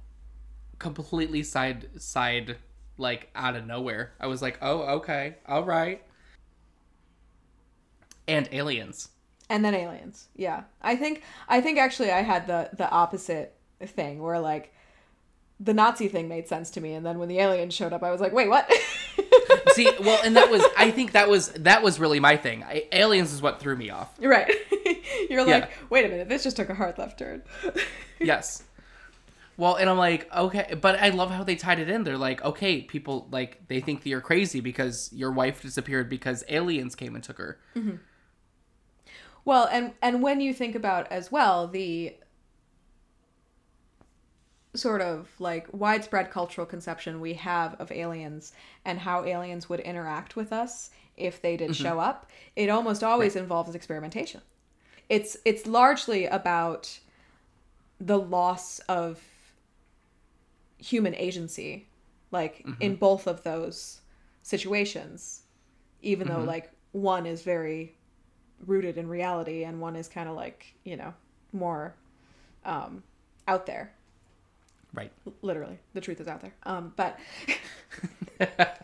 completely 0.78 1.42
side 1.42 1.88
side 2.00 2.56
like 2.96 3.30
out 3.34 3.56
of 3.56 3.66
nowhere. 3.66 4.12
I 4.20 4.26
was 4.26 4.42
like, 4.42 4.58
"Oh, 4.62 4.80
okay. 4.98 5.36
All 5.46 5.64
right." 5.64 6.02
And 8.26 8.48
aliens. 8.52 9.08
And 9.50 9.64
then 9.64 9.74
aliens. 9.74 10.28
Yeah. 10.36 10.64
I 10.82 10.96
think 10.96 11.22
I 11.48 11.60
think 11.60 11.78
actually 11.78 12.10
I 12.10 12.22
had 12.22 12.46
the 12.46 12.70
the 12.72 12.90
opposite 12.90 13.54
thing 13.80 14.22
where 14.22 14.38
like 14.40 14.72
the 15.60 15.74
Nazi 15.74 16.08
thing 16.08 16.28
made 16.28 16.46
sense 16.46 16.70
to 16.70 16.80
me 16.80 16.94
and 16.94 17.04
then 17.04 17.18
when 17.18 17.28
the 17.28 17.38
aliens 17.38 17.74
showed 17.74 17.92
up 17.92 18.02
I 18.02 18.10
was 18.10 18.20
like, 18.20 18.32
"Wait, 18.32 18.48
what?" 18.48 18.70
See, 19.78 19.88
well, 20.00 20.20
and 20.24 20.36
that 20.36 20.50
was 20.50 20.62
I 20.76 20.90
think 20.90 21.12
that 21.12 21.28
was 21.28 21.50
that 21.52 21.82
was 21.84 22.00
really 22.00 22.18
my 22.20 22.36
thing. 22.36 22.64
I, 22.64 22.86
aliens 22.90 23.32
is 23.32 23.40
what 23.40 23.60
threw 23.60 23.76
me 23.76 23.90
off. 23.90 24.12
right. 24.20 24.52
You're 25.30 25.44
like, 25.44 25.64
Yeah. 25.64 25.68
"Wait 25.88 26.04
a 26.04 26.08
minute, 26.08 26.28
this 26.28 26.42
just 26.42 26.56
took 26.56 26.68
a 26.68 26.74
hard 26.74 26.98
left 26.98 27.18
turn." 27.18 27.42
Yes. 28.20 28.64
Well, 29.56 29.76
and 29.76 29.88
I'm 29.88 29.96
like, 29.98 30.28
okay, 30.34 30.74
but 30.80 31.00
I 31.00 31.10
love 31.10 31.30
how 31.30 31.44
they 31.44 31.54
tied 31.54 31.78
it 31.78 31.88
in. 31.88 32.02
They're 32.02 32.18
like, 32.18 32.44
okay, 32.44 32.80
people 32.82 33.28
like 33.30 33.68
they 33.68 33.78
think 33.80 34.02
that 34.02 34.08
you're 34.08 34.20
crazy 34.20 34.58
because 34.60 35.08
your 35.12 35.30
wife 35.30 35.62
disappeared 35.62 36.08
because 36.08 36.42
aliens 36.48 36.96
came 36.96 37.14
and 37.14 37.22
took 37.22 37.38
her. 37.38 37.60
Mm-hmm. 37.76 37.96
Well, 39.44 39.68
and 39.70 39.92
and 40.02 40.20
when 40.22 40.40
you 40.40 40.52
think 40.52 40.74
about 40.74 41.10
as 41.12 41.30
well 41.30 41.68
the 41.68 42.16
sort 44.78 45.00
of 45.00 45.28
like 45.38 45.66
widespread 45.72 46.30
cultural 46.30 46.66
conception 46.66 47.20
we 47.20 47.34
have 47.34 47.74
of 47.80 47.90
aliens 47.92 48.52
and 48.84 48.98
how 48.98 49.24
aliens 49.24 49.68
would 49.68 49.80
interact 49.80 50.36
with 50.36 50.52
us 50.52 50.90
if 51.16 51.42
they 51.42 51.56
did 51.56 51.70
mm-hmm. 51.70 51.82
show 51.82 51.98
up, 51.98 52.30
it 52.56 52.68
almost 52.68 53.02
always 53.02 53.36
involves 53.36 53.74
experimentation. 53.74 54.40
It's 55.08 55.36
it's 55.44 55.66
largely 55.66 56.26
about 56.26 56.98
the 58.00 58.18
loss 58.18 58.78
of 58.88 59.20
human 60.78 61.14
agency 61.16 61.88
like 62.30 62.58
mm-hmm. 62.58 62.80
in 62.80 62.94
both 62.94 63.26
of 63.26 63.42
those 63.42 64.00
situations 64.42 65.42
even 66.02 66.28
though 66.28 66.34
mm-hmm. 66.34 66.46
like 66.46 66.70
one 66.92 67.26
is 67.26 67.42
very 67.42 67.96
rooted 68.66 68.96
in 68.96 69.08
reality 69.08 69.64
and 69.64 69.80
one 69.80 69.96
is 69.96 70.06
kind 70.06 70.28
of 70.28 70.36
like 70.36 70.72
you 70.84 70.96
know 70.96 71.12
more 71.52 71.96
um 72.64 73.02
out 73.48 73.66
there 73.66 73.92
Right. 74.94 75.12
literally 75.42 75.78
the 75.94 76.00
truth 76.00 76.20
is 76.20 76.28
out 76.28 76.40
there 76.40 76.54
um 76.64 76.92
but 76.96 77.18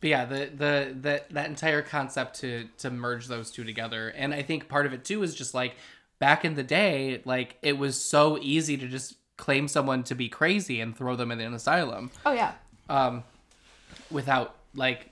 But 0.00 0.10
yeah, 0.10 0.26
the 0.26 0.50
the 0.54 0.94
that 1.00 1.30
that 1.30 1.48
entire 1.48 1.80
concept 1.80 2.40
to 2.40 2.68
to 2.78 2.90
merge 2.90 3.26
those 3.26 3.50
two 3.50 3.64
together, 3.64 4.12
and 4.14 4.34
I 4.34 4.42
think 4.42 4.68
part 4.68 4.84
of 4.84 4.92
it 4.92 5.02
too 5.02 5.22
is 5.22 5.34
just 5.34 5.54
like 5.54 5.76
back 6.18 6.44
in 6.44 6.56
the 6.56 6.62
day, 6.62 7.22
like 7.24 7.56
it 7.62 7.78
was 7.78 7.98
so 7.98 8.36
easy 8.42 8.76
to 8.76 8.86
just 8.86 9.14
claim 9.38 9.66
someone 9.66 10.04
to 10.04 10.14
be 10.14 10.28
crazy 10.28 10.78
and 10.82 10.94
throw 10.94 11.16
them 11.16 11.30
in 11.30 11.40
an 11.40 11.54
asylum. 11.54 12.10
oh 12.26 12.32
yeah 12.32 12.52
um, 12.90 13.24
without 14.10 14.56
like 14.74 15.10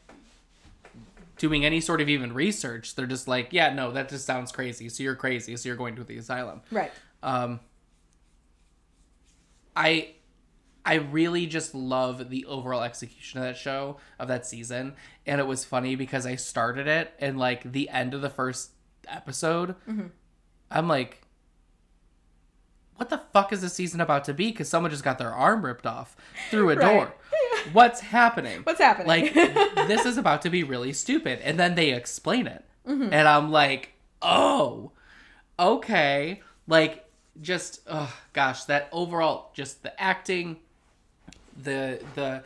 doing 1.42 1.64
any 1.64 1.80
sort 1.80 2.00
of 2.00 2.08
even 2.08 2.32
research. 2.32 2.94
They're 2.94 3.04
just 3.04 3.26
like, 3.26 3.48
yeah, 3.50 3.74
no, 3.74 3.90
that 3.90 4.08
just 4.08 4.24
sounds 4.24 4.52
crazy. 4.52 4.88
So 4.88 5.02
you're 5.02 5.16
crazy. 5.16 5.56
So 5.56 5.68
you're 5.68 5.76
going 5.76 5.96
to 5.96 6.04
the 6.04 6.16
asylum. 6.16 6.62
right 6.70 6.92
Um, 7.20 7.58
I 9.76 10.14
I 10.86 10.94
really 10.94 11.46
just 11.46 11.74
love 11.74 12.30
the 12.30 12.44
overall 12.46 12.82
execution 12.82 13.38
of 13.40 13.44
that 13.44 13.56
show 13.56 13.96
of 14.20 14.28
that 14.28 14.46
season, 14.46 14.94
and 15.26 15.40
it 15.40 15.46
was 15.46 15.64
funny 15.64 15.96
because 15.96 16.26
I 16.26 16.36
started 16.36 16.86
it 16.86 17.12
and 17.18 17.38
like 17.38 17.72
the 17.72 17.88
end 17.88 18.14
of 18.14 18.20
the 18.22 18.30
first 18.30 18.70
episode, 19.08 19.74
I'm 20.70 20.88
like. 20.88 21.18
What 22.96 23.08
the 23.08 23.22
fuck 23.32 23.52
is 23.52 23.62
this 23.62 23.72
season 23.72 24.00
about 24.00 24.24
to 24.26 24.34
be? 24.34 24.52
Because 24.52 24.68
someone 24.68 24.90
just 24.92 25.02
got 25.02 25.18
their 25.18 25.32
arm 25.32 25.64
ripped 25.64 25.86
off 25.86 26.14
through 26.50 26.70
a 26.70 26.76
Right. 26.76 26.94
door. 26.94 27.14
What's 27.72 28.00
happening? 28.00 28.62
what's 28.62 28.80
happening? 28.80 29.06
Like 29.08 29.34
this 29.34 30.06
is 30.06 30.18
about 30.18 30.42
to 30.42 30.50
be 30.50 30.62
really 30.64 30.92
stupid. 30.92 31.40
And 31.42 31.58
then 31.58 31.74
they 31.74 31.92
explain 31.92 32.46
it. 32.46 32.64
And 32.84 33.28
i'm 33.28 33.50
like 33.50 33.92
oh 34.20 34.92
okay. 35.58 36.40
Like 36.66 37.04
just 37.40 37.80
oh 37.86 38.14
gosh 38.32 38.64
that 38.64 38.88
overall 38.92 39.50
just 39.54 39.82
the 39.82 40.00
acting 40.00 40.58
the 41.60 42.00
the 42.14 42.42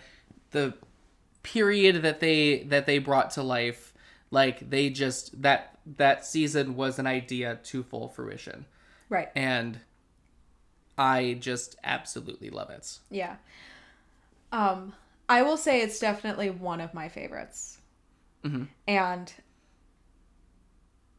the 0.52 0.74
period 1.42 2.02
that 2.02 2.20
they 2.20 2.60
that 2.64 2.86
they 2.86 2.98
brought 2.98 3.30
to 3.32 3.42
life 3.42 3.92
like 4.30 4.68
they 4.70 4.90
just 4.90 5.40
that 5.42 5.78
that 5.96 6.24
season 6.26 6.76
was 6.76 6.98
an 6.98 7.06
idea 7.06 7.58
to 7.62 7.82
full 7.82 8.08
fruition. 8.08 8.66
Right. 9.08 9.28
And 9.34 9.80
i 10.98 11.36
just 11.40 11.76
absolutely 11.84 12.50
love 12.50 12.70
it. 12.70 12.98
Yeah. 13.10 13.36
Um 14.52 14.94
i 15.28 15.42
will 15.42 15.56
say 15.56 15.80
it's 15.80 15.98
definitely 15.98 16.50
one 16.50 16.80
of 16.80 16.94
my 16.94 17.08
favorites. 17.08 17.78
Mm-hmm. 18.44 18.64
And 18.86 19.32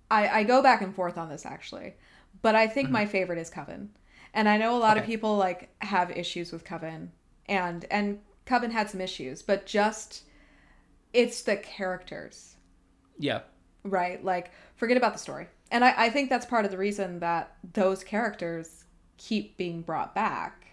I, 0.10 0.28
I 0.30 0.44
go 0.44 0.64
back 0.64 0.82
and 0.82 0.96
forth 0.96 1.18
on 1.18 1.30
this 1.30 1.46
actually, 1.46 1.96
but 2.42 2.56
I 2.56 2.68
think 2.68 2.90
my 2.90 3.04
mm-hmm. 3.04 3.12
favorite 3.12 3.40
is 3.40 3.50
Coven, 3.50 3.90
and 4.34 4.48
I 4.48 4.58
know 4.58 4.76
a 4.76 4.80
lot 4.80 4.98
of 4.98 5.04
people 5.04 5.36
like 5.36 5.70
have 5.80 6.12
issues 6.12 6.52
with 6.52 6.64
Coven, 6.64 7.12
and 7.48 7.86
and 7.92 8.20
Coven 8.46 8.72
had 8.72 8.90
some 8.90 9.02
issues, 9.02 9.42
but 9.42 9.66
just 9.66 10.24
it's 11.14 11.42
the 11.42 11.58
characters, 11.58 12.56
yeah. 13.18 13.42
Right? 13.84 14.24
Like 14.24 14.52
forget 14.76 14.98
about 14.98 15.14
the 15.14 15.20
story, 15.20 15.48
and 15.72 15.84
I 15.84 15.94
I 15.98 16.10
think 16.10 16.30
that's 16.30 16.46
part 16.46 16.64
of 16.64 16.72
the 16.72 16.78
reason 16.78 17.20
that 17.20 17.58
those 17.74 18.04
characters 18.04 18.86
keep 19.18 19.58
being 19.58 19.82
brought 19.82 20.16
back 20.16 20.67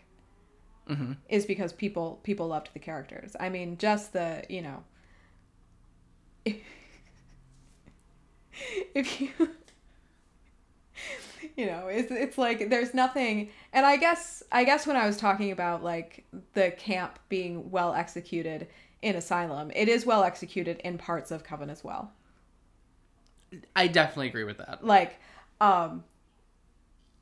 is 1.28 1.46
because 1.46 1.72
people 1.72 2.20
people 2.22 2.48
loved 2.48 2.70
the 2.72 2.78
characters. 2.78 3.34
I 3.38 3.48
mean, 3.48 3.78
just 3.78 4.12
the 4.12 4.44
you 4.48 4.62
know 4.62 4.82
if 8.94 9.20
you 9.20 9.30
you 11.56 11.66
know 11.66 11.88
it's 11.88 12.10
it's 12.10 12.38
like 12.38 12.70
there's 12.70 12.94
nothing 12.94 13.50
and 13.72 13.86
i 13.86 13.96
guess 13.96 14.42
i 14.52 14.64
guess 14.64 14.86
when 14.86 14.96
i 14.96 15.06
was 15.06 15.16
talking 15.16 15.50
about 15.50 15.82
like 15.82 16.24
the 16.54 16.70
camp 16.72 17.18
being 17.28 17.70
well 17.70 17.94
executed 17.94 18.66
in 19.02 19.16
asylum 19.16 19.70
it 19.74 19.88
is 19.88 20.06
well 20.06 20.22
executed 20.22 20.80
in 20.84 20.98
parts 20.98 21.30
of 21.30 21.44
coven 21.44 21.70
as 21.70 21.84
well 21.84 22.12
i 23.76 23.86
definitely 23.86 24.28
agree 24.28 24.44
with 24.44 24.58
that 24.58 24.84
like 24.84 25.20
um 25.60 26.02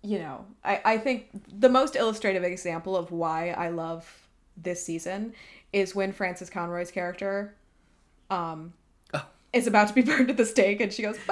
you 0.03 0.19
know 0.19 0.45
i 0.65 0.81
i 0.85 0.99
think 0.99 1.29
the 1.61 1.69
most 1.69 1.95
illustrative 1.97 2.43
example 2.45 2.97
of 2.97 3.11
why 3.13 3.51
i 3.51 3.69
love 3.69 4.27
this 4.57 4.85
season 4.85 5.33
is 5.73 5.95
when 5.95 6.13
frances 6.13 6.51
conroy's 6.51 6.91
character 6.91 7.55
um 8.31 8.73
Oh. 9.15 9.25
is 9.53 9.67
about 9.67 9.89
to 9.89 9.95
be 9.95 10.03
burned 10.03 10.31
at 10.31 10.37
the 10.37 10.47
stake 10.47 10.81
and 10.81 10.93
she 10.93 11.03
goes 11.03 11.17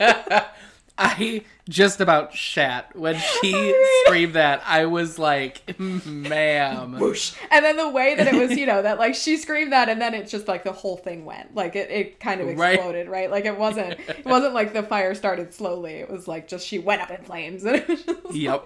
balenciaga 0.00 0.46
I 0.98 1.42
just 1.68 2.00
about 2.00 2.32
shat 2.34 2.96
when 2.96 3.16
she 3.18 3.52
Right. 3.72 4.02
screamed 4.06 4.32
that. 4.34 4.62
I 4.66 4.86
was 4.86 5.18
like, 5.18 5.78
ma'am. 5.78 6.98
whoosh 6.98 7.34
and 7.50 7.64
then 7.64 7.76
the 7.76 7.88
way 7.88 8.14
that 8.14 8.26
it 8.26 8.34
was 8.34 8.56
you 8.56 8.64
know 8.66 8.80
that 8.82 8.98
like 8.98 9.14
she 9.14 9.36
screamed 9.36 9.72
that 9.72 9.88
and 9.88 10.00
then 10.00 10.14
it 10.14 10.26
just 10.28 10.48
like 10.48 10.64
the 10.64 10.72
whole 10.72 10.96
thing 10.96 11.24
went 11.24 11.54
like 11.54 11.76
it, 11.76 11.90
it 11.90 12.20
kind 12.20 12.40
of 12.40 12.48
exploded 12.48 13.08
right, 13.08 13.30
like 13.30 13.44
it 13.44 13.58
wasn't 13.58 13.98
it 14.08 14.24
wasn't 14.24 14.54
like 14.54 14.72
the 14.72 14.82
fire 14.82 15.14
started 15.14 15.52
slowly 15.52 15.94
it 15.94 16.10
was 16.10 16.26
like 16.26 16.48
just 16.48 16.66
she 16.66 16.78
went 16.78 17.02
up 17.02 17.10
in 17.10 17.22
flames 17.24 17.64
and 17.66 17.76
it 17.76 17.88
was 17.88 18.02
just, 18.02 18.34
Yep. 18.34 18.64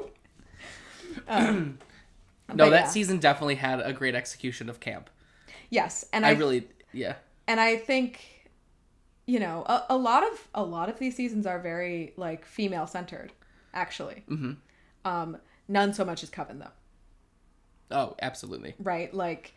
um, 1.28 1.78
No, 2.54 2.68
that 2.70 2.84
yeah. 2.84 2.88
season 2.88 3.18
definitely 3.18 3.54
had 3.56 3.80
a 3.80 3.92
great 3.92 4.14
execution 4.14 4.68
of 4.68 4.80
camp. 4.80 5.08
yes 5.70 6.04
and 6.12 6.26
I, 6.26 6.30
I, 6.30 6.32
really, 6.32 6.66
yeah. 6.92 7.14
and 7.46 7.60
I 7.60 7.76
think 7.76 8.20
you 9.30 9.38
know 9.38 9.62
a, 9.66 9.84
a 9.90 9.96
lot 9.96 10.24
of 10.30 10.48
a 10.54 10.62
lot 10.64 10.88
of 10.88 10.98
these 10.98 11.14
seasons 11.14 11.46
are 11.46 11.58
very 11.60 12.12
like 12.16 12.44
female 12.44 12.86
centered 12.86 13.32
actually. 13.72 14.24
Hmm 14.28 14.52
um 15.04 15.36
none 15.68 15.94
so 15.94 16.04
much 16.04 16.22
as 16.22 16.30
coven 16.30 16.58
though. 16.58 17.96
Oh, 17.96 18.16
absolutely. 18.20 18.74
right? 18.78 19.12
Like 19.14 19.54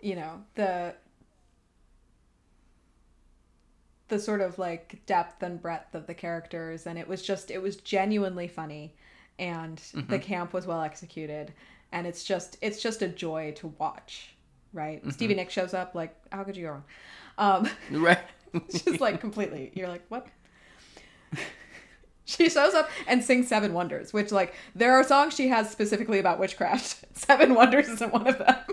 you 0.00 0.16
know 0.16 0.42
the 0.56 0.94
the 4.08 4.18
sort 4.18 4.40
of 4.40 4.58
like 4.58 5.00
depth 5.06 5.42
and 5.42 5.62
breadth 5.62 5.94
of 5.94 6.06
the 6.06 6.14
characters 6.14 6.86
and 6.86 6.98
it 6.98 7.06
was 7.08 7.22
just 7.22 7.50
it 7.50 7.62
was 7.62 7.76
genuinely 7.76 8.48
funny 8.48 8.94
and 9.38 9.80
the 10.08 10.18
camp 10.18 10.52
was 10.52 10.66
well 10.66 10.82
executed 10.82 11.54
and 11.92 12.06
it's 12.06 12.22
just 12.24 12.58
it's 12.60 12.82
just 12.82 13.00
a 13.02 13.08
joy 13.08 13.52
to 13.56 13.68
watch 13.78 14.34
right? 14.74 15.02
Stevie 15.12 15.34
nicks 15.34 15.52
shows 15.52 15.72
up 15.74 15.94
like 15.94 16.14
how 16.30 16.42
could 16.44 16.56
you 16.56 16.64
go 16.64 16.70
wrong? 16.72 16.84
Um 17.38 17.68
Right. 17.90 18.18
just 18.70 19.00
like 19.00 19.20
completely 19.20 19.70
you're 19.74 19.88
like 19.88 20.04
what 20.08 20.26
she 22.24 22.48
shows 22.48 22.74
up 22.74 22.88
and 23.06 23.24
sings 23.24 23.48
seven 23.48 23.72
wonders 23.72 24.12
which 24.12 24.30
like 24.30 24.54
there 24.74 24.92
are 24.92 25.02
songs 25.04 25.34
she 25.34 25.48
has 25.48 25.70
specifically 25.70 26.18
about 26.18 26.38
witchcraft 26.38 27.04
seven 27.16 27.54
wonders 27.54 27.88
isn't 27.88 28.12
one 28.12 28.26
of 28.26 28.38
them 28.38 28.56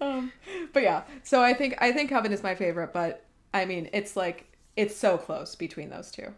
um, 0.00 0.32
but 0.72 0.82
yeah 0.82 1.02
so 1.22 1.42
i 1.42 1.52
think 1.52 1.74
i 1.78 1.92
think 1.92 2.10
coven 2.10 2.32
is 2.32 2.42
my 2.42 2.54
favorite 2.54 2.92
but 2.92 3.24
i 3.52 3.64
mean 3.64 3.88
it's 3.92 4.16
like 4.16 4.44
it's 4.76 4.96
so 4.96 5.18
close 5.18 5.56
between 5.56 5.90
those 5.90 6.08
two. 6.12 6.32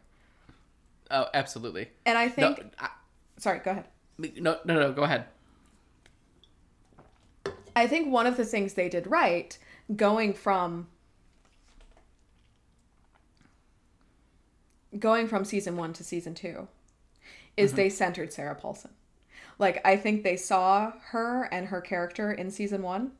Oh, 1.10 1.26
absolutely. 1.34 1.90
and 2.06 2.16
i 2.16 2.26
No, 2.26 2.54
think 2.54 2.72
I, 2.78 2.88
sorry 3.38 3.58
go 3.58 3.72
ahead 3.72 3.84
no, 4.18 4.58
no, 4.66 4.74
no. 4.74 4.92
Go 4.92 5.04
ahead. 5.04 5.24
I 7.74 7.86
think 7.86 8.12
one 8.12 8.26
of 8.26 8.36
the 8.36 8.44
things 8.44 8.74
they 8.74 8.90
did 8.90 9.06
right 9.06 9.56
going 9.96 10.34
from 10.34 10.88
going 14.98 15.28
from 15.28 15.44
season 15.44 15.76
1 15.76 15.92
to 15.94 16.04
season 16.04 16.34
2 16.34 16.66
is 17.56 17.70
mm-hmm. 17.70 17.76
they 17.76 17.88
centered 17.90 18.32
Sarah 18.32 18.54
Paulson. 18.54 18.90
Like 19.58 19.80
I 19.84 19.96
think 19.96 20.22
they 20.22 20.36
saw 20.36 20.92
her 21.10 21.48
and 21.52 21.68
her 21.68 21.80
character 21.80 22.32
in 22.32 22.50
season 22.50 22.82
1 22.82 23.12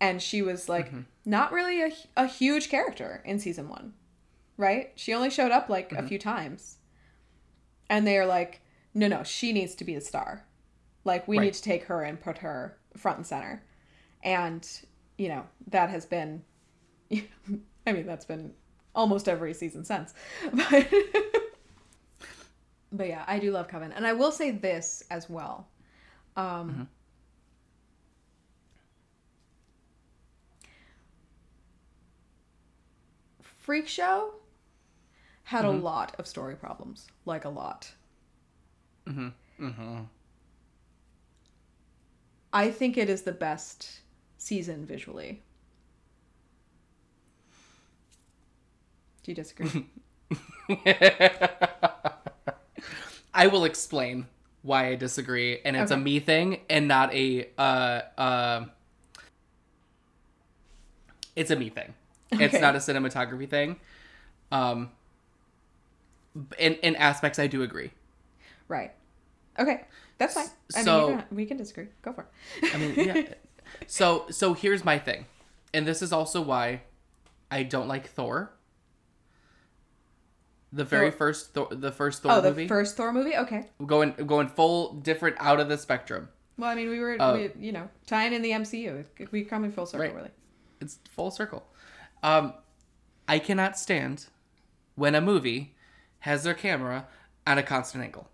and 0.00 0.22
she 0.22 0.42
was 0.42 0.68
like 0.68 0.88
mm-hmm. 0.88 1.00
not 1.24 1.52
really 1.52 1.82
a, 1.82 1.90
a 2.16 2.26
huge 2.26 2.68
character 2.68 3.22
in 3.24 3.38
season 3.38 3.68
1. 3.68 3.92
Right? 4.56 4.92
She 4.96 5.14
only 5.14 5.30
showed 5.30 5.52
up 5.52 5.68
like 5.68 5.92
a 5.92 5.96
mm-hmm. 5.96 6.06
few 6.06 6.18
times. 6.18 6.78
And 7.90 8.06
they 8.06 8.18
are 8.18 8.26
like 8.26 8.60
no 8.94 9.08
no, 9.08 9.22
she 9.22 9.52
needs 9.52 9.74
to 9.76 9.84
be 9.84 9.94
the 9.94 10.00
star. 10.00 10.44
Like 11.04 11.28
we 11.28 11.38
Right. 11.38 11.44
need 11.44 11.54
to 11.54 11.62
take 11.62 11.84
her 11.84 12.02
and 12.02 12.20
put 12.20 12.38
her 12.38 12.76
front 12.96 13.18
and 13.18 13.26
center. 13.26 13.62
And 14.22 14.68
you 15.18 15.28
know, 15.28 15.44
that 15.68 15.90
has 15.90 16.06
been 16.06 16.42
I 17.86 17.92
mean, 17.92 18.06
that's 18.06 18.24
been 18.24 18.52
almost 18.94 19.28
every 19.28 19.54
season 19.54 19.84
since. 19.84 20.14
But 20.52 20.88
But 22.90 23.08
yeah, 23.08 23.24
I 23.26 23.38
do 23.38 23.50
love 23.50 23.68
Coven. 23.68 23.92
And 23.92 24.06
I 24.06 24.14
will 24.14 24.32
say 24.32 24.50
this 24.50 25.02
as 25.10 25.28
well. 25.28 25.68
Um 26.36 26.88
Freak 33.42 33.86
Show 33.86 34.32
had 35.44 35.66
a 35.66 35.70
lot 35.70 36.14
of 36.18 36.26
story 36.26 36.56
problems, 36.56 37.06
like 37.26 37.44
a 37.44 37.50
lot. 37.50 37.92
Mm-hmm. 39.06 40.00
I 42.52 42.70
think 42.70 42.96
it 42.96 43.10
is 43.10 43.22
the 43.22 43.32
best 43.32 44.00
season 44.38 44.86
visually. 44.86 45.42
Do 49.22 49.30
you 49.32 49.34
disagree? 49.34 49.86
I 53.34 53.46
will 53.46 53.64
explain 53.64 54.26
why 54.62 54.88
I 54.88 54.94
disagree, 54.96 55.60
and 55.64 55.76
it's 55.76 55.90
a 55.90 55.96
me 55.96 56.18
thing 56.20 56.60
and 56.70 56.88
not 56.88 57.12
a 57.14 57.48
uh 57.58 58.00
uh. 58.16 58.64
It's 61.36 61.50
a 61.50 61.56
me 61.56 61.68
thing. 61.68 61.94
It's 62.32 62.58
not 62.60 62.74
a 62.74 62.78
cinematography 62.78 63.48
thing. 63.48 63.76
Um. 64.50 64.90
In 66.58 66.74
in 66.74 66.96
aspects, 66.96 67.38
I 67.38 67.46
do 67.46 67.62
agree. 67.62 67.90
right. 68.68 68.92
Okay. 69.58 69.84
That's 70.18 70.34
fine. 70.34 70.46
I 70.74 70.82
So- 70.82 71.08
mean, 71.10 71.24
we 71.32 71.46
can 71.46 71.56
disagree. 71.56 71.86
Go 72.02 72.12
for 72.12 72.26
it. 72.62 72.74
I 72.74 72.78
mean, 72.78 72.94
yeah. 72.96 73.22
so 73.86 74.26
so 74.30 74.54
here's 74.54 74.84
my 74.84 74.98
thing, 74.98 75.26
and 75.72 75.86
this 75.86 76.02
is 76.02 76.12
also 76.12 76.40
why 76.42 76.82
I 77.50 77.62
don't 77.62 77.88
like 77.88 78.08
Thor. 78.08 78.52
The 80.72 80.84
very 80.84 81.10
Thor- 81.10 81.18
first 81.18 81.54
Thor, 81.54 81.68
the 81.70 81.92
first 81.92 82.22
Thor 82.22 82.32
oh, 82.32 82.40
the 82.40 82.50
movie, 82.50 82.68
first 82.68 82.96
Thor 82.96 83.12
movie? 83.12 83.34
Okay. 83.36 83.66
going 83.86 84.12
going 84.26 84.48
full 84.48 84.94
different 84.94 85.36
out 85.38 85.60
of 85.60 85.68
the 85.68 85.78
spectrum. 85.78 86.28
Well, 86.58 86.68
I 86.68 86.74
mean, 86.74 86.90
we 86.90 86.98
were, 86.98 87.16
Oh. 87.20 87.34
we, 87.34 87.50
you 87.58 87.70
know, 87.70 87.88
tying 88.06 88.32
in 88.32 88.42
the 88.42 88.50
MCU. 88.50 89.04
We 89.30 89.44
come 89.44 89.64
in 89.64 89.70
full 89.70 89.86
circle, 89.86 90.06
Right. 90.06 90.14
really. 90.14 90.30
It's 90.80 90.98
full 91.08 91.30
circle. 91.30 91.64
Um, 92.22 92.52
I 93.28 93.38
cannot 93.38 93.78
stand 93.78 94.26
when 94.96 95.14
a 95.14 95.20
movie 95.20 95.76
has 96.20 96.42
their 96.42 96.54
camera 96.54 97.06
at 97.46 97.58
a 97.58 97.62
constant 97.62 98.02
angle. 98.02 98.28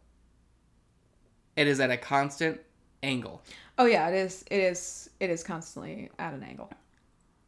It 1.55 1.67
is 1.67 1.79
at 1.81 1.91
a 1.91 1.99
constant 1.99 2.61
angle. 3.05 3.43
Oh 3.79 3.85
yeah, 3.87 4.09
it 4.09 4.15
is. 4.15 4.45
It 4.51 4.59
is. 4.61 5.11
It 5.21 5.31
is 5.31 5.43
constantly 5.45 6.11
at 6.19 6.35
an 6.35 6.43
angle. 6.43 6.71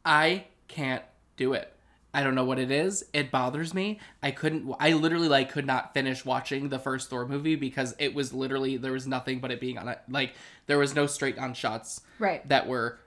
I 0.05 0.45
can't 0.69 1.03
do 1.37 1.53
it. 1.55 1.73
I 2.15 2.23
don't 2.23 2.35
know 2.35 2.45
what 2.45 2.59
it 2.59 2.71
is. 2.71 3.05
It 3.13 3.31
bothers 3.31 3.75
me. 3.75 4.01
I 4.23 4.31
couldn't. 4.31 4.73
I 4.81 4.93
literally 4.95 5.29
like 5.29 5.51
could 5.53 5.67
not 5.67 5.93
finish 5.93 6.25
watching 6.25 6.69
the 6.71 6.79
first 6.79 7.11
Thor 7.11 7.27
movie 7.27 7.57
because 7.57 7.95
it 7.99 8.15
was 8.15 8.33
literally 8.33 8.77
there 8.77 8.93
was 8.93 9.07
nothing 9.07 9.39
but 9.41 9.51
it 9.51 9.61
being 9.61 9.77
on 9.79 9.89
it. 9.89 9.99
Like 10.09 10.35
there 10.67 10.79
was 10.79 10.95
no 10.95 11.07
straight 11.07 11.39
on 11.39 11.53
shots 11.55 12.01
Right. 12.19 12.47
that 12.49 12.67
were 12.67 12.99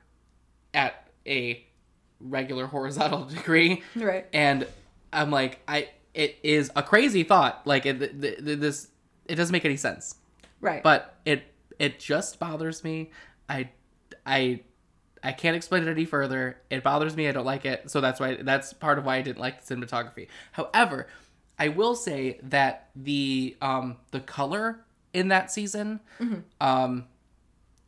at 0.73 1.07
a 1.25 1.65
regular 2.19 2.67
horizontal 2.67 3.23
degree. 3.35 3.81
Right. 3.95 4.27
and 4.33 4.67
I'm 5.11 5.31
like, 5.31 5.59
I 5.67 5.89
it 6.13 6.37
is 6.43 6.69
a 6.75 6.83
crazy 6.83 7.23
thought. 7.23 7.65
Like 7.65 7.85
it, 7.87 7.99
th 7.99 8.21
th 8.21 8.59
this, 8.59 8.89
it 9.25 9.35
doesn't 9.35 9.51
make 9.53 9.65
any 9.65 9.77
sense. 9.77 10.15
Right. 10.61 10.83
But 10.83 11.15
it 11.25 11.43
it 11.79 11.99
just 11.99 12.39
bothers 12.39 12.83
me. 12.83 13.11
I 13.49 13.69
I 14.25 14.61
I 15.23 15.31
can't 15.31 15.55
explain 15.55 15.87
it 15.87 15.89
any 15.89 16.05
further. 16.05 16.61
It 16.69 16.83
bothers 16.83 17.15
me. 17.15 17.27
I 17.27 17.31
don't 17.31 17.45
like 17.45 17.65
it. 17.65 17.89
So 17.89 18.01
that's 18.01 18.19
why 18.19 18.35
that's 18.41 18.73
part 18.73 18.99
of 18.99 19.05
why 19.05 19.15
I 19.17 19.21
didn't 19.21 19.39
like 19.39 19.63
the 19.65 19.75
cinematography. 19.75 20.27
However, 20.51 21.07
I 21.57 21.69
will 21.69 21.95
say 21.95 22.39
that 22.43 22.89
the 22.95 23.57
um 23.61 23.97
the 24.11 24.19
color 24.19 24.81
in 25.13 25.29
that 25.29 25.51
season 25.51 25.99
um 26.61 27.05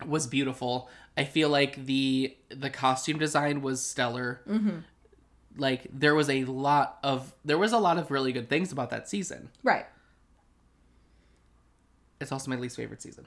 was 0.06 0.26
beautiful. 0.28 0.90
I 1.18 1.26
feel 1.26 1.50
like 1.50 1.86
the 1.86 2.36
the 2.50 2.70
costume 2.70 3.20
design 3.20 3.62
was 3.62 3.86
stellar. 3.86 4.42
Like 5.58 5.88
there 5.94 6.16
was 6.16 6.30
a 6.30 6.46
lot 6.46 6.98
of 7.04 7.34
there 7.46 7.58
was 7.58 7.74
a 7.74 7.78
lot 7.78 7.98
of 7.98 8.10
really 8.10 8.32
good 8.32 8.50
things 8.50 8.72
about 8.72 8.90
that 8.92 9.08
season. 9.10 9.50
right. 9.64 9.86
It's 12.20 12.32
also 12.32 12.50
my 12.52 12.56
least 12.56 12.76
favorite 12.76 13.02
season. 13.02 13.26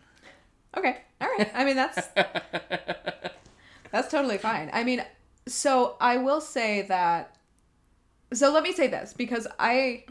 Okay. 0.77 0.99
All 1.21 1.29
right. 1.39 1.51
I 1.55 1.65
mean, 1.65 1.77
that's 1.77 2.09
that's 3.91 4.11
totally 4.11 4.39
fine. 4.39 4.71
I 4.73 4.85
mean, 4.85 5.05
so 5.47 5.97
I 6.01 6.17
will 6.19 6.41
say 6.41 6.83
that. 6.83 7.37
So 8.33 8.53
let 8.53 8.63
me 8.63 8.73
say 8.73 8.89
this 8.89 9.13
because 9.13 9.47
I 9.59 10.05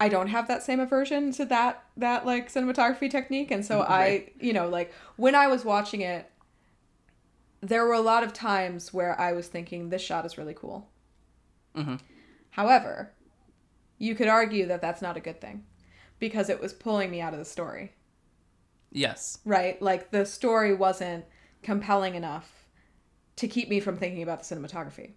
I 0.00 0.08
don't 0.08 0.28
have 0.28 0.46
that 0.48 0.62
same 0.62 0.78
aversion 0.80 1.32
to 1.32 1.44
that 1.46 1.82
that 1.96 2.24
like 2.24 2.52
cinematography 2.52 3.10
technique, 3.10 3.50
and 3.50 3.64
so 3.64 3.80
Right. 3.80 4.32
I 4.38 4.44
you 4.44 4.52
know 4.52 4.68
like 4.68 4.92
when 5.16 5.34
I 5.34 5.48
was 5.48 5.64
watching 5.64 6.02
it, 6.02 6.30
there 7.60 7.84
were 7.84 7.94
a 7.94 8.00
lot 8.00 8.22
of 8.22 8.32
times 8.32 8.94
where 8.94 9.18
I 9.20 9.32
was 9.32 9.48
thinking 9.48 9.88
this 9.88 10.02
shot 10.02 10.24
is 10.24 10.38
really 10.38 10.54
cool. 10.54 10.88
Mhm. 11.74 11.98
However, 12.50 13.12
you 13.98 14.14
could 14.14 14.28
argue 14.28 14.66
that 14.66 14.80
that's 14.80 15.02
not 15.02 15.16
a 15.16 15.20
good 15.20 15.40
thing 15.40 15.64
because 16.20 16.48
it 16.48 16.60
was 16.60 16.72
pulling 16.72 17.10
me 17.10 17.20
out 17.20 17.32
of 17.32 17.38
the 17.40 17.44
story 17.44 17.92
Yes. 18.90 19.38
right? 19.44 19.80
Like 19.82 20.10
the 20.10 20.24
story 20.24 20.74
wasn't 20.74 21.24
compelling 21.62 22.14
enough 22.14 22.66
to 23.36 23.46
keep 23.48 23.68
me 23.68 23.80
from 23.80 23.96
thinking 23.96 24.22
about 24.22 24.42
the 24.42 24.54
cinematography. 24.54 25.12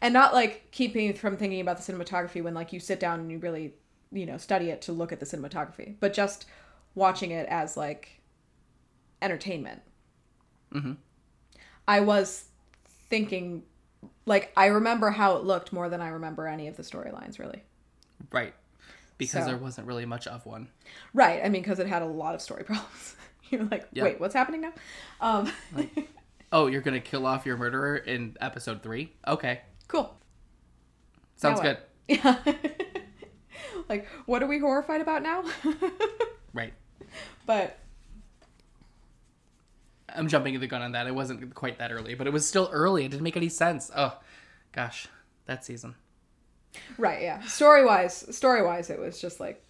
And 0.00 0.14
not 0.14 0.32
like 0.32 0.70
keep 0.70 0.94
me 0.94 1.12
from 1.12 1.36
thinking 1.36 1.60
about 1.60 1.76
the 1.76 1.92
cinematography 1.92 2.42
when 2.42 2.54
like 2.54 2.72
you 2.72 2.80
sit 2.80 2.98
down 2.98 3.20
and 3.20 3.30
you 3.30 3.38
really, 3.38 3.74
you 4.10 4.24
know, 4.24 4.38
study 4.38 4.70
it 4.70 4.80
to 4.82 4.92
look 4.92 5.12
at 5.12 5.20
the 5.20 5.26
cinematography, 5.26 5.96
but 6.00 6.14
just 6.14 6.46
watching 6.94 7.32
it 7.32 7.46
as 7.50 7.76
like 7.76 8.22
entertainment. 9.20 9.82
Mhm. 10.72 10.96
I 11.86 12.00
was 12.00 12.46
thinking 13.10 13.64
like 14.24 14.52
I 14.56 14.66
remember 14.66 15.10
how 15.10 15.36
it 15.36 15.44
looked 15.44 15.70
more 15.70 15.90
than 15.90 16.00
I 16.00 16.08
remember 16.08 16.46
any 16.46 16.66
of 16.66 16.78
the 16.78 16.82
storylines 16.82 17.38
really. 17.38 17.62
Right. 18.30 18.54
Because 19.18 19.44
So- 19.44 19.50
there 19.50 19.56
wasn't 19.58 19.86
really 19.86 20.06
much 20.06 20.26
of 20.26 20.44
one. 20.46 20.68
Right. 21.14 21.40
I 21.44 21.48
mean, 21.48 21.62
because 21.62 21.78
it 21.78 21.86
had 21.86 22.02
a 22.02 22.06
lot 22.06 22.34
of 22.34 22.40
story 22.40 22.64
problems. 22.66 23.16
You're 23.50 23.64
like, 23.64 23.86
Yeah. 23.92 24.04
wait, 24.04 24.20
what's 24.20 24.34
happening 24.34 24.62
now? 24.62 24.72
Um, 25.20 25.52
Oh, 26.54 26.66
you're 26.66 26.82
gonna 26.82 27.00
kill 27.00 27.24
off 27.26 27.46
your 27.46 27.56
murderer 27.56 27.96
in 27.96 28.36
episode 28.40 28.82
three? 28.82 29.12
Okay. 29.26 29.62
cool. 29.88 30.14
Sounds 31.36 31.60
good. 31.60 31.78
Yeah. 32.08 32.38
like, 33.88 34.06
what 34.26 34.42
are 34.42 34.46
we 34.46 34.58
horrified 34.58 35.00
about 35.00 35.22
now? 35.22 35.44
Right. 36.52 36.72
but 37.46 37.78
I'm 40.14 40.28
jumping 40.28 40.60
the 40.60 40.66
gun 40.66 40.82
on 40.82 40.92
that. 40.92 41.06
It 41.06 41.14
wasn't 41.14 41.54
quite 41.54 41.78
that 41.78 41.90
early, 41.90 42.14
but 42.14 42.26
it 42.26 42.32
was 42.32 42.46
still 42.46 42.68
early. 42.70 43.04
It 43.06 43.10
didn't 43.10 43.22
make 43.22 43.36
any 43.36 43.48
sense. 43.48 43.90
Oh, 43.96 44.18
gosh, 44.72 45.08
that 45.46 45.64
season. 45.64 45.94
Right. 46.98 47.22
Yeah. 47.22 47.42
Story 47.42 47.84
wise, 47.84 48.34
story 48.34 48.62
wise, 48.62 48.90
it 48.90 48.98
was 48.98 49.20
just 49.20 49.40
like, 49.40 49.62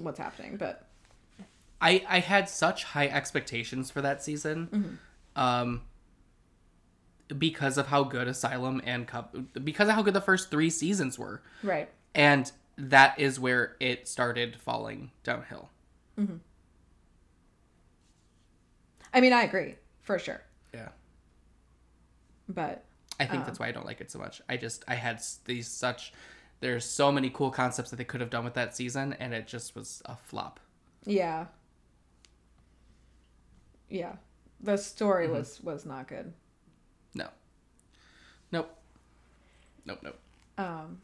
what's 0.00 0.18
happening? 0.18 0.56
But 0.56 0.86
I 1.80 2.04
I 2.08 2.18
had 2.20 2.48
such 2.48 2.84
high 2.84 3.08
expectations 3.08 3.90
for 3.90 4.00
that 4.02 4.22
season, 4.22 4.98
um, 5.36 5.82
because 7.36 7.78
of 7.78 7.88
how 7.88 8.04
good 8.04 8.28
Asylum 8.28 8.80
and 8.84 9.06
Cup, 9.06 9.36
because 9.64 9.88
of 9.88 9.94
how 9.94 10.02
good 10.02 10.14
the 10.14 10.20
first 10.20 10.50
three 10.50 10.70
seasons 10.70 11.18
were, 11.18 11.42
right. 11.62 11.88
and 12.14 12.50
that 12.76 13.18
is 13.18 13.38
where 13.38 13.76
it 13.80 14.08
started 14.08 14.56
falling 14.60 15.10
downhill. 15.24 15.70
Hmm. 16.16 16.36
I 19.12 19.20
mean, 19.20 19.32
I 19.32 19.42
agree 19.42 19.76
for 20.02 20.18
sure. 20.18 20.42
Yeah. 20.74 20.88
But 22.48 22.84
I 23.20 23.26
think 23.26 23.44
that's 23.46 23.58
why 23.58 23.68
I 23.68 23.72
don't 23.72 23.86
like 23.86 24.00
it 24.00 24.10
so 24.10 24.18
much. 24.18 24.40
I 24.48 24.56
just 24.56 24.84
I 24.88 24.94
had 24.94 25.20
these 25.44 25.68
such 25.68 26.12
there's 26.60 26.84
so 26.84 27.12
many 27.12 27.30
cool 27.30 27.50
concepts 27.50 27.90
that 27.90 27.96
they 27.96 28.04
could 28.04 28.20
have 28.20 28.30
done 28.30 28.44
with 28.44 28.54
that 28.54 28.76
season 28.76 29.14
and 29.18 29.32
it 29.32 29.46
just 29.46 29.74
was 29.74 30.02
a 30.06 30.16
flop. 30.16 30.60
yeah, 31.04 31.46
yeah, 33.88 34.16
the 34.60 34.76
story 34.76 35.26
mm-hmm. 35.26 35.36
was 35.36 35.60
was 35.62 35.86
not 35.86 36.08
good. 36.08 36.32
No. 37.14 37.28
Nope. 38.52 38.70
Nope, 39.86 40.00
nope. 40.02 40.18
Um. 40.58 41.00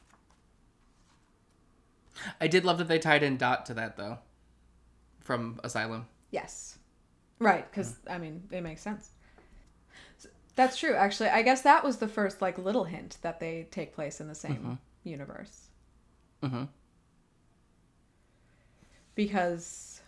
I 2.41 2.47
did 2.47 2.65
love 2.65 2.79
that 2.79 2.89
they 2.89 2.99
tied 2.99 3.23
in 3.23 3.37
Dot 3.37 3.67
to 3.67 3.75
that 3.75 3.97
though. 3.97 4.19
From 5.21 5.59
Asylum. 5.65 6.07
Yes. 6.31 6.79
Right, 7.39 7.69
because 7.71 7.93
mm. 7.93 8.15
I 8.15 8.19
mean, 8.19 8.43
it 8.51 8.61
makes 8.63 8.83
sense. 8.83 9.11
That's 10.57 10.77
true. 10.77 10.95
Actually, 10.95 11.31
I 11.31 11.43
guess 11.43 11.63
that 11.63 11.83
was 11.83 11.97
the 11.97 12.09
first 12.09 12.41
like 12.43 12.59
little 12.59 12.85
hint 12.85 13.19
that 13.23 13.41
they 13.41 13.67
take 13.71 13.95
place 13.95 14.21
in 14.21 14.29
the 14.29 14.35
same 14.35 14.57
mm-hmm. 14.57 14.73
Universe. 15.05 15.69
Mhm. 16.43 16.69
Because 19.15 20.01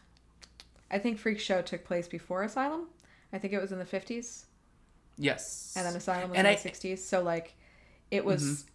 I 0.90 0.98
think 0.98 1.18
Freak 1.18 1.38
Show 1.40 1.62
took 1.62 1.84
place 1.84 2.08
before 2.08 2.42
Asylum. 2.42 2.88
I 3.32 3.38
think 3.38 3.52
it 3.52 3.60
was 3.60 3.72
in 3.72 3.78
the 3.78 3.84
fifties, 3.84 4.46
Yes. 5.16 5.72
and 5.76 5.86
then 5.86 5.94
Asylum 5.96 6.30
was 6.30 6.38
And 6.38 6.46
in 6.46 6.52
I- 6.52 6.54
Mm-hmm. 6.54 6.58
the 6.58 6.62
sixties. 6.62 7.04
So 7.06 7.22
like, 7.22 7.54
it 8.10 8.24
was. 8.24 8.66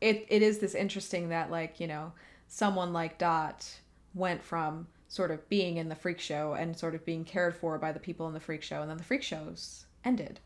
It 0.00 0.26
it 0.28 0.42
is 0.42 0.58
this 0.58 0.74
interesting 0.74 1.28
that 1.28 1.50
like 1.50 1.78
you 1.78 1.86
know 1.86 2.12
someone 2.48 2.92
like 2.92 3.18
Dot 3.18 3.80
went 4.14 4.42
from 4.42 4.88
sort 5.06 5.30
of 5.30 5.48
being 5.48 5.76
in 5.76 5.88
the 5.88 5.94
freak 5.94 6.18
show 6.18 6.54
and 6.54 6.76
sort 6.76 6.94
of 6.96 7.04
being 7.04 7.24
cared 7.24 7.54
for 7.54 7.78
by 7.78 7.92
the 7.92 8.00
people 8.00 8.26
in 8.26 8.34
the 8.34 8.40
freak 8.40 8.62
show 8.62 8.80
and 8.82 8.90
then 8.90 8.96
the 8.96 9.04
freak 9.04 9.22
shows 9.22 9.86
ended 10.04 10.40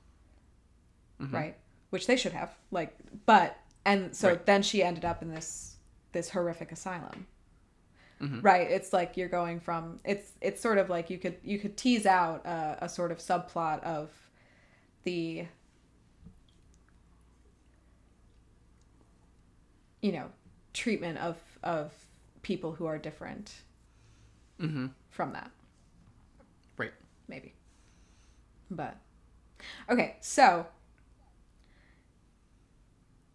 Mm-hmm. 1.21 1.35
right 1.35 1.57
which 1.91 2.07
they 2.07 2.17
should 2.17 2.33
have 2.33 2.55
like 2.71 2.95
but 3.25 3.57
and 3.87 4.15
so 4.15 4.29
Right. 4.29 4.47
then 4.47 4.63
she 4.63 4.83
ended 4.83 5.05
up 5.07 5.23
in 5.23 5.31
this 5.31 5.77
this 6.13 6.31
horrific 6.31 6.73
asylum 6.73 7.27
Mm-hmm. 8.21 8.41
right 8.41 8.71
it's 8.71 8.95
like 8.95 9.19
you're 9.19 9.29
going 9.29 9.61
from 9.61 10.01
it's 10.03 10.33
it's 10.41 10.59
sort 10.63 10.79
of 10.79 10.89
like 10.89 11.11
you 11.11 11.19
could 11.19 11.37
you 11.45 11.59
could 11.59 11.77
tease 11.77 12.07
out 12.07 12.47
a, 12.47 12.79
a 12.87 12.89
sort 12.89 13.13
of 13.13 13.19
subplot 13.19 13.83
of 13.83 14.09
the 15.05 15.45
you 20.01 20.13
know 20.13 20.27
treatment 20.73 21.19
of 21.19 21.37
of 21.63 21.93
people 22.43 22.73
who 22.73 22.87
are 22.87 22.99
different 22.99 23.53
Mm-hmm. 24.61 24.87
from 25.11 25.35
that 25.35 25.51
Right. 26.79 26.93
maybe 27.29 27.53
but 28.71 28.97
okay 29.91 30.17
so 30.23 30.67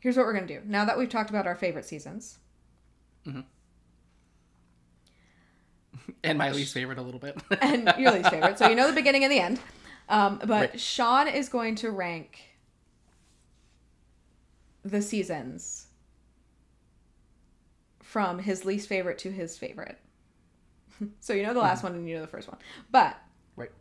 here's 0.01 0.17
what 0.17 0.25
we're 0.25 0.33
gonna 0.33 0.47
do. 0.47 0.61
Now 0.65 0.83
that 0.85 0.97
we've 0.97 1.09
talked 1.09 1.29
about 1.29 1.47
our 1.47 1.55
favorite 1.55 1.85
seasons. 1.85 2.39
And 6.23 6.37
my 6.37 6.51
least 6.51 6.73
favorite 6.73 6.97
a 6.97 7.01
little 7.01 7.19
bit. 7.19 7.41
and 7.61 7.93
your 7.97 8.11
least 8.11 8.29
favorite. 8.29 8.57
So 8.59 8.65
you 8.65 8.75
know 8.75 8.87
the 8.87 8.93
beginning 8.93 9.23
and 9.23 9.31
the 9.31 9.39
end. 9.39 9.59
Um, 10.09 10.39
but 10.45 10.71
Right. 10.71 10.79
sean 10.79 11.27
is 11.27 11.49
going 11.49 11.75
to 11.75 11.89
rank 11.91 12.41
the 14.83 15.01
seasons 15.01 15.87
from 18.01 18.39
his 18.39 18.65
least 18.65 18.87
favorite 18.89 19.17
to 19.19 19.31
his 19.31 19.57
favorite. 19.57 19.97
So 21.19 21.33
you 21.33 21.41
know 21.41 21.53
the 21.55 21.59
last 21.59 21.81
one 21.83 21.95
and 21.95 22.07
you 22.07 22.15
know 22.15 22.21
the 22.21 22.27
first 22.27 22.47
one. 22.47 22.57
But 22.91 23.17
right. 23.55 23.71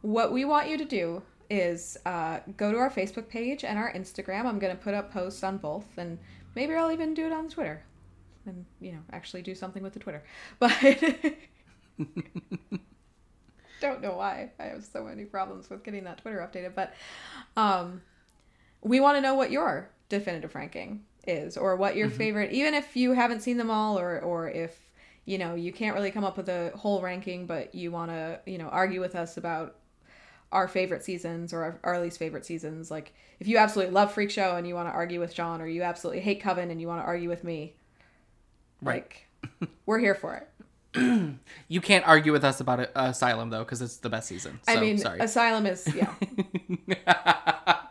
what 0.00 0.32
we 0.32 0.46
want 0.46 0.68
you 0.70 0.78
to 0.78 0.84
do 0.86 1.22
is 1.52 1.98
uh, 2.06 2.38
go 2.56 2.72
to 2.72 2.78
our 2.78 2.88
Facebook 2.88 3.28
page 3.28 3.62
and 3.62 3.78
our 3.78 3.92
Instagram. 3.92 4.46
I'm 4.46 4.58
going 4.58 4.74
to 4.74 4.82
put 4.82 4.94
up 4.94 5.12
posts 5.12 5.44
on 5.44 5.58
both, 5.58 5.86
and 5.98 6.18
maybe 6.54 6.74
I'll 6.74 6.90
even 6.90 7.12
do 7.12 7.26
it 7.26 7.32
on 7.32 7.50
Twitter, 7.50 7.84
and 8.46 8.64
you 8.80 8.92
know, 8.92 9.00
actually 9.12 9.42
do 9.42 9.54
something 9.54 9.82
with 9.82 9.92
the 9.92 10.00
Twitter. 10.00 10.24
But 10.58 10.72
don't 13.82 14.00
know 14.00 14.16
why 14.16 14.50
I 14.58 14.64
have 14.64 14.82
so 14.82 15.04
many 15.04 15.24
problems 15.24 15.68
with 15.68 15.84
getting 15.84 16.04
that 16.04 16.22
Twitter 16.22 16.38
updated. 16.38 16.74
But 16.74 16.94
um, 17.56 18.00
we 18.80 18.98
want 19.00 19.18
to 19.18 19.20
know 19.20 19.34
what 19.34 19.50
your 19.50 19.90
definitive 20.08 20.54
ranking 20.54 21.04
is, 21.26 21.58
or 21.58 21.76
what 21.76 21.96
your 21.96 22.08
favorite, 22.08 22.52
even 22.52 22.72
if 22.72 22.96
you 22.96 23.12
haven't 23.12 23.42
seen 23.42 23.58
them 23.58 23.70
all, 23.70 23.98
or 23.98 24.20
or 24.20 24.48
if 24.48 24.90
you 25.26 25.36
know 25.36 25.54
you 25.54 25.70
can't 25.70 25.94
really 25.94 26.10
come 26.10 26.24
up 26.24 26.38
with 26.38 26.48
a 26.48 26.72
whole 26.76 27.02
ranking, 27.02 27.44
but 27.44 27.74
you 27.74 27.90
want 27.90 28.10
to 28.10 28.40
you 28.46 28.56
know 28.56 28.68
argue 28.68 29.00
with 29.00 29.14
us 29.14 29.36
about 29.36 29.76
our 30.52 30.68
favorite 30.68 31.02
seasons 31.04 31.52
or 31.52 31.62
our, 31.62 31.80
our 31.82 32.00
least 32.00 32.18
favorite 32.18 32.46
seasons. 32.46 32.90
Like 32.90 33.12
if 33.40 33.48
you 33.48 33.58
absolutely 33.58 33.92
love 33.94 34.12
Freak 34.12 34.30
Show 34.30 34.54
and 34.56 34.66
you 34.68 34.74
want 34.74 34.88
to 34.88 34.92
argue 34.92 35.18
with 35.18 35.34
John, 35.34 35.60
or 35.60 35.66
you 35.66 35.82
absolutely 35.82 36.20
hate 36.22 36.40
Coven 36.40 36.70
and 36.70 36.80
you 36.80 36.86
want 36.86 37.00
to 37.02 37.06
argue 37.06 37.28
with 37.28 37.42
me, 37.44 37.74
Right. 38.80 39.02
like 39.04 39.28
we're 39.86 39.98
here 39.98 40.14
for 40.14 40.34
it. 40.36 40.48
You 41.68 41.80
can't 41.80 42.06
argue 42.06 42.32
with 42.32 42.44
us 42.44 42.60
about 42.60 42.78
it, 42.80 42.92
Asylum 42.94 43.48
though, 43.48 43.60
because 43.64 43.80
it's 43.80 43.96
the 43.96 44.10
best 44.10 44.28
season. 44.28 44.60
So, 44.66 44.72
I 44.74 44.76
mean, 44.80 44.98
sorry. 44.98 45.20
Asylum 45.20 45.64
is 45.64 45.88
yeah, 45.94 46.12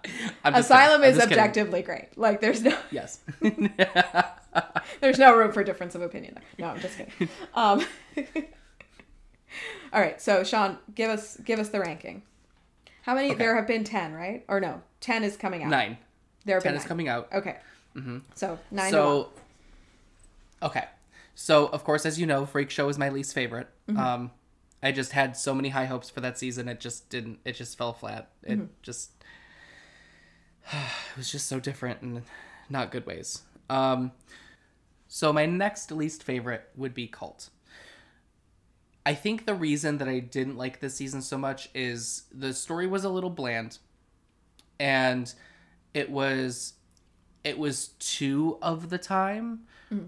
Asylum 0.46 1.04
is 1.04 1.16
just 1.16 1.30
kidding. 1.30 1.40
objectively 1.44 1.82
great. 1.82 2.16
Like 2.16 2.42
there's 2.42 2.62
no 2.62 2.78
Yes. 2.92 3.20
there's 5.02 5.18
no 5.18 5.36
room 5.36 5.52
for 5.52 5.64
difference 5.64 5.96
of 5.96 6.02
opinion 6.04 6.36
there. 6.36 6.44
No, 6.60 6.74
I'm 6.74 6.80
just 6.80 6.96
kidding. 6.98 7.30
Um, 7.56 7.84
all 9.94 10.00
right, 10.00 10.22
so 10.22 10.44
Sean, 10.44 10.78
give 10.96 11.10
us 11.10 11.38
give 11.44 11.60
us 11.60 11.70
the 11.70 11.80
ranking. 11.80 12.22
How 13.04 13.16
many? 13.16 13.30
Okay. 13.32 13.38
There 13.38 13.56
have 13.56 13.68
been 13.68 13.84
ten, 13.84 14.14
right? 14.14 14.44
Or 14.48 14.60
no, 14.60 14.82
ten 15.00 15.24
is 15.24 15.38
coming 15.38 15.64
out. 15.64 15.70
Nine. 15.70 15.98
There 16.46 16.56
have 16.56 16.64
Ten 16.64 16.74
been 16.74 16.82
is 16.82 16.88
coming 16.88 17.08
out. 17.08 17.30
Okay. 17.34 17.58
Mm-hmm. 17.96 18.20
So 18.36 18.58
nine. 18.72 18.92
so 18.92 19.30
okay 20.64 20.86
so 21.36 21.66
of 21.68 21.84
course 21.84 22.06
as 22.06 22.20
you 22.20 22.26
know 22.26 22.46
freak 22.46 22.70
show 22.70 22.88
is 22.88 22.98
my 22.98 23.10
least 23.10 23.34
favorite 23.34 23.68
Mm-hmm. 23.90 24.00
um 24.00 24.32
i 24.84 24.92
just 24.92 25.12
had 25.12 25.36
so 25.36 25.54
many 25.56 25.70
high 25.70 25.86
hopes 25.86 26.10
for 26.10 26.22
that 26.22 26.38
season 26.38 26.68
it 26.70 26.80
just 26.80 27.10
didn't 27.10 27.40
it 27.44 27.54
just 27.54 27.78
fell 27.78 27.92
flat 27.94 28.30
it 28.44 28.60
Mm-hmm. 28.60 28.66
just 28.84 29.12
it 30.72 31.18
was 31.18 31.32
just 31.32 31.48
so 31.48 31.60
different 31.60 32.02
in 32.02 32.22
not 32.70 32.92
good 32.92 33.06
ways 33.06 33.42
um 33.70 34.12
so 35.08 35.34
my 35.34 35.46
next 35.46 35.92
least 35.92 36.24
favorite 36.24 36.70
would 36.76 36.94
be 36.94 37.08
cult 37.08 37.50
i 39.12 39.14
think 39.14 39.46
the 39.46 39.54
reason 39.54 39.98
that 39.98 40.08
i 40.08 40.20
didn't 40.20 40.58
like 40.58 40.80
this 40.80 40.96
season 40.96 41.22
so 41.22 41.38
much 41.38 41.70
is 41.74 42.24
the 42.34 42.54
story 42.54 42.88
was 42.88 43.04
a 43.04 43.10
little 43.10 43.30
bland 43.30 43.78
and 44.80 45.34
it 45.94 46.10
was 46.10 46.74
it 47.44 47.58
was 47.58 47.90
two 48.00 48.58
of 48.62 48.90
the 48.90 48.98
time 48.98 49.62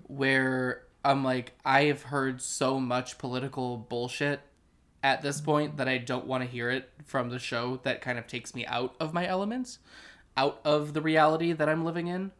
where 0.08 0.84
I'm 1.04 1.24
like, 1.24 1.54
I 1.66 1.86
have 1.86 2.04
heard 2.04 2.41
so 2.41 2.80
much 2.80 3.18
political 3.18 3.78
bullshit 3.78 4.39
at 5.01 5.22
this 5.22 5.41
point 5.41 5.78
that 5.78 5.88
I 5.88 5.97
don't 5.97 6.26
want 6.26 6.43
to 6.43 6.49
hear 6.49 6.70
it 6.70 6.89
from 7.04 7.30
the 7.30 7.39
show 7.39 7.80
that 7.84 8.01
kind 8.01 8.18
of 8.18 8.26
takes 8.28 8.56
me 8.56 8.66
out 8.66 8.95
of 8.99 9.14
my 9.14 9.28
elements, 9.28 9.80
out 10.38 10.62
of 10.64 10.93
the 10.93 11.01
reality 11.01 11.51
that 11.51 11.68
I'm 11.68 11.84
living 11.84 12.08
in. 12.08 12.32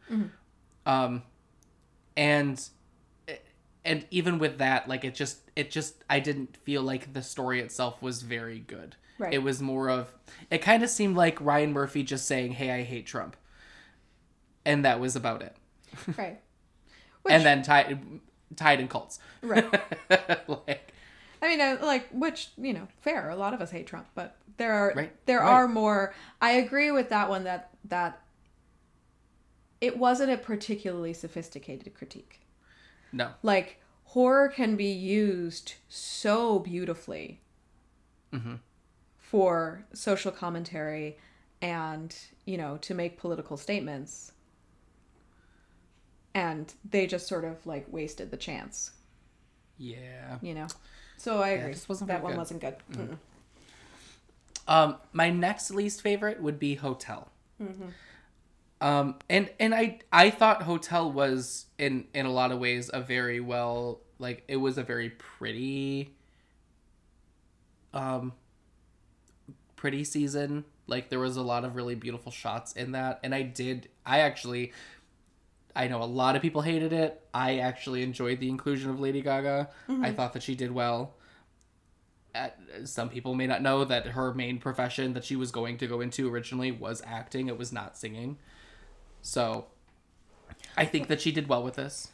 Um, 0.86 1.22
and 2.16 2.66
and 3.84 4.06
even 4.10 4.38
with 4.38 4.58
that, 4.58 4.88
like 4.88 5.04
it 5.04 5.14
just 5.14 5.38
it 5.56 5.70
just 5.70 6.02
I 6.08 6.20
didn't 6.20 6.56
feel 6.58 6.82
like 6.82 7.12
the 7.12 7.22
story 7.22 7.60
itself 7.60 8.00
was 8.02 8.22
very 8.22 8.58
good. 8.58 8.96
Right. 9.18 9.32
It 9.34 9.38
was 9.38 9.62
more 9.62 9.88
of 9.88 10.12
it 10.50 10.58
kind 10.58 10.82
of 10.82 10.90
seemed 10.90 11.16
like 11.16 11.40
Ryan 11.40 11.72
Murphy 11.72 12.02
just 12.02 12.26
saying, 12.26 12.52
"Hey, 12.52 12.70
I 12.70 12.82
hate 12.82 13.06
Trump," 13.06 13.36
and 14.64 14.84
that 14.84 15.00
was 15.00 15.16
about 15.16 15.42
it. 15.42 15.56
right. 16.16 16.40
and 17.28 17.44
then 17.44 17.62
tied 17.62 17.98
tied 18.56 18.80
in 18.80 18.88
cults. 18.88 19.18
Right. 19.42 19.64
like, 20.48 20.92
I 21.40 21.48
mean, 21.48 21.60
I, 21.60 21.74
like, 21.74 22.08
which 22.10 22.50
you 22.56 22.72
know, 22.72 22.88
fair. 23.02 23.30
A 23.30 23.36
lot 23.36 23.54
of 23.54 23.60
us 23.60 23.70
hate 23.70 23.86
Trump, 23.86 24.06
but 24.14 24.36
there 24.56 24.72
are 24.72 24.92
Right, 24.94 25.12
there 25.26 25.40
right. 25.40 25.48
are 25.48 25.68
more. 25.68 26.14
I 26.40 26.52
agree 26.52 26.90
with 26.90 27.10
that 27.10 27.28
one. 27.28 27.44
That 27.44 27.70
that 27.84 28.20
it 29.80 29.96
wasn't 29.96 30.32
a 30.32 30.36
particularly 30.36 31.12
sophisticated 31.12 31.94
critique. 31.94 32.40
No. 33.14 33.30
Like 33.42 33.80
horror 34.04 34.48
can 34.48 34.76
be 34.76 34.90
used 34.92 35.74
so 35.88 36.58
beautifully 36.58 37.40
mm-hmm. 38.32 38.54
for 39.18 39.84
social 39.92 40.32
commentary 40.32 41.16
and, 41.62 42.14
you 42.44 42.58
know, 42.58 42.76
to 42.78 42.94
make 42.94 43.18
political 43.18 43.56
statements. 43.56 44.32
And 46.34 46.72
they 46.88 47.06
just 47.06 47.28
sort 47.28 47.44
of 47.44 47.64
like 47.64 47.86
wasted 47.90 48.30
the 48.32 48.36
chance, 48.36 48.90
Yeah. 49.78 50.38
you 50.42 50.54
know. 50.54 50.66
So 51.16 51.40
I 51.40 51.52
Yeah, 51.52 51.58
agree. 51.60 51.72
just 51.74 51.88
wasn't 51.88 52.08
that 52.08 52.22
one 52.22 52.32
good. 52.32 52.38
wasn't 52.38 52.60
good. 52.60 52.76
Mm-hmm. 52.90 53.02
Mm-mm. 53.02 53.18
Um, 54.66 54.96
my 55.12 55.30
next 55.30 55.70
least 55.70 56.02
favorite 56.02 56.42
would 56.42 56.58
be 56.58 56.74
Hotel. 56.74 57.28
Mm-hmm. 57.62 57.88
Um, 58.80 59.16
and 59.30 59.50
and 59.58 59.74
I 59.74 60.00
I 60.12 60.30
thought 60.30 60.62
Hotel 60.62 61.10
was 61.10 61.66
in 61.78 62.06
in 62.12 62.26
a 62.26 62.32
lot 62.32 62.52
of 62.52 62.58
ways 62.58 62.90
a 62.92 63.00
very 63.00 63.40
well 63.40 64.00
like 64.18 64.44
it 64.48 64.56
was 64.56 64.78
a 64.78 64.82
very 64.82 65.10
pretty 65.10 66.14
um 67.92 68.32
pretty 69.76 70.04
season. 70.04 70.64
Like 70.86 71.08
there 71.08 71.20
was 71.20 71.36
a 71.36 71.42
lot 71.42 71.64
of 71.64 71.76
really 71.76 71.94
beautiful 71.94 72.30
shots 72.30 72.72
in 72.72 72.92
that, 72.92 73.20
and 73.22 73.34
I 73.34 73.42
did 73.42 73.88
I 74.04 74.20
actually 74.20 74.72
I 75.76 75.88
know 75.88 76.02
a 76.02 76.04
lot 76.04 76.36
of 76.36 76.42
people 76.42 76.62
hated 76.62 76.92
it. 76.92 77.20
I 77.32 77.58
actually 77.58 78.02
enjoyed 78.02 78.38
the 78.38 78.48
inclusion 78.48 78.90
of 78.90 79.00
Lady 79.00 79.22
Gaga. 79.22 79.70
I 80.02 80.12
thought 80.12 80.32
that 80.34 80.42
she 80.42 80.54
did 80.54 80.72
well. 80.72 81.14
Uh, 82.34 82.48
some 82.84 83.08
people 83.08 83.34
may 83.34 83.46
not 83.46 83.62
know 83.62 83.84
that 83.84 84.08
her 84.08 84.34
main 84.34 84.58
profession 84.58 85.14
that 85.14 85.24
she 85.24 85.36
was 85.36 85.52
going 85.52 85.78
to 85.78 85.86
go 85.86 86.00
into 86.00 86.32
originally 86.32 86.72
was 86.72 87.00
acting. 87.06 87.48
It 87.48 87.56
was 87.56 87.72
not 87.72 87.96
singing. 87.96 88.38
So 89.24 89.64
I 90.76 90.84
think 90.84 91.08
that 91.08 91.20
she 91.20 91.32
did 91.32 91.48
well 91.48 91.64
with 91.64 91.74
this. 91.74 92.08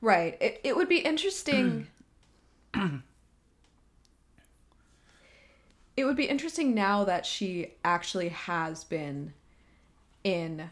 Right. 0.00 0.38
It, 0.40 0.60
it 0.62 0.76
would 0.76 0.88
be 0.88 0.98
interesting. 0.98 1.88
it 5.96 6.04
would 6.04 6.16
be 6.16 6.24
interesting 6.24 6.72
now 6.72 7.04
that 7.04 7.26
she 7.26 7.74
actually 7.84 8.28
has 8.30 8.84
been 8.84 9.34
in 10.24 10.70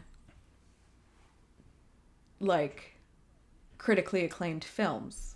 like 2.39 2.95
critically 3.77 4.23
acclaimed 4.23 4.63
films 4.63 5.35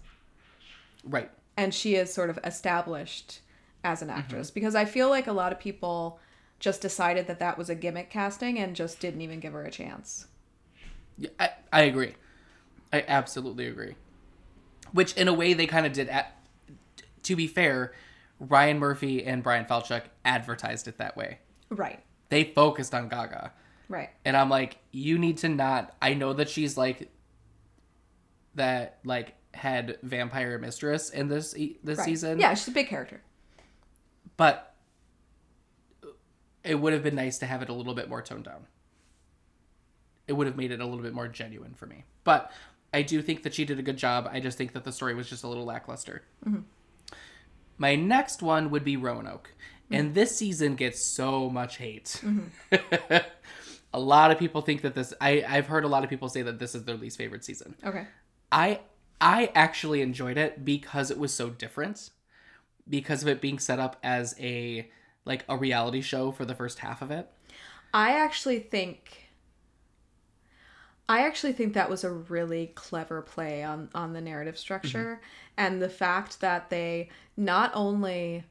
Right. 1.03 1.30
and 1.58 1.74
she 1.74 1.95
is 1.95 2.12
sort 2.12 2.30
of 2.30 2.39
established 2.43 3.41
as 3.84 4.01
an 4.01 4.10
actress 4.10 4.47
mm-hmm. 4.49 4.53
because 4.56 4.74
I 4.74 4.86
feel 4.86 5.10
like 5.10 5.28
a 5.28 5.34
lot 5.34 5.51
of 5.51 5.60
people 5.60 6.20
just 6.60 6.82
decided 6.82 7.28
that 7.28 7.39
that 7.39 7.58
was 7.58 7.70
a 7.70 7.76
gimmick 7.76 8.10
casting 8.10 8.58
and 8.58 8.76
just 8.76 8.99
didn't 9.01 9.22
even 9.22 9.39
give 9.39 9.53
her 9.53 9.66
a 9.66 9.70
chance. 9.72 10.28
Yeah, 11.18 11.30
I, 11.39 11.49
I 11.72 11.82
agree. 11.84 12.13
I 12.91 13.03
absolutely 13.07 13.68
agree. 13.68 13.95
Which, 14.91 15.13
in 15.13 15.28
a 15.28 15.34
way, 15.34 15.53
they 15.53 15.68
kind 15.68 15.86
of 15.86 15.93
did. 15.93 16.07
At, 16.09 16.36
to 17.24 17.36
be 17.36 17.47
fair, 17.47 17.93
Ryan 18.39 18.80
Murphy 18.80 19.24
and 19.26 19.41
Brian 19.43 19.66
Falchuk 19.66 20.03
advertised 20.24 20.88
it 20.88 20.97
that 20.97 21.18
way. 21.18 21.39
Right. 21.70 22.01
They 22.30 22.43
focused 22.43 22.93
on 22.93 23.09
Gaga. 23.09 23.51
Right. 23.89 24.09
And 24.24 24.36
I'm 24.38 24.49
like, 24.49 24.78
you 24.91 25.18
need 25.18 25.38
to 25.39 25.49
not. 25.49 25.95
I 26.01 26.13
know 26.13 26.34
that 26.34 26.49
she's 26.49 26.78
like 26.78 27.09
that, 28.55 28.99
like 29.03 29.36
head 29.53 29.97
vampire 30.03 30.57
mistress 30.57 31.09
in 31.09 31.28
this 31.28 31.53
this 31.84 31.97
Right. 31.99 32.05
season. 32.05 32.39
Yeah, 32.39 32.53
she's 32.53 32.68
a 32.68 32.72
big 32.72 32.88
character. 32.88 33.22
but 34.38 34.74
it 36.63 36.76
would 36.76 36.93
have 36.93 37.03
been 37.03 37.16
nice 37.16 37.38
to 37.38 37.45
have 37.45 37.61
it 37.61 37.70
a 37.70 37.74
little 37.74 37.93
bit 37.93 38.09
more 38.09 38.22
toned 38.22 38.43
down. 38.45 38.66
It 40.28 40.34
would 40.34 40.48
have 40.48 40.58
made 40.58 40.72
it 40.72 40.82
a 40.82 40.86
little 40.86 41.04
bit 41.04 41.14
more 41.14 41.28
genuine 41.28 41.74
for 41.74 41.86
me. 41.86 42.06
But 42.24 42.52
I 42.94 43.02
do 43.02 43.22
think 43.22 43.44
that 43.44 43.54
she 43.54 43.66
did 43.66 43.80
a 43.80 43.84
good 43.84 43.98
job. 43.98 44.30
I 44.32 44.40
just 44.40 44.58
think 44.58 44.74
that 44.74 44.84
the 44.84 44.92
story 44.92 45.14
was 45.14 45.30
just 45.30 45.44
a 45.44 45.48
little 45.48 45.66
lackluster. 45.66 46.24
Mm-hmm. 46.48 46.62
My 47.78 47.96
next 47.96 48.42
one 48.42 48.70
would 48.72 48.84
be 48.84 48.98
Roanoke. 48.98 49.54
Mm-hmm. 49.86 49.94
And 49.94 50.16
this 50.16 50.36
season 50.36 50.76
gets 50.76 51.02
so 51.02 51.50
much 51.50 51.78
hate. 51.78 52.22
Mm-hmm. 52.24 53.16
a 53.94 54.00
lot 54.00 54.32
of 54.32 54.40
people 54.40 54.62
think 54.62 54.82
that 54.82 54.96
this 54.96 55.14
I, 55.22 55.44
I've 55.48 55.68
heard 55.68 55.84
a 55.84 55.88
lot 55.88 56.04
of 56.04 56.10
people 56.10 56.30
say 56.30 56.42
that 56.42 56.58
this 56.60 56.74
is 56.74 56.86
their 56.86 56.98
least 56.98 57.18
favorite 57.18 57.46
season. 57.46 57.76
Okay. 57.84 58.08
I 58.52 58.80
I 59.22 59.52
actually 59.56 60.02
enjoyed 60.02 60.38
it 60.38 60.66
because 60.66 61.12
it 61.12 61.18
was 61.18 61.34
so 61.34 61.50
different. 61.50 62.10
Because 62.88 63.24
of 63.24 63.28
it 63.28 63.42
being 63.42 63.60
set 63.60 63.80
up 63.80 63.98
as 64.04 64.36
a 64.40 64.90
like 65.26 65.44
a 65.50 65.58
reality 65.58 66.02
show 66.02 66.32
for 66.32 66.46
the 66.46 66.56
first 66.56 66.80
half 66.80 67.02
of 67.02 67.12
it. 67.12 67.30
I 67.94 68.12
actually 68.12 68.60
think 68.60 69.25
I 71.08 71.26
actually 71.26 71.53
think 71.53 71.74
that 71.74 71.89
was 71.89 72.03
a 72.03 72.12
really 72.12 72.72
clever 72.76 73.22
play 73.22 73.64
on 73.64 73.89
on 73.93 74.14
the 74.14 74.22
narrative 74.22 74.58
structure 74.58 75.20
mm-hmm. 75.22 75.53
and 75.58 75.82
the 75.82 75.89
fact 75.89 76.41
that 76.41 76.70
they 76.70 77.10
not 77.38 77.72
only 77.74 78.43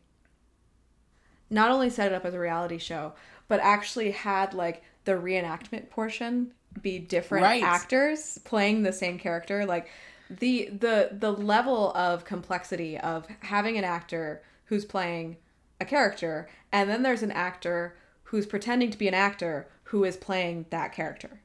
not 1.50 1.70
only 1.70 1.90
set 1.90 2.12
it 2.12 2.14
up 2.14 2.24
as 2.24 2.34
a 2.34 2.38
reality 2.38 2.78
show, 2.78 3.12
but 3.48 3.60
actually 3.60 4.12
had 4.12 4.54
like 4.54 4.82
the 5.04 5.12
reenactment 5.12 5.90
portion 5.90 6.52
be 6.82 6.98
different 6.98 7.44
Right. 7.44 7.62
actors 7.62 8.38
playing 8.44 8.82
the 8.82 8.92
same 8.92 9.18
character 9.18 9.64
like 9.64 9.88
the 10.28 10.70
the 10.70 11.10
the 11.12 11.30
level 11.30 11.92
of 11.92 12.24
complexity 12.24 12.98
of 12.98 13.26
having 13.40 13.78
an 13.78 13.84
actor 13.84 14.42
who's 14.64 14.84
playing 14.84 15.36
a 15.80 15.84
character 15.84 16.48
and 16.72 16.90
then 16.90 17.02
there's 17.02 17.22
an 17.22 17.30
actor 17.30 17.96
who's 18.24 18.46
pretending 18.46 18.90
to 18.90 18.98
be 18.98 19.06
an 19.06 19.14
actor 19.14 19.68
who 19.84 20.02
is 20.02 20.16
playing 20.16 20.66
that 20.70 20.92
character. 20.92 21.40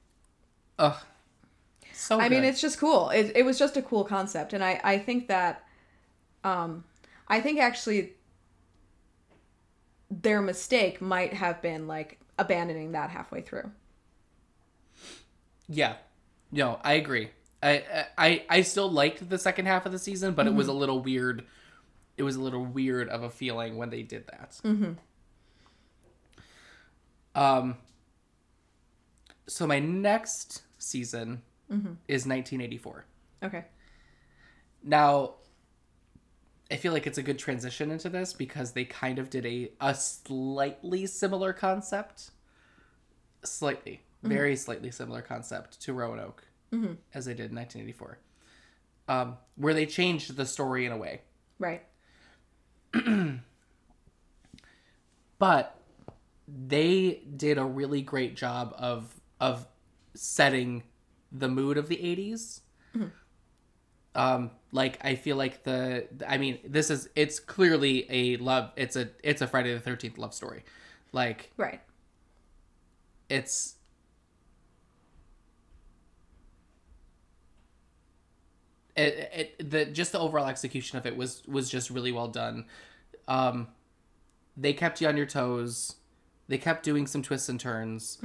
Ugh. 0.79 0.97
So 1.93 2.19
I 2.19 2.29
mean, 2.29 2.45
it's 2.45 2.61
just 2.61 2.79
cool. 2.79 3.09
It, 3.09 3.33
it 3.35 3.43
was 3.43 3.59
just 3.59 3.75
a 3.77 3.81
cool 3.81 4.05
concept, 4.05 4.53
and 4.53 4.63
I 4.63 4.79
I 4.83 4.97
think 4.97 5.27
that, 5.27 5.65
um, 6.43 6.85
I 7.27 7.41
think 7.41 7.59
actually 7.59 8.13
their 10.09 10.41
mistake 10.41 11.01
might 11.01 11.33
have 11.33 11.61
been 11.61 11.87
like 11.87 12.19
abandoning 12.39 12.93
that 12.93 13.09
halfway 13.09 13.41
through. 13.41 13.69
Yeah. 15.67 15.95
No, 16.51 16.79
I 16.83 16.93
agree. 16.93 17.29
I 17.61 18.05
I 18.17 18.45
I 18.49 18.61
still 18.61 18.89
liked 18.89 19.29
the 19.29 19.37
second 19.37 19.65
half 19.65 19.85
of 19.85 19.91
the 19.91 19.99
season, 19.99 20.33
but 20.33 20.47
it 20.47 20.53
was 20.53 20.67
a 20.67 20.73
little 20.73 21.01
weird. 21.01 21.43
It 22.17 22.23
was 22.23 22.37
a 22.37 22.41
little 22.41 22.65
weird 22.65 23.09
of 23.09 23.23
a 23.23 23.29
feeling 23.29 23.77
when 23.77 23.89
they 23.89 24.01
did 24.01 24.25
that. 24.27 24.59
Mm-hmm. 24.63 24.93
Um. 27.35 27.77
So 29.47 29.67
my 29.67 29.79
next 29.79 30.63
season 30.79 31.43
mm-hmm. 31.71 31.93
is 32.07 32.25
1984. 32.25 33.05
Okay. 33.43 33.65
Now, 34.83 35.35
I 36.71 36.77
feel 36.77 36.93
like 36.93 37.07
it's 37.07 37.17
a 37.17 37.23
good 37.23 37.39
transition 37.39 37.91
into 37.91 38.09
this 38.09 38.33
because 38.33 38.71
they 38.71 38.85
kind 38.85 39.19
of 39.19 39.29
did 39.29 39.45
a 39.45 39.71
a 39.79 39.93
slightly 39.93 41.05
similar 41.05 41.53
concept, 41.53 42.31
slightly, 43.43 44.01
mm-hmm. 44.23 44.29
very 44.29 44.55
slightly 44.55 44.91
similar 44.91 45.21
concept 45.21 45.81
to 45.81 45.93
Roanoke, 45.93 46.45
mm-hmm. 46.71 46.93
as 47.13 47.25
they 47.25 47.33
did 47.33 47.51
in 47.51 47.55
1984, 47.55 48.19
um, 49.07 49.37
where 49.55 49.73
they 49.73 49.85
changed 49.85 50.35
the 50.35 50.45
story 50.45 50.85
in 50.85 50.91
a 50.91 50.97
way, 50.97 51.21
Right. 51.59 51.83
but 55.39 55.75
they 56.47 57.21
did 57.35 57.57
a 57.57 57.65
really 57.65 58.01
great 58.01 58.35
job 58.35 58.73
of 58.77 59.13
of 59.39 59.67
setting 60.21 60.83
the 61.31 61.47
mood 61.47 61.77
of 61.77 61.87
the 61.87 61.95
80s 61.97 62.61
um 64.15 64.49
like 64.71 64.97
i 65.05 65.13
feel 65.15 65.35
like 65.37 65.63
the 65.63 66.07
i 66.27 66.37
mean 66.37 66.57
this 66.67 66.89
is 66.89 67.07
it's 67.15 67.39
clearly 67.39 68.05
a 68.09 68.37
love 68.37 68.71
it's 68.75 68.95
a 68.95 69.09
it's 69.23 69.41
a 69.41 69.47
friday 69.47 69.73
the 69.77 69.79
13th 69.91 70.17
love 70.17 70.33
story. 70.33 70.63
Like 71.11 71.51
Right. 71.57 71.81
it's 73.29 73.75
it, 78.95 79.31
it 79.59 79.69
the 79.71 79.85
just 79.85 80.11
the 80.11 80.19
overall 80.19 80.47
execution 80.47 80.97
of 80.97 81.05
it 81.05 81.15
was 81.15 81.43
was 81.47 81.69
just 81.69 81.89
really 81.89 82.11
well 82.11 82.27
done. 82.27 82.65
Um 83.27 83.67
they 84.57 84.73
kept 84.73 84.99
you 85.01 85.07
on 85.07 85.15
your 85.17 85.25
toes. 85.25 85.95
They 86.47 86.57
kept 86.57 86.83
doing 86.83 87.07
some 87.07 87.21
twists 87.21 87.47
and 87.49 87.59
turns 87.59 88.17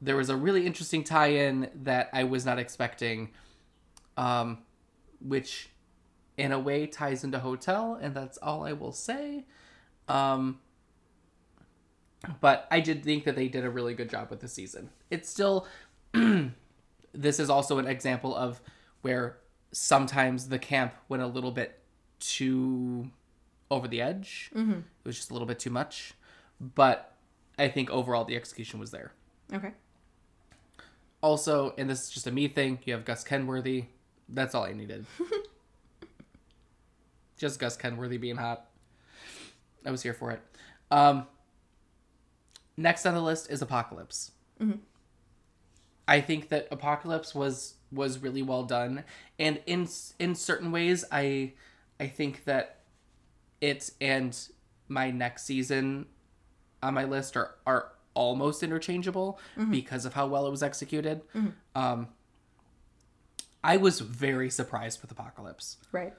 there 0.00 0.16
was 0.16 0.30
a 0.30 0.36
really 0.36 0.66
interesting 0.66 1.04
tie-in 1.04 1.68
that 1.74 2.08
i 2.12 2.24
was 2.24 2.44
not 2.46 2.58
expecting 2.58 3.30
um 4.16 4.58
which 5.20 5.70
in 6.36 6.52
a 6.52 6.58
way 6.58 6.86
ties 6.86 7.24
into 7.24 7.38
hotel 7.38 7.98
and 8.00 8.14
that's 8.14 8.38
all 8.38 8.64
i 8.64 8.72
will 8.72 8.92
say 8.92 9.44
um 10.08 10.58
but 12.40 12.66
I 12.70 12.80
did 12.80 13.02
think 13.02 13.24
that 13.24 13.34
they 13.34 13.48
did 13.48 13.64
a 13.64 13.70
really 13.70 13.94
good 13.94 14.10
job 14.10 14.30
with 14.30 14.40
the 14.40 14.48
season. 14.48 14.90
It's 15.10 15.28
still 15.28 15.66
this 16.12 17.40
is 17.40 17.48
also 17.48 17.78
an 17.78 17.86
example 17.86 18.34
of 18.34 18.60
where 19.02 19.38
sometimes 19.72 20.48
the 20.48 20.58
camp 20.58 20.94
went 21.08 21.22
a 21.22 21.26
little 21.26 21.52
bit 21.52 21.80
too 22.18 23.10
over 23.70 23.88
the 23.88 24.02
edge. 24.02 24.50
Mm-hmm. 24.54 24.72
It 24.72 25.06
was 25.06 25.16
just 25.16 25.30
a 25.30 25.32
little 25.32 25.48
bit 25.48 25.58
too 25.58 25.70
much, 25.70 26.14
but 26.60 27.16
I 27.58 27.68
think 27.68 27.90
overall 27.90 28.24
the 28.24 28.36
execution 28.36 28.80
was 28.80 28.90
there. 28.90 29.12
Okay. 29.52 29.72
Also, 31.22 31.74
and 31.76 31.90
this 31.90 32.04
is 32.04 32.10
just 32.10 32.26
a 32.26 32.30
me 32.30 32.48
thing, 32.48 32.78
you 32.84 32.94
have 32.94 33.04
Gus 33.04 33.24
Kenworthy. 33.24 33.86
That's 34.28 34.54
all 34.54 34.64
I 34.64 34.72
needed. 34.72 35.04
just 37.36 37.58
Gus 37.58 37.76
Kenworthy 37.76 38.16
being 38.16 38.36
hot. 38.36 38.66
I 39.84 39.90
was 39.90 40.02
here 40.02 40.14
for 40.14 40.30
it. 40.30 40.40
Um, 40.90 41.26
next 42.76 43.06
on 43.06 43.14
the 43.14 43.20
list 43.20 43.50
is 43.50 43.62
Apocalypse. 43.62 44.32
I 46.08 46.20
think 46.20 46.48
that 46.48 46.68
Apocalypse 46.70 47.34
was 47.34 47.74
was 47.92 48.18
really 48.18 48.42
well 48.42 48.64
done, 48.64 49.04
and 49.38 49.60
in 49.66 49.88
in 50.18 50.34
certain 50.34 50.72
ways, 50.72 51.04
I 51.12 51.52
I 51.98 52.08
think 52.08 52.44
that 52.44 52.80
it 53.60 53.90
and 54.00 54.36
my 54.88 55.10
next 55.10 55.44
season 55.44 56.06
on 56.82 56.94
my 56.94 57.04
list 57.04 57.36
are 57.36 57.54
are 57.64 57.92
almost 58.14 58.62
interchangeable 58.62 59.38
mm-hmm. 59.56 59.70
because 59.70 60.04
of 60.04 60.14
how 60.14 60.26
well 60.26 60.46
it 60.46 60.50
was 60.50 60.62
executed. 60.62 61.22
Mm-hmm. 61.34 61.48
Um, 61.74 62.08
I 63.62 63.76
was 63.76 64.00
very 64.00 64.50
surprised 64.50 65.02
with 65.02 65.10
Apocalypse. 65.10 65.76
Right. 65.92 66.14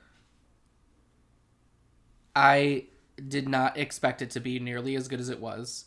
I 2.35 2.85
did 3.27 3.47
not 3.47 3.77
expect 3.77 4.21
it 4.21 4.29
to 4.31 4.39
be 4.39 4.59
nearly 4.59 4.95
as 4.95 5.07
good 5.07 5.19
as 5.19 5.29
it 5.29 5.39
was. 5.39 5.85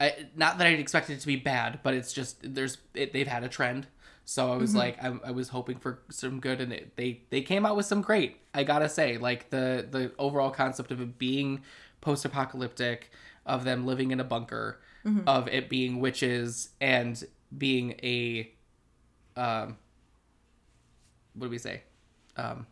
I, 0.00 0.26
not 0.36 0.58
that 0.58 0.66
I 0.66 0.70
expected 0.70 1.16
it 1.16 1.20
to 1.20 1.26
be 1.26 1.36
bad, 1.36 1.80
but 1.82 1.94
it's 1.94 2.12
just 2.12 2.38
there's 2.42 2.78
it, 2.94 3.12
they've 3.12 3.26
had 3.26 3.44
a 3.44 3.48
trend. 3.48 3.86
So 4.24 4.52
I 4.52 4.56
was 4.56 4.70
mm-hmm. 4.70 4.78
like, 4.78 5.02
I, 5.02 5.28
I 5.28 5.30
was 5.32 5.48
hoping 5.48 5.78
for 5.78 5.98
some 6.08 6.38
good, 6.38 6.60
and 6.60 6.72
it, 6.72 6.96
they 6.96 7.22
they 7.30 7.42
came 7.42 7.66
out 7.66 7.76
with 7.76 7.86
some 7.86 8.02
great. 8.02 8.36
I 8.54 8.64
gotta 8.64 8.88
say, 8.88 9.18
like 9.18 9.50
the 9.50 9.86
the 9.90 10.12
overall 10.18 10.50
concept 10.50 10.90
of 10.92 11.00
it 11.00 11.18
being 11.18 11.62
post 12.00 12.24
apocalyptic, 12.24 13.10
of 13.46 13.64
them 13.64 13.86
living 13.86 14.10
in 14.10 14.20
a 14.20 14.24
bunker, 14.24 14.80
of 15.26 15.48
it 15.48 15.68
being 15.68 16.00
witches 16.00 16.70
and 16.80 17.22
being 17.56 17.92
a, 18.02 18.52
um, 19.36 19.76
what 21.34 21.46
do 21.46 21.50
we 21.50 21.58
say, 21.58 21.82
um, 22.36 22.66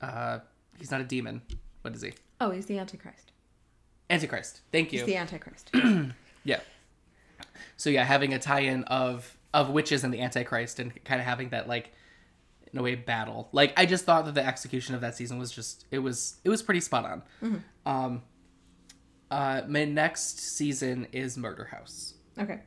uh, 0.00 0.40
he's 0.78 0.90
not 0.90 1.00
a 1.00 1.04
demon. 1.04 1.42
What 1.82 1.94
is 1.94 2.02
he? 2.02 2.12
Oh, 2.40 2.50
he's 2.50 2.66
the 2.66 2.78
Antichrist. 2.78 3.32
Antichrist. 4.10 4.60
Thank 4.70 4.92
you. 4.92 5.00
He's 5.00 5.06
the 5.06 5.16
Antichrist. 5.16 5.70
Yeah. 6.44 6.58
So 7.76 7.88
yeah, 7.88 8.02
having 8.04 8.34
a 8.34 8.38
tie-in 8.38 8.82
of 8.84 9.36
of 9.54 9.70
witches 9.70 10.02
and 10.02 10.12
the 10.12 10.20
Antichrist, 10.20 10.80
and 10.80 10.92
kind 11.04 11.20
of 11.20 11.24
having 11.24 11.50
that 11.50 11.68
like 11.68 11.92
in 12.72 12.78
a 12.78 12.82
way 12.82 12.94
battle. 12.94 13.48
Like 13.52 13.72
I 13.76 13.86
just 13.86 14.04
thought 14.04 14.24
that 14.24 14.34
the 14.34 14.46
execution 14.46 14.94
of 14.94 15.00
that 15.02 15.14
season 15.16 15.38
was 15.38 15.50
just 15.50 15.86
it 15.90 15.98
was 15.98 16.36
it 16.44 16.48
was 16.48 16.62
pretty 16.62 16.80
spot 16.80 17.04
on. 17.04 17.62
Um, 17.84 18.22
uh, 19.30 19.62
my 19.66 19.84
next 19.84 20.40
season 20.40 21.06
is 21.12 21.38
Murder 21.38 21.64
House. 21.64 22.14
okay. 22.38 22.60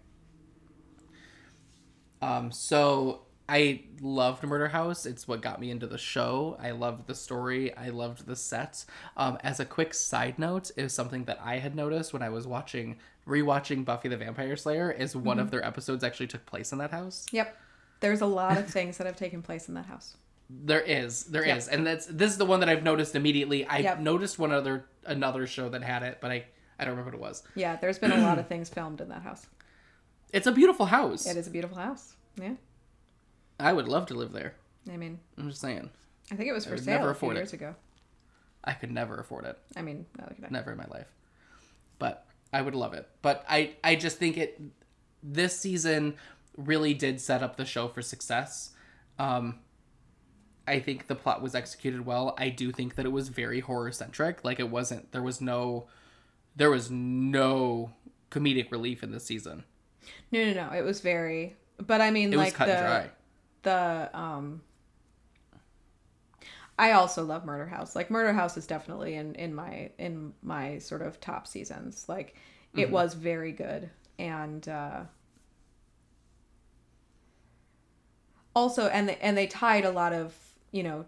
Um, 2.22 2.52
so 2.52 3.22
I 3.48 3.84
loved 4.02 4.44
Murder 4.44 4.70
House. 4.70 5.06
It's 5.06 5.28
what 5.28 5.42
got 5.42 5.60
me 5.60 5.70
into 5.70 5.86
the 5.86 5.98
show. 6.00 6.58
I 6.60 6.72
loved 6.72 7.06
the 7.06 7.14
story. 7.14 7.76
I 7.76 7.90
loved 7.90 8.26
the 8.26 8.36
sets. 8.36 8.88
Um, 9.16 9.38
as 9.44 9.60
a 9.60 9.66
quick 9.66 9.94
side 9.94 10.40
note, 10.40 10.72
is 10.76 10.94
something 10.94 11.26
that 11.26 11.40
I 11.44 11.58
had 11.60 11.76
noticed 11.76 12.14
when 12.14 12.24
I 12.24 12.30
was 12.30 12.48
watching 12.48 12.98
rewatching 13.28 13.86
Buffy 13.86 14.10
the 14.10 14.18
Vampire 14.18 14.56
Slayer 14.56 14.92
is 14.92 15.16
one 15.16 15.40
of 15.40 15.52
their 15.52 15.64
episodes 15.66 16.04
actually 16.04 16.28
took 16.28 16.46
place 16.46 16.72
in 16.72 16.78
that 16.80 16.92
house. 16.92 17.26
Yep. 17.32 17.56
There's 18.06 18.22
a 18.22 18.26
lot 18.28 18.58
of 18.58 18.68
things 18.78 18.98
that 18.98 19.08
have 19.08 19.16
taken 19.16 19.42
place 19.42 19.68
in 19.68 19.74
that 19.74 19.86
house. 19.88 20.16
There 20.50 20.82
is, 20.82 21.24
there 21.24 21.42
is, 21.44 21.66
Yep. 21.66 21.74
and 21.76 21.88
that's 21.88 22.06
this 22.06 22.32
is 22.32 22.38
the 22.38 22.46
one 22.46 22.60
that 22.60 22.70
I've 22.70 22.84
noticed 22.84 23.16
immediately. 23.16 23.66
I 23.66 23.80
Yep. 23.80 24.00
noticed 24.00 24.38
one 24.38 24.52
other 24.52 24.86
another 25.06 25.48
show 25.48 25.70
that 25.70 25.82
had 25.84 26.04
it, 26.04 26.20
but 26.22 26.30
I 26.32 26.46
I 26.78 26.86
don't 26.86 26.92
remember 26.92 27.18
what 27.18 27.26
it 27.26 27.30
was. 27.30 27.44
Yeah, 27.56 27.78
there's 27.78 27.98
been 27.98 28.12
a 28.12 28.18
lot 28.18 28.38
of 28.38 28.48
things 28.54 28.70
filmed 28.70 29.02
in 29.02 29.10
that 29.10 29.24
house. 29.24 29.48
It's 30.32 30.46
a 30.46 30.52
beautiful 30.52 30.86
house. 30.86 31.26
It 31.26 31.36
is 31.38 31.48
a 31.48 31.50
beautiful 31.52 31.78
house. 31.78 32.14
Yeah. 32.40 32.54
I 33.60 33.74
would 33.74 33.88
love 33.88 34.06
to 34.08 34.14
live 34.14 34.34
there. 34.34 34.54
I 34.92 34.98
mean, 34.98 35.20
I'm 35.38 35.50
just 35.50 35.62
saying, 35.62 35.90
I 36.32 36.36
think 36.36 36.50
it 36.50 36.54
was 36.54 36.66
for 36.66 36.78
sale 36.78 36.98
never 36.98 37.10
a 37.10 37.16
few 37.16 37.28
afford 37.30 37.38
it. 37.38 37.40
years 37.40 37.54
ago. 37.54 37.74
I 38.64 38.74
could 38.74 38.92
never 38.92 39.18
afford 39.20 39.46
it. 39.46 39.58
I 39.76 39.82
mean, 39.82 40.06
I. 40.20 40.26
never 40.50 40.72
in 40.72 40.78
my 40.78 40.88
life 40.92 41.08
but 41.98 42.26
i 42.52 42.62
would 42.62 42.76
love 42.76 42.94
it 42.94 43.08
but 43.22 43.46
i 43.50 43.72
i 43.86 43.96
just 43.96 44.18
think 44.18 44.36
it 44.38 44.60
this 45.24 45.58
season 45.58 46.14
really 46.58 46.94
did 46.94 47.20
set 47.20 47.44
up 47.44 47.58
the 47.58 47.66
show 47.66 47.88
for 47.88 48.02
success 48.02 48.72
um 49.20 49.60
i 50.68 50.80
think 50.80 51.08
the 51.08 51.16
plot 51.16 51.42
was 51.42 51.54
executed 51.56 52.06
well 52.06 52.34
i 52.38 52.50
do 52.50 52.72
think 52.72 52.96
that 52.96 53.06
it 53.06 53.12
was 53.12 53.30
very 53.30 53.60
horror 53.60 53.92
centric 53.92 54.44
like 54.44 54.60
it 54.60 54.70
wasn't 54.70 55.12
there 55.12 55.22
was 55.24 55.42
no 55.42 55.88
there 56.56 56.70
was 56.70 56.90
no 56.90 57.92
comedic 58.32 58.72
relief 58.72 59.04
in 59.04 59.12
this 59.12 59.26
season 59.26 59.64
No, 60.32 60.46
no, 60.46 60.54
no. 60.54 60.74
It 60.74 60.84
was 60.84 61.02
very. 61.02 61.56
But 61.78 62.00
I 62.02 62.12
mean, 62.12 62.32
it 62.32 62.38
like 62.38 62.46
was 62.46 62.54
cut 62.54 62.68
the 62.68 62.78
and 62.78 62.86
dry 62.86 63.10
the 63.64 64.18
um. 64.18 64.62
I 66.78 66.92
also 66.92 67.24
love 67.24 67.46
Murder 67.46 67.66
House. 67.68 67.96
Like 67.96 68.12
Murder 68.12 68.34
House 68.34 68.58
is 68.58 68.68
definitely 68.68 69.16
in 69.16 69.36
in 69.36 69.54
my 69.54 69.92
in 69.98 70.34
my 70.44 70.78
sort 70.80 71.02
of 71.02 71.20
top 71.20 71.48
seasons. 71.48 72.06
Like 72.08 72.36
it 72.76 72.92
was 72.92 73.14
very 73.14 73.52
good 73.54 73.90
and 74.20 74.68
uh 74.68 75.02
also 78.56 78.88
and 78.88 79.10
they, 79.10 79.18
and 79.18 79.38
they 79.38 79.48
tied 79.48 79.86
a 79.86 79.92
lot 79.92 80.14
of, 80.14 80.34
you 80.72 80.84
know, 80.84 81.06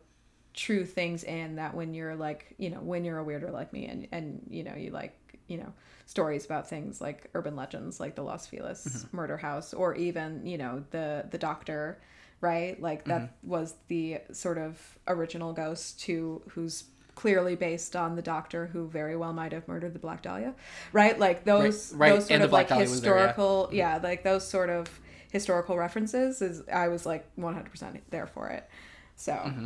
true 0.54 0.86
things 0.86 1.24
in 1.24 1.56
that 1.56 1.74
when 1.74 1.94
you're 1.94 2.16
like, 2.16 2.54
you 2.58 2.70
know, 2.70 2.80
when 2.80 3.06
you're 3.06 3.20
a 3.20 3.24
weirder 3.24 3.52
like 3.52 3.72
me 3.72 3.86
and 3.86 4.08
and 4.12 4.42
you 4.50 4.64
know, 4.64 4.76
you 4.76 4.92
like, 4.92 5.18
you 5.48 5.58
know, 5.58 5.72
stories 6.06 6.46
about 6.46 6.68
things 6.68 7.00
like 7.00 7.30
urban 7.34 7.56
legends 7.56 8.00
like 8.00 8.16
the 8.16 8.24
Los 8.24 8.48
Feliz 8.48 8.84
mm-hmm. 8.84 9.18
murder 9.18 9.38
house 9.38 9.74
or 9.74 9.96
even, 9.96 10.46
you 10.46 10.58
know, 10.58 10.84
the 10.92 11.26
the 11.32 11.38
doctor, 11.38 12.00
right? 12.42 12.82
Like 12.82 13.06
that 13.06 13.22
mm-hmm. 13.22 13.50
was 13.50 13.76
the 13.88 14.20
sort 14.32 14.58
of 14.58 14.98
original 15.08 15.54
ghost 15.54 16.00
to 16.02 16.42
who's 16.50 16.86
clearly 17.16 17.56
based 17.56 17.96
on 17.96 18.16
the 18.16 18.22
doctor 18.22 18.68
who 18.68 18.88
very 18.88 19.16
well 19.18 19.34
might 19.34 19.52
have 19.52 19.68
murdered 19.68 19.94
the 19.94 20.00
Black 20.00 20.22
Dahlia, 20.22 20.54
right? 20.94 21.18
Like 21.18 21.46
those 21.46 21.94
Right, 21.94 22.10
right. 22.12 22.16
those 22.16 22.28
sort 22.28 22.32
And 22.36 22.44
of 22.44 22.52
like 22.52 22.68
Black 22.68 22.78
Dahlia 22.78 22.90
was 22.90 23.02
there, 23.02 23.16
yeah. 23.16 23.28
historical, 23.28 23.66
mm-hmm. 23.66 23.76
yeah, 23.76 24.00
like 24.02 24.24
those 24.24 24.48
sort 24.48 24.70
of 24.70 24.88
historical 25.32 25.78
references 25.78 26.42
is 26.42 26.64
I 26.72 26.88
was 26.88 27.06
like 27.06 27.26
100% 27.38 28.02
there 28.10 28.28
for 28.28 28.50
it. 28.50 28.70
So, 29.16 29.34
Mm-hmm. 29.34 29.66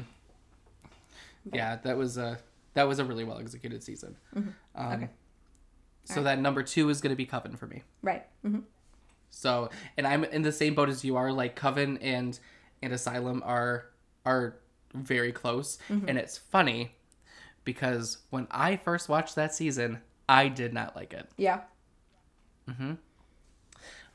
yeah 1.53 1.77
that 1.83 1.97
was 1.97 2.17
a 2.17 2.39
that 2.73 2.87
was 2.87 2.99
a 2.99 3.05
really 3.05 3.23
well 3.23 3.39
executed 3.39 3.83
season 3.83 4.15
um 4.35 4.45
Okay. 4.93 5.09
so 6.05 6.21
that 6.23 6.39
number 6.39 6.61
two 6.63 6.87
is 6.89 7.01
going 7.01 7.09
to 7.09 7.15
be 7.15 7.25
coven 7.25 7.55
for 7.55 7.65
me 7.67 7.81
right. 8.01 8.25
hmm 8.43 8.59
So, 9.31 9.69
and 9.97 10.05
I'm 10.05 10.23
in 10.25 10.41
the 10.43 10.51
same 10.51 10.75
boat 10.75 10.89
as 10.89 11.03
you 11.05 11.15
are. 11.15 11.31
Like 11.31 11.55
Coven 11.55 11.97
and 11.99 12.37
and 12.81 12.91
Asylum 12.93 13.41
are 13.45 13.85
are 14.25 14.55
very 14.93 15.31
close, 15.31 15.77
and 15.89 16.17
it's 16.17 16.37
funny 16.37 16.91
because 17.63 18.17
when 18.29 18.45
I 18.51 18.75
first 18.75 19.07
watched 19.09 19.35
that 19.35 19.53
season, 19.55 20.01
I 20.27 20.49
did 20.49 20.73
not 20.73 20.95
like 20.97 21.13
it. 21.13 21.29
Yeah. 21.37 21.61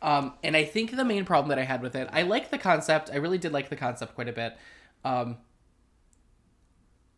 Um, 0.06 0.34
and 0.44 0.56
I 0.56 0.64
think 0.64 0.94
the 0.94 1.04
main 1.04 1.24
problem 1.24 1.48
that 1.48 1.58
I 1.58 1.64
had 1.64 1.82
with 1.82 1.96
it, 1.96 2.08
I 2.12 2.22
like 2.22 2.50
the 2.50 2.58
concept. 2.58 3.10
I 3.12 3.16
really 3.16 3.38
did 3.38 3.52
like 3.52 3.70
the 3.70 3.76
concept 3.76 4.14
quite 4.14 4.28
a 4.28 4.32
bit. 4.32 4.56
Um, 5.04 5.38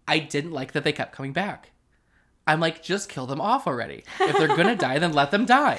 I 0.08 0.18
didn't 0.18 0.52
like 0.52 0.72
that 0.72 0.84
they 0.84 0.92
kept 0.92 1.12
coming 1.12 1.34
back. 1.34 1.70
I'm 2.46 2.60
like, 2.60 2.82
just 2.82 3.10
kill 3.10 3.26
them 3.26 3.42
off 3.42 3.66
already. 3.66 4.04
If 4.18 4.38
they're 4.38 4.48
gonna 4.56 4.74
die, 4.88 4.98
then 4.98 5.12
let 5.12 5.30
them 5.30 5.44
die. 5.44 5.78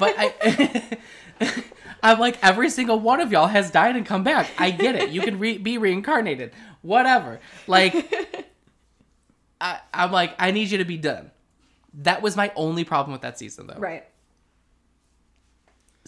But 0.00 0.14
I, 0.16 0.98
I'm 2.02 2.18
like, 2.18 2.42
every 2.42 2.70
single 2.70 2.98
one 2.98 3.20
of 3.20 3.30
y'all 3.30 3.48
has 3.48 3.70
died 3.70 3.94
and 3.94 4.06
come 4.06 4.24
back. 4.24 4.50
I 4.58 4.70
get 4.70 4.94
it. 4.94 5.10
You 5.10 5.20
can 5.20 5.38
re- 5.38 5.58
be 5.58 5.76
reincarnated, 5.76 6.52
whatever. 6.80 7.40
Like, 7.66 7.94
I, 9.60 9.80
I'm 9.92 10.12
like, 10.12 10.34
I 10.38 10.50
need 10.50 10.70
you 10.70 10.78
to 10.78 10.86
be 10.86 10.96
done. 10.96 11.30
That 11.92 12.22
was 12.22 12.36
my 12.36 12.52
only 12.56 12.84
problem 12.84 13.12
with 13.12 13.20
that 13.20 13.38
season, 13.38 13.66
though. 13.66 13.78
Right. 13.78 14.04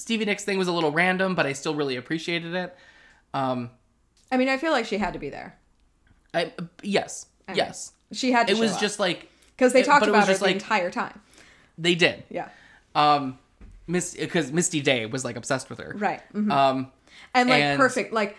Stevie 0.01 0.25
Nicks 0.25 0.45
thing 0.45 0.57
was 0.59 0.67
a 0.69 0.73
little 0.73 0.91
random, 0.93 1.35
but 1.35 1.45
I 1.47 1.53
still 1.53 1.75
really 1.75 1.97
appreciated 1.97 2.55
it. 2.55 2.75
Um, 3.35 3.71
I 4.33 4.37
mean, 4.39 4.49
I 4.49 4.57
feel 4.57 4.73
like 4.73 4.87
she 4.87 4.97
had 4.99 5.13
to 5.13 5.19
be 5.19 5.29
there. 5.29 5.57
I, 6.33 6.53
yes, 6.83 7.27
I 7.47 7.53
mean, 7.53 7.59
yes. 7.59 7.93
She 8.13 8.33
had 8.33 8.47
to 8.49 8.55
It 8.55 8.59
was 8.59 8.73
show 8.75 8.81
just 8.81 8.99
like 8.99 9.29
because 9.57 9.73
they 9.73 9.81
it- 9.81 9.85
talked 9.87 10.01
but 10.01 10.09
it 10.09 10.13
about 10.13 10.23
her 10.27 10.33
just 10.33 10.41
the 10.41 10.47
like- 10.47 10.55
entire 10.55 10.91
time. 10.91 11.21
they 11.77 11.95
did. 11.95 12.25
Yeah. 12.31 12.49
Um, 12.95 13.39
Miss 13.87 14.15
because 14.15 14.51
Misty 14.53 14.81
Day 14.81 15.05
was 15.07 15.25
like 15.25 15.37
obsessed 15.37 15.69
with 15.69 15.79
her. 15.81 15.95
Right. 15.99 16.23
mhm. 16.33 16.51
Um, 16.51 16.93
and 17.35 17.49
like 17.51 17.63
and- 17.63 17.79
perfect 17.79 18.13
like 18.13 18.37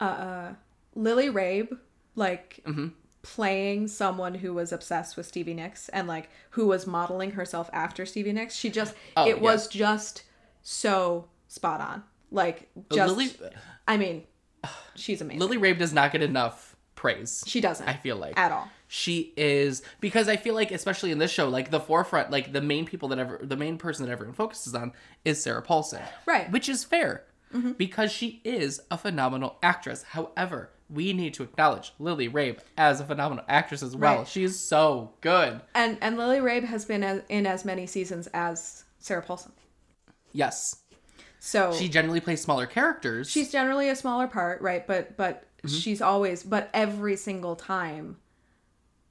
uh, 0.00 0.04
uh 0.04 0.54
lily 0.94 1.28
rabe 1.28 1.76
like 2.16 2.60
Mm-hmm. 2.66 2.88
Playing 3.24 3.88
someone 3.88 4.34
who 4.36 4.52
was 4.54 4.70
obsessed 4.70 5.16
with 5.16 5.26
stevie 5.26 5.54
nicks 5.54 5.88
and 5.88 6.06
like 6.06 6.28
who 6.50 6.66
was 6.66 6.86
modeling 6.86 7.32
herself 7.32 7.68
after 7.72 8.04
stevie 8.04 8.32
nicks 8.32 8.54
she 8.54 8.68
just 8.70 8.94
Oh, 9.16 9.26
it 9.26 9.36
yeah. 9.36 9.42
was 9.42 9.66
just 9.66 10.22
so 10.62 11.26
spot 11.48 11.80
on 11.80 12.02
like 12.30 12.68
just 12.92 13.16
Lily 13.16 13.32
i 13.88 13.96
mean 13.96 14.24
she's 14.94 15.20
amazing 15.20 15.40
Lily 15.40 15.56
Rabe 15.56 15.78
does 15.78 15.92
not 15.92 16.12
get 16.12 16.22
enough 16.22 16.76
praise. 16.94 17.42
she 17.46 17.60
doesn't 17.60 17.88
I 17.88 17.94
feel 17.94 18.16
like 18.16 18.38
at 18.38 18.52
all 18.52 18.68
she 18.86 19.32
is 19.36 19.82
because 20.00 20.28
I 20.28 20.36
feel 20.36 20.54
like 20.54 20.70
especially 20.70 21.10
in 21.10 21.18
this 21.18 21.30
show, 21.32 21.48
like 21.48 21.72
the 21.72 21.80
forefront, 21.80 22.30
like 22.30 22.52
the 22.52 22.60
main 22.60 22.86
people 22.86 23.08
that 23.08 23.18
ever 23.18 23.40
the 23.42 23.56
main 23.56 23.76
person 23.76 24.06
that 24.06 24.12
everyone 24.12 24.34
focuses 24.36 24.72
on 24.72 24.92
is 25.24 25.42
Sarah 25.42 25.62
Paulson. 25.62 26.00
Right. 26.26 26.48
Which 26.52 26.68
is 26.68 26.84
fair. 26.84 27.24
Mm-hmm. 27.52 27.72
Because 27.72 28.12
she 28.12 28.40
is 28.44 28.80
a 28.92 28.98
phenomenal 28.98 29.58
actress. 29.64 30.04
However, 30.04 30.70
we 30.90 31.12
need 31.12 31.34
to 31.34 31.42
acknowledge 31.42 31.92
Lily 31.98 32.28
Rabe 32.28 32.58
as 32.76 33.00
a 33.00 33.04
phenomenal 33.04 33.44
actress 33.48 33.82
as 33.82 33.96
well. 33.96 34.18
Right. 34.18 34.28
She's 34.28 34.58
so 34.60 35.14
good. 35.20 35.60
And 35.74 35.98
and 36.00 36.16
Lily 36.16 36.38
Rabe 36.38 36.64
has 36.64 36.84
been 36.84 37.02
in 37.28 37.46
as 37.46 37.64
many 37.64 37.86
seasons 37.86 38.28
as 38.34 38.84
Sarah 38.98 39.22
Paulson. 39.22 39.52
Yes. 40.32 40.82
So 41.38 41.72
She 41.72 41.88
generally 41.88 42.20
plays 42.20 42.40
smaller 42.40 42.66
characters. 42.66 43.30
she's 43.30 43.50
generally 43.52 43.88
a 43.90 43.96
smaller 43.96 44.26
part, 44.26 44.60
right? 44.62 44.86
But 44.86 45.16
but 45.16 45.46
Mm-hmm. 45.64 45.76
she's 45.78 46.02
always 46.02 46.42
but 46.42 46.68
every 46.74 47.16
single 47.16 47.56
time 47.56 48.18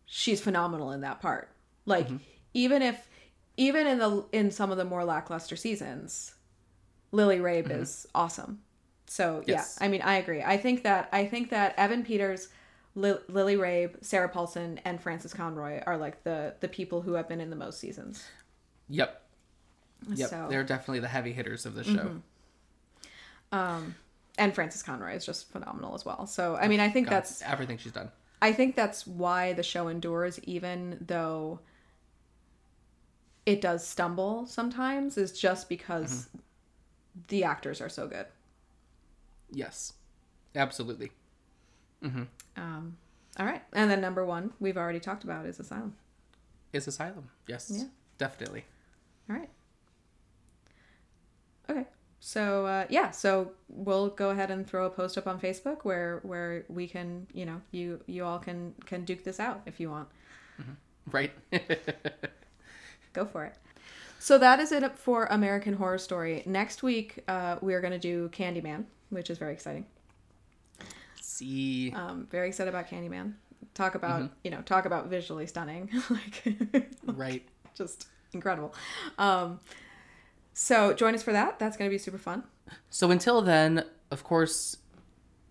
she's 0.05 0.39
phenomenal 0.39 0.91
in 0.91 1.01
that 1.01 1.19
part. 1.19 1.49
Like 1.87 2.05
Mm-hmm. 2.07 2.17
even 2.53 2.81
if 2.83 3.09
even 3.57 3.87
in 3.87 3.97
the 3.97 4.25
in 4.31 4.51
some 4.51 4.69
of 4.71 4.77
the 4.77 4.85
more 4.85 5.03
lackluster 5.03 5.55
seasons, 5.55 6.35
Lily 7.11 7.39
Rabe 7.39 7.71
is 7.71 8.05
awesome. 8.13 8.61
So 9.13 9.41
Mm-hmm. 9.41 9.49
Yes. 9.51 9.77
yeah, 9.79 9.85
I 9.85 9.89
mean 9.89 10.01
I 10.01 10.15
agree. 10.15 10.41
I 10.41 10.57
think 10.57 10.81
that 10.83 11.07
I 11.11 11.27
think 11.27 11.51
that 11.51 11.75
Evan 11.77 12.03
Peters, 12.03 12.47
Li- 12.95 13.19
Lily 13.27 13.55
Rabe, 13.57 14.03
Sarah 14.03 14.27
Paulson, 14.29 14.79
and 14.85 14.99
Frances 14.99 15.33
Conroy 15.35 15.83
are 15.85 15.97
like 15.97 16.23
the 16.23 16.55
the 16.61 16.67
people 16.67 17.03
who 17.03 17.13
have 17.13 17.27
been 17.29 17.39
in 17.39 17.51
the 17.51 17.55
most 17.55 17.79
seasons. 17.79 18.23
Yep. 18.89 19.21
Yep. 20.15 20.29
So- 20.29 20.47
They're 20.49 20.63
definitely 20.63 21.01
the 21.01 21.07
heavy 21.09 21.31
hitters 21.31 21.67
of 21.67 21.75
the 21.75 21.83
show. 21.83 22.21
Um, 23.51 23.93
And 24.39 24.55
Frances 24.55 24.81
Conroy 24.81 25.13
is 25.15 25.23
just 25.23 25.47
phenomenal 25.51 25.93
as 25.93 26.03
well. 26.05 26.25
So 26.25 26.55
I 26.55 26.67
mean 26.67 26.79
I 26.79 26.89
think 26.89 27.05
God, 27.07 27.17
that's 27.17 27.43
everything 27.43 27.77
she's 27.77 27.91
done. 27.91 28.09
I 28.41 28.51
think 28.51 28.75
that's 28.75 29.05
why 29.05 29.53
the 29.53 29.61
show 29.63 29.89
endures, 29.89 30.39
even 30.39 30.97
though 31.05 31.59
it 33.45 33.61
does 33.61 33.85
stumble 33.85 34.47
sometimes, 34.47 35.17
is 35.19 35.37
just 35.39 35.69
because 35.69 36.29
the 37.27 37.43
actors 37.43 37.79
are 37.79 37.89
so 37.89 38.07
good. 38.07 38.25
Yes. 39.53 39.93
Absolutely. 40.55 41.11
Um, 42.57 42.97
all 43.39 43.45
right. 43.45 43.61
And 43.71 43.89
then 43.89 44.01
number 44.01 44.25
one, 44.25 44.51
we've 44.59 44.77
already 44.77 44.99
talked 44.99 45.23
about, 45.23 45.45
is 45.45 45.59
Asylum. 45.59 45.95
Is 46.73 46.87
Asylum. 46.87 47.29
Yes. 47.47 47.71
Yeah. 47.73 47.85
Definitely. 48.17 48.65
All 49.29 49.35
right. 49.35 49.49
Okay. 51.69 51.85
So 52.19 52.65
uh, 52.65 52.85
yeah, 52.89 53.11
so 53.11 53.51
we'll 53.67 54.07
go 54.07 54.29
ahead 54.29 54.49
and 54.49 54.65
throw 54.65 54.85
a 54.85 54.89
post 54.89 55.17
up 55.17 55.27
on 55.27 55.39
Facebook 55.39 55.79
where 55.83 56.19
where 56.23 56.63
we 56.69 56.87
can, 56.87 57.27
you 57.33 57.45
know, 57.45 57.61
you 57.71 57.99
you 58.05 58.23
all 58.23 58.39
can 58.39 58.73
can 58.85 59.03
duke 59.03 59.23
this 59.25 59.41
out 59.41 59.61
if 59.65 59.79
you 59.79 59.89
want. 59.89 60.07
Right? 61.11 61.31
Go 63.13 63.25
for 63.25 63.43
it. 63.43 63.55
So 64.19 64.37
that 64.37 64.61
is 64.61 64.71
it 64.71 64.97
for 64.97 65.25
American 65.25 65.73
Horror 65.73 65.97
Story. 65.97 66.43
Next 66.45 66.81
week, 66.81 67.19
uh, 67.27 67.57
we 67.59 67.73
are 67.73 67.81
going 67.81 67.91
to 67.91 67.99
do 67.99 68.29
Candyman, 68.29 68.85
which 69.13 69.29
is 69.29 69.37
very 69.37 69.53
exciting. 69.53 69.85
See. 71.21 71.91
Um, 71.95 72.27
very 72.29 72.47
excited 72.47 72.69
about 72.69 72.89
Candyman. 72.89 73.33
Talk 73.73 73.95
about 73.95 74.29
you 74.43 74.51
know 74.51 74.61
talk 74.61 74.85
about 74.85 75.07
visually 75.07 75.47
stunning, 75.47 75.89
like 76.09 76.87
right. 77.05 77.43
just 77.75 78.07
incredible. 78.33 78.73
Um, 79.17 79.59
so 80.53 80.93
join 80.93 81.15
us 81.15 81.23
for 81.23 81.33
that. 81.33 81.59
That's 81.59 81.77
going 81.77 81.89
to 81.89 81.93
be 81.93 81.97
super 81.97 82.17
fun. 82.17 82.43
So 82.89 83.09
until 83.11 83.41
then, 83.41 83.85
of 84.11 84.23
course, 84.23 84.77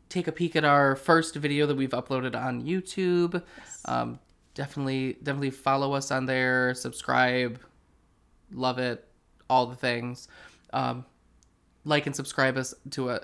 take 0.08 0.28
a 0.28 0.32
peek 0.32 0.54
at 0.56 0.64
our 0.64 0.94
first 0.94 1.34
video 1.34 1.66
that 1.66 1.76
we've 1.76 1.90
uploaded 1.90 2.36
on 2.36 2.62
YouTube. 2.62 3.42
Um, 3.86 4.18
definitely, 4.54 5.14
definitely 5.14 5.50
follow 5.50 5.94
us 5.94 6.10
on 6.10 6.26
there. 6.26 6.74
Subscribe, 6.74 7.58
love 8.52 8.78
it, 8.78 9.06
all 9.50 9.66
the 9.66 9.76
things. 9.76 10.28
Um, 10.72 11.04
like 11.84 12.06
and 12.06 12.14
subscribe 12.14 12.56
us 12.56 12.74
to 12.90 13.10
a. 13.10 13.20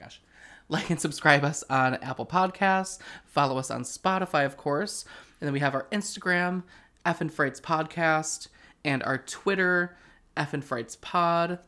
Gosh. 0.00 0.20
Like 0.68 0.88
and 0.88 1.00
subscribe 1.00 1.44
us 1.44 1.64
on 1.68 1.96
Apple 1.96 2.26
Podcasts. 2.26 2.98
Follow 3.24 3.58
us 3.58 3.72
on 3.72 3.82
Spotify, 3.82 4.46
of 4.46 4.56
course. 4.56 5.04
And 5.40 5.46
then 5.46 5.52
we 5.52 5.58
have 5.60 5.74
our 5.74 5.86
Instagram, 5.90 6.62
F 7.04 7.20
and 7.20 7.32
Frights 7.32 7.60
Podcast, 7.60 8.46
and 8.84 9.02
our 9.02 9.18
Twitter, 9.18 9.96
F 10.36 10.54
and 10.54 10.64
Frights 10.64 10.96
Pod. 11.00 11.58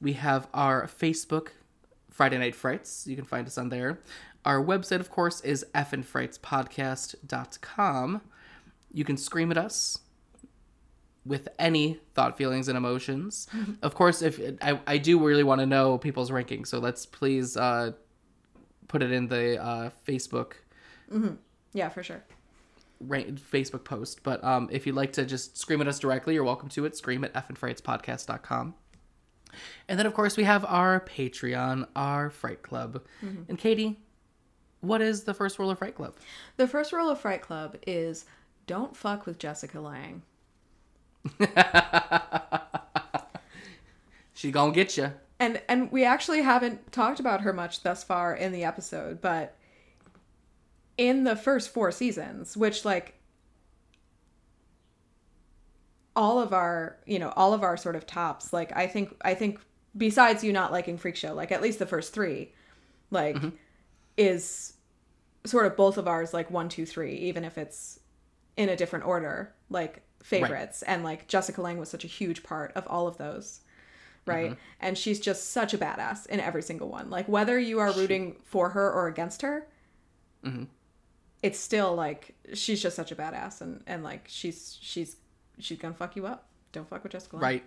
We 0.00 0.14
have 0.14 0.48
our 0.52 0.88
Facebook, 0.88 1.50
Friday 2.10 2.38
Night 2.38 2.56
Frights. 2.56 3.06
You 3.06 3.14
can 3.14 3.24
find 3.24 3.46
us 3.46 3.56
on 3.56 3.68
there. 3.68 4.00
Our 4.44 4.60
website, 4.62 5.00
of 5.00 5.08
course, 5.08 5.40
is 5.42 5.64
fnfrightspodcast.com. 5.74 8.20
You 8.92 9.04
can 9.04 9.16
scream 9.16 9.52
at 9.52 9.58
us 9.58 10.00
with 11.24 11.48
any 11.58 12.00
thought, 12.14 12.36
feelings, 12.36 12.68
and 12.68 12.76
emotions. 12.76 13.46
of 13.82 13.94
course, 13.94 14.22
if 14.22 14.40
I, 14.60 14.80
I 14.86 14.98
do 14.98 15.24
really 15.24 15.44
want 15.44 15.60
to 15.60 15.66
know 15.66 15.98
people's 15.98 16.30
rankings, 16.30 16.66
so 16.68 16.78
let's 16.78 17.06
please 17.06 17.56
uh, 17.56 17.92
put 18.88 19.02
it 19.02 19.12
in 19.12 19.28
the 19.28 19.62
uh, 19.62 19.90
Facebook 20.06 20.54
Yeah, 21.72 21.88
for 21.90 22.02
sure. 22.02 22.24
rank, 23.00 23.38
Facebook 23.40 23.84
post. 23.84 24.22
But 24.22 24.42
um, 24.42 24.68
if 24.72 24.86
you'd 24.86 24.96
like 24.96 25.12
to 25.14 25.24
just 25.24 25.56
scream 25.56 25.80
at 25.80 25.88
us 25.88 25.98
directly, 25.98 26.34
you're 26.34 26.44
welcome 26.44 26.68
to 26.70 26.84
it. 26.86 26.96
Scream 26.96 27.22
at 27.24 27.32
fnfrightspodcast.com. 27.34 28.74
And 29.88 29.98
then, 29.98 30.06
of 30.06 30.14
course, 30.14 30.36
we 30.36 30.44
have 30.44 30.64
our 30.64 31.00
Patreon, 31.00 31.86
our 31.94 32.30
Fright 32.30 32.62
Club. 32.62 33.02
And 33.20 33.58
Katie, 33.58 34.00
what 34.80 35.00
is 35.02 35.24
the 35.24 35.34
first 35.34 35.58
rule 35.58 35.70
of 35.70 35.78
Fright 35.78 35.94
Club? 35.94 36.14
The 36.56 36.66
first 36.66 36.92
rule 36.92 37.10
of 37.10 37.20
Fright 37.20 37.42
Club 37.42 37.76
is 37.86 38.24
don't 38.66 38.96
fuck 38.96 39.26
with 39.26 39.38
Jessica 39.38 39.78
Lange. 39.80 40.22
She 44.42 44.50
gonna 44.50 44.72
get 44.72 44.96
you. 44.96 45.12
and 45.38 45.62
and 45.68 45.92
we 45.92 46.04
actually 46.04 46.42
haven't 46.42 46.90
talked 46.90 47.20
about 47.20 47.42
her 47.42 47.52
much 47.52 47.84
thus 47.84 48.02
far 48.02 48.34
in 48.34 48.50
the 48.50 48.64
episode 48.64 49.20
but 49.20 49.56
in 50.98 51.22
the 51.22 51.36
first 51.36 51.72
four 51.72 51.92
seasons 51.92 52.56
which 52.56 52.84
like 52.84 53.14
all 56.16 56.40
of 56.40 56.52
our 56.52 56.96
you 57.06 57.20
know 57.20 57.32
all 57.36 57.54
of 57.54 57.62
our 57.62 57.76
sort 57.76 57.94
of 57.94 58.04
tops 58.04 58.52
like 58.52 58.76
i 58.76 58.84
think 58.84 59.14
i 59.22 59.32
think 59.32 59.60
besides 59.96 60.42
you 60.42 60.52
not 60.52 60.72
liking 60.72 60.98
freak 60.98 61.14
show 61.14 61.32
like 61.34 61.52
at 61.52 61.62
least 61.62 61.78
the 61.78 61.86
first 61.86 62.12
three 62.12 62.52
like 63.12 63.36
mm-hmm. 63.36 63.50
is 64.16 64.72
sort 65.44 65.66
of 65.66 65.76
both 65.76 65.98
of 65.98 66.08
ours 66.08 66.34
like 66.34 66.50
one 66.50 66.68
two 66.68 66.84
three 66.84 67.14
even 67.14 67.44
if 67.44 67.56
it's 67.56 68.00
in 68.56 68.68
a 68.68 68.74
different 68.74 69.04
order 69.04 69.54
like 69.70 70.02
favorites 70.22 70.82
and 70.82 71.04
like 71.04 71.26
jessica 71.28 71.60
lange 71.60 71.78
was 71.78 71.88
such 71.88 72.04
a 72.04 72.08
huge 72.08 72.42
part 72.42 72.72
of 72.74 72.86
all 72.86 73.06
of 73.06 73.18
those 73.18 73.60
right? 74.24 74.50
Mm-hmm. 74.50 74.60
And 74.80 74.96
she's 74.98 75.18
just 75.18 75.50
such 75.50 75.74
a 75.74 75.78
badass 75.78 76.26
in 76.26 76.38
every 76.38 76.62
single 76.62 76.88
one. 76.88 77.10
Like 77.10 77.28
whether 77.28 77.58
you 77.58 77.80
are 77.80 77.92
rooting 77.92 78.36
for 78.44 78.70
her 78.70 78.92
or 78.92 79.08
against 79.08 79.42
her 79.42 79.66
mm-hmm. 80.44 80.64
it's 81.42 81.58
still 81.58 81.94
like 81.94 82.34
she's 82.54 82.82
just 82.82 82.96
such 82.96 83.12
a 83.12 83.16
badass 83.16 83.60
and 83.60 83.82
and 83.86 84.04
like 84.04 84.26
she's 84.28 84.78
she's 84.80 85.16
she's 85.58 85.78
gonna 85.78 85.94
fuck 85.94 86.16
you 86.16 86.26
up. 86.26 86.46
Don't 86.72 86.88
fuck 86.88 87.02
with 87.02 87.12
jessica 87.12 87.36
Lange. 87.36 87.42
Right. 87.42 87.64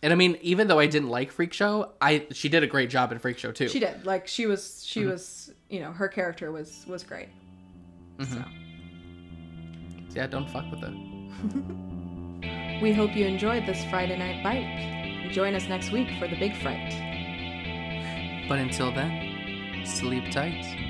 And 0.00 0.12
I 0.12 0.16
mean, 0.16 0.38
even 0.42 0.68
though 0.68 0.78
I 0.78 0.86
didn't 0.86 1.08
like 1.08 1.32
Freak 1.32 1.52
Show, 1.52 1.92
I 2.00 2.26
she 2.32 2.48
did 2.48 2.62
a 2.62 2.66
great 2.66 2.90
job 2.90 3.10
in 3.10 3.18
Freak 3.18 3.38
Show 3.38 3.52
too. 3.52 3.68
she 3.68 3.80
did. 3.80 4.06
Like 4.06 4.28
she 4.28 4.46
was 4.46 4.84
she 4.84 5.00
mm-hmm. 5.00 5.10
was 5.10 5.52
you 5.68 5.80
know 5.80 5.92
her 5.92 6.08
character 6.08 6.52
was 6.52 6.84
was 6.86 7.02
great. 7.02 7.28
So. 8.20 8.44
Yeah, 10.10 10.26
don't 10.26 10.50
fuck 10.50 10.68
with 10.72 10.82
it. 10.82 11.17
we 12.82 12.92
hope 12.92 13.14
you 13.14 13.26
enjoyed 13.26 13.66
this 13.66 13.84
friday 13.90 14.16
night 14.16 14.42
bite 14.42 15.30
join 15.32 15.54
us 15.54 15.68
next 15.68 15.92
week 15.92 16.08
for 16.18 16.26
the 16.28 16.36
big 16.36 16.54
fright 16.62 17.08
But 18.48 18.58
until 18.58 18.90
then, 18.90 19.84
sleep 19.84 20.30
tight. 20.30 20.87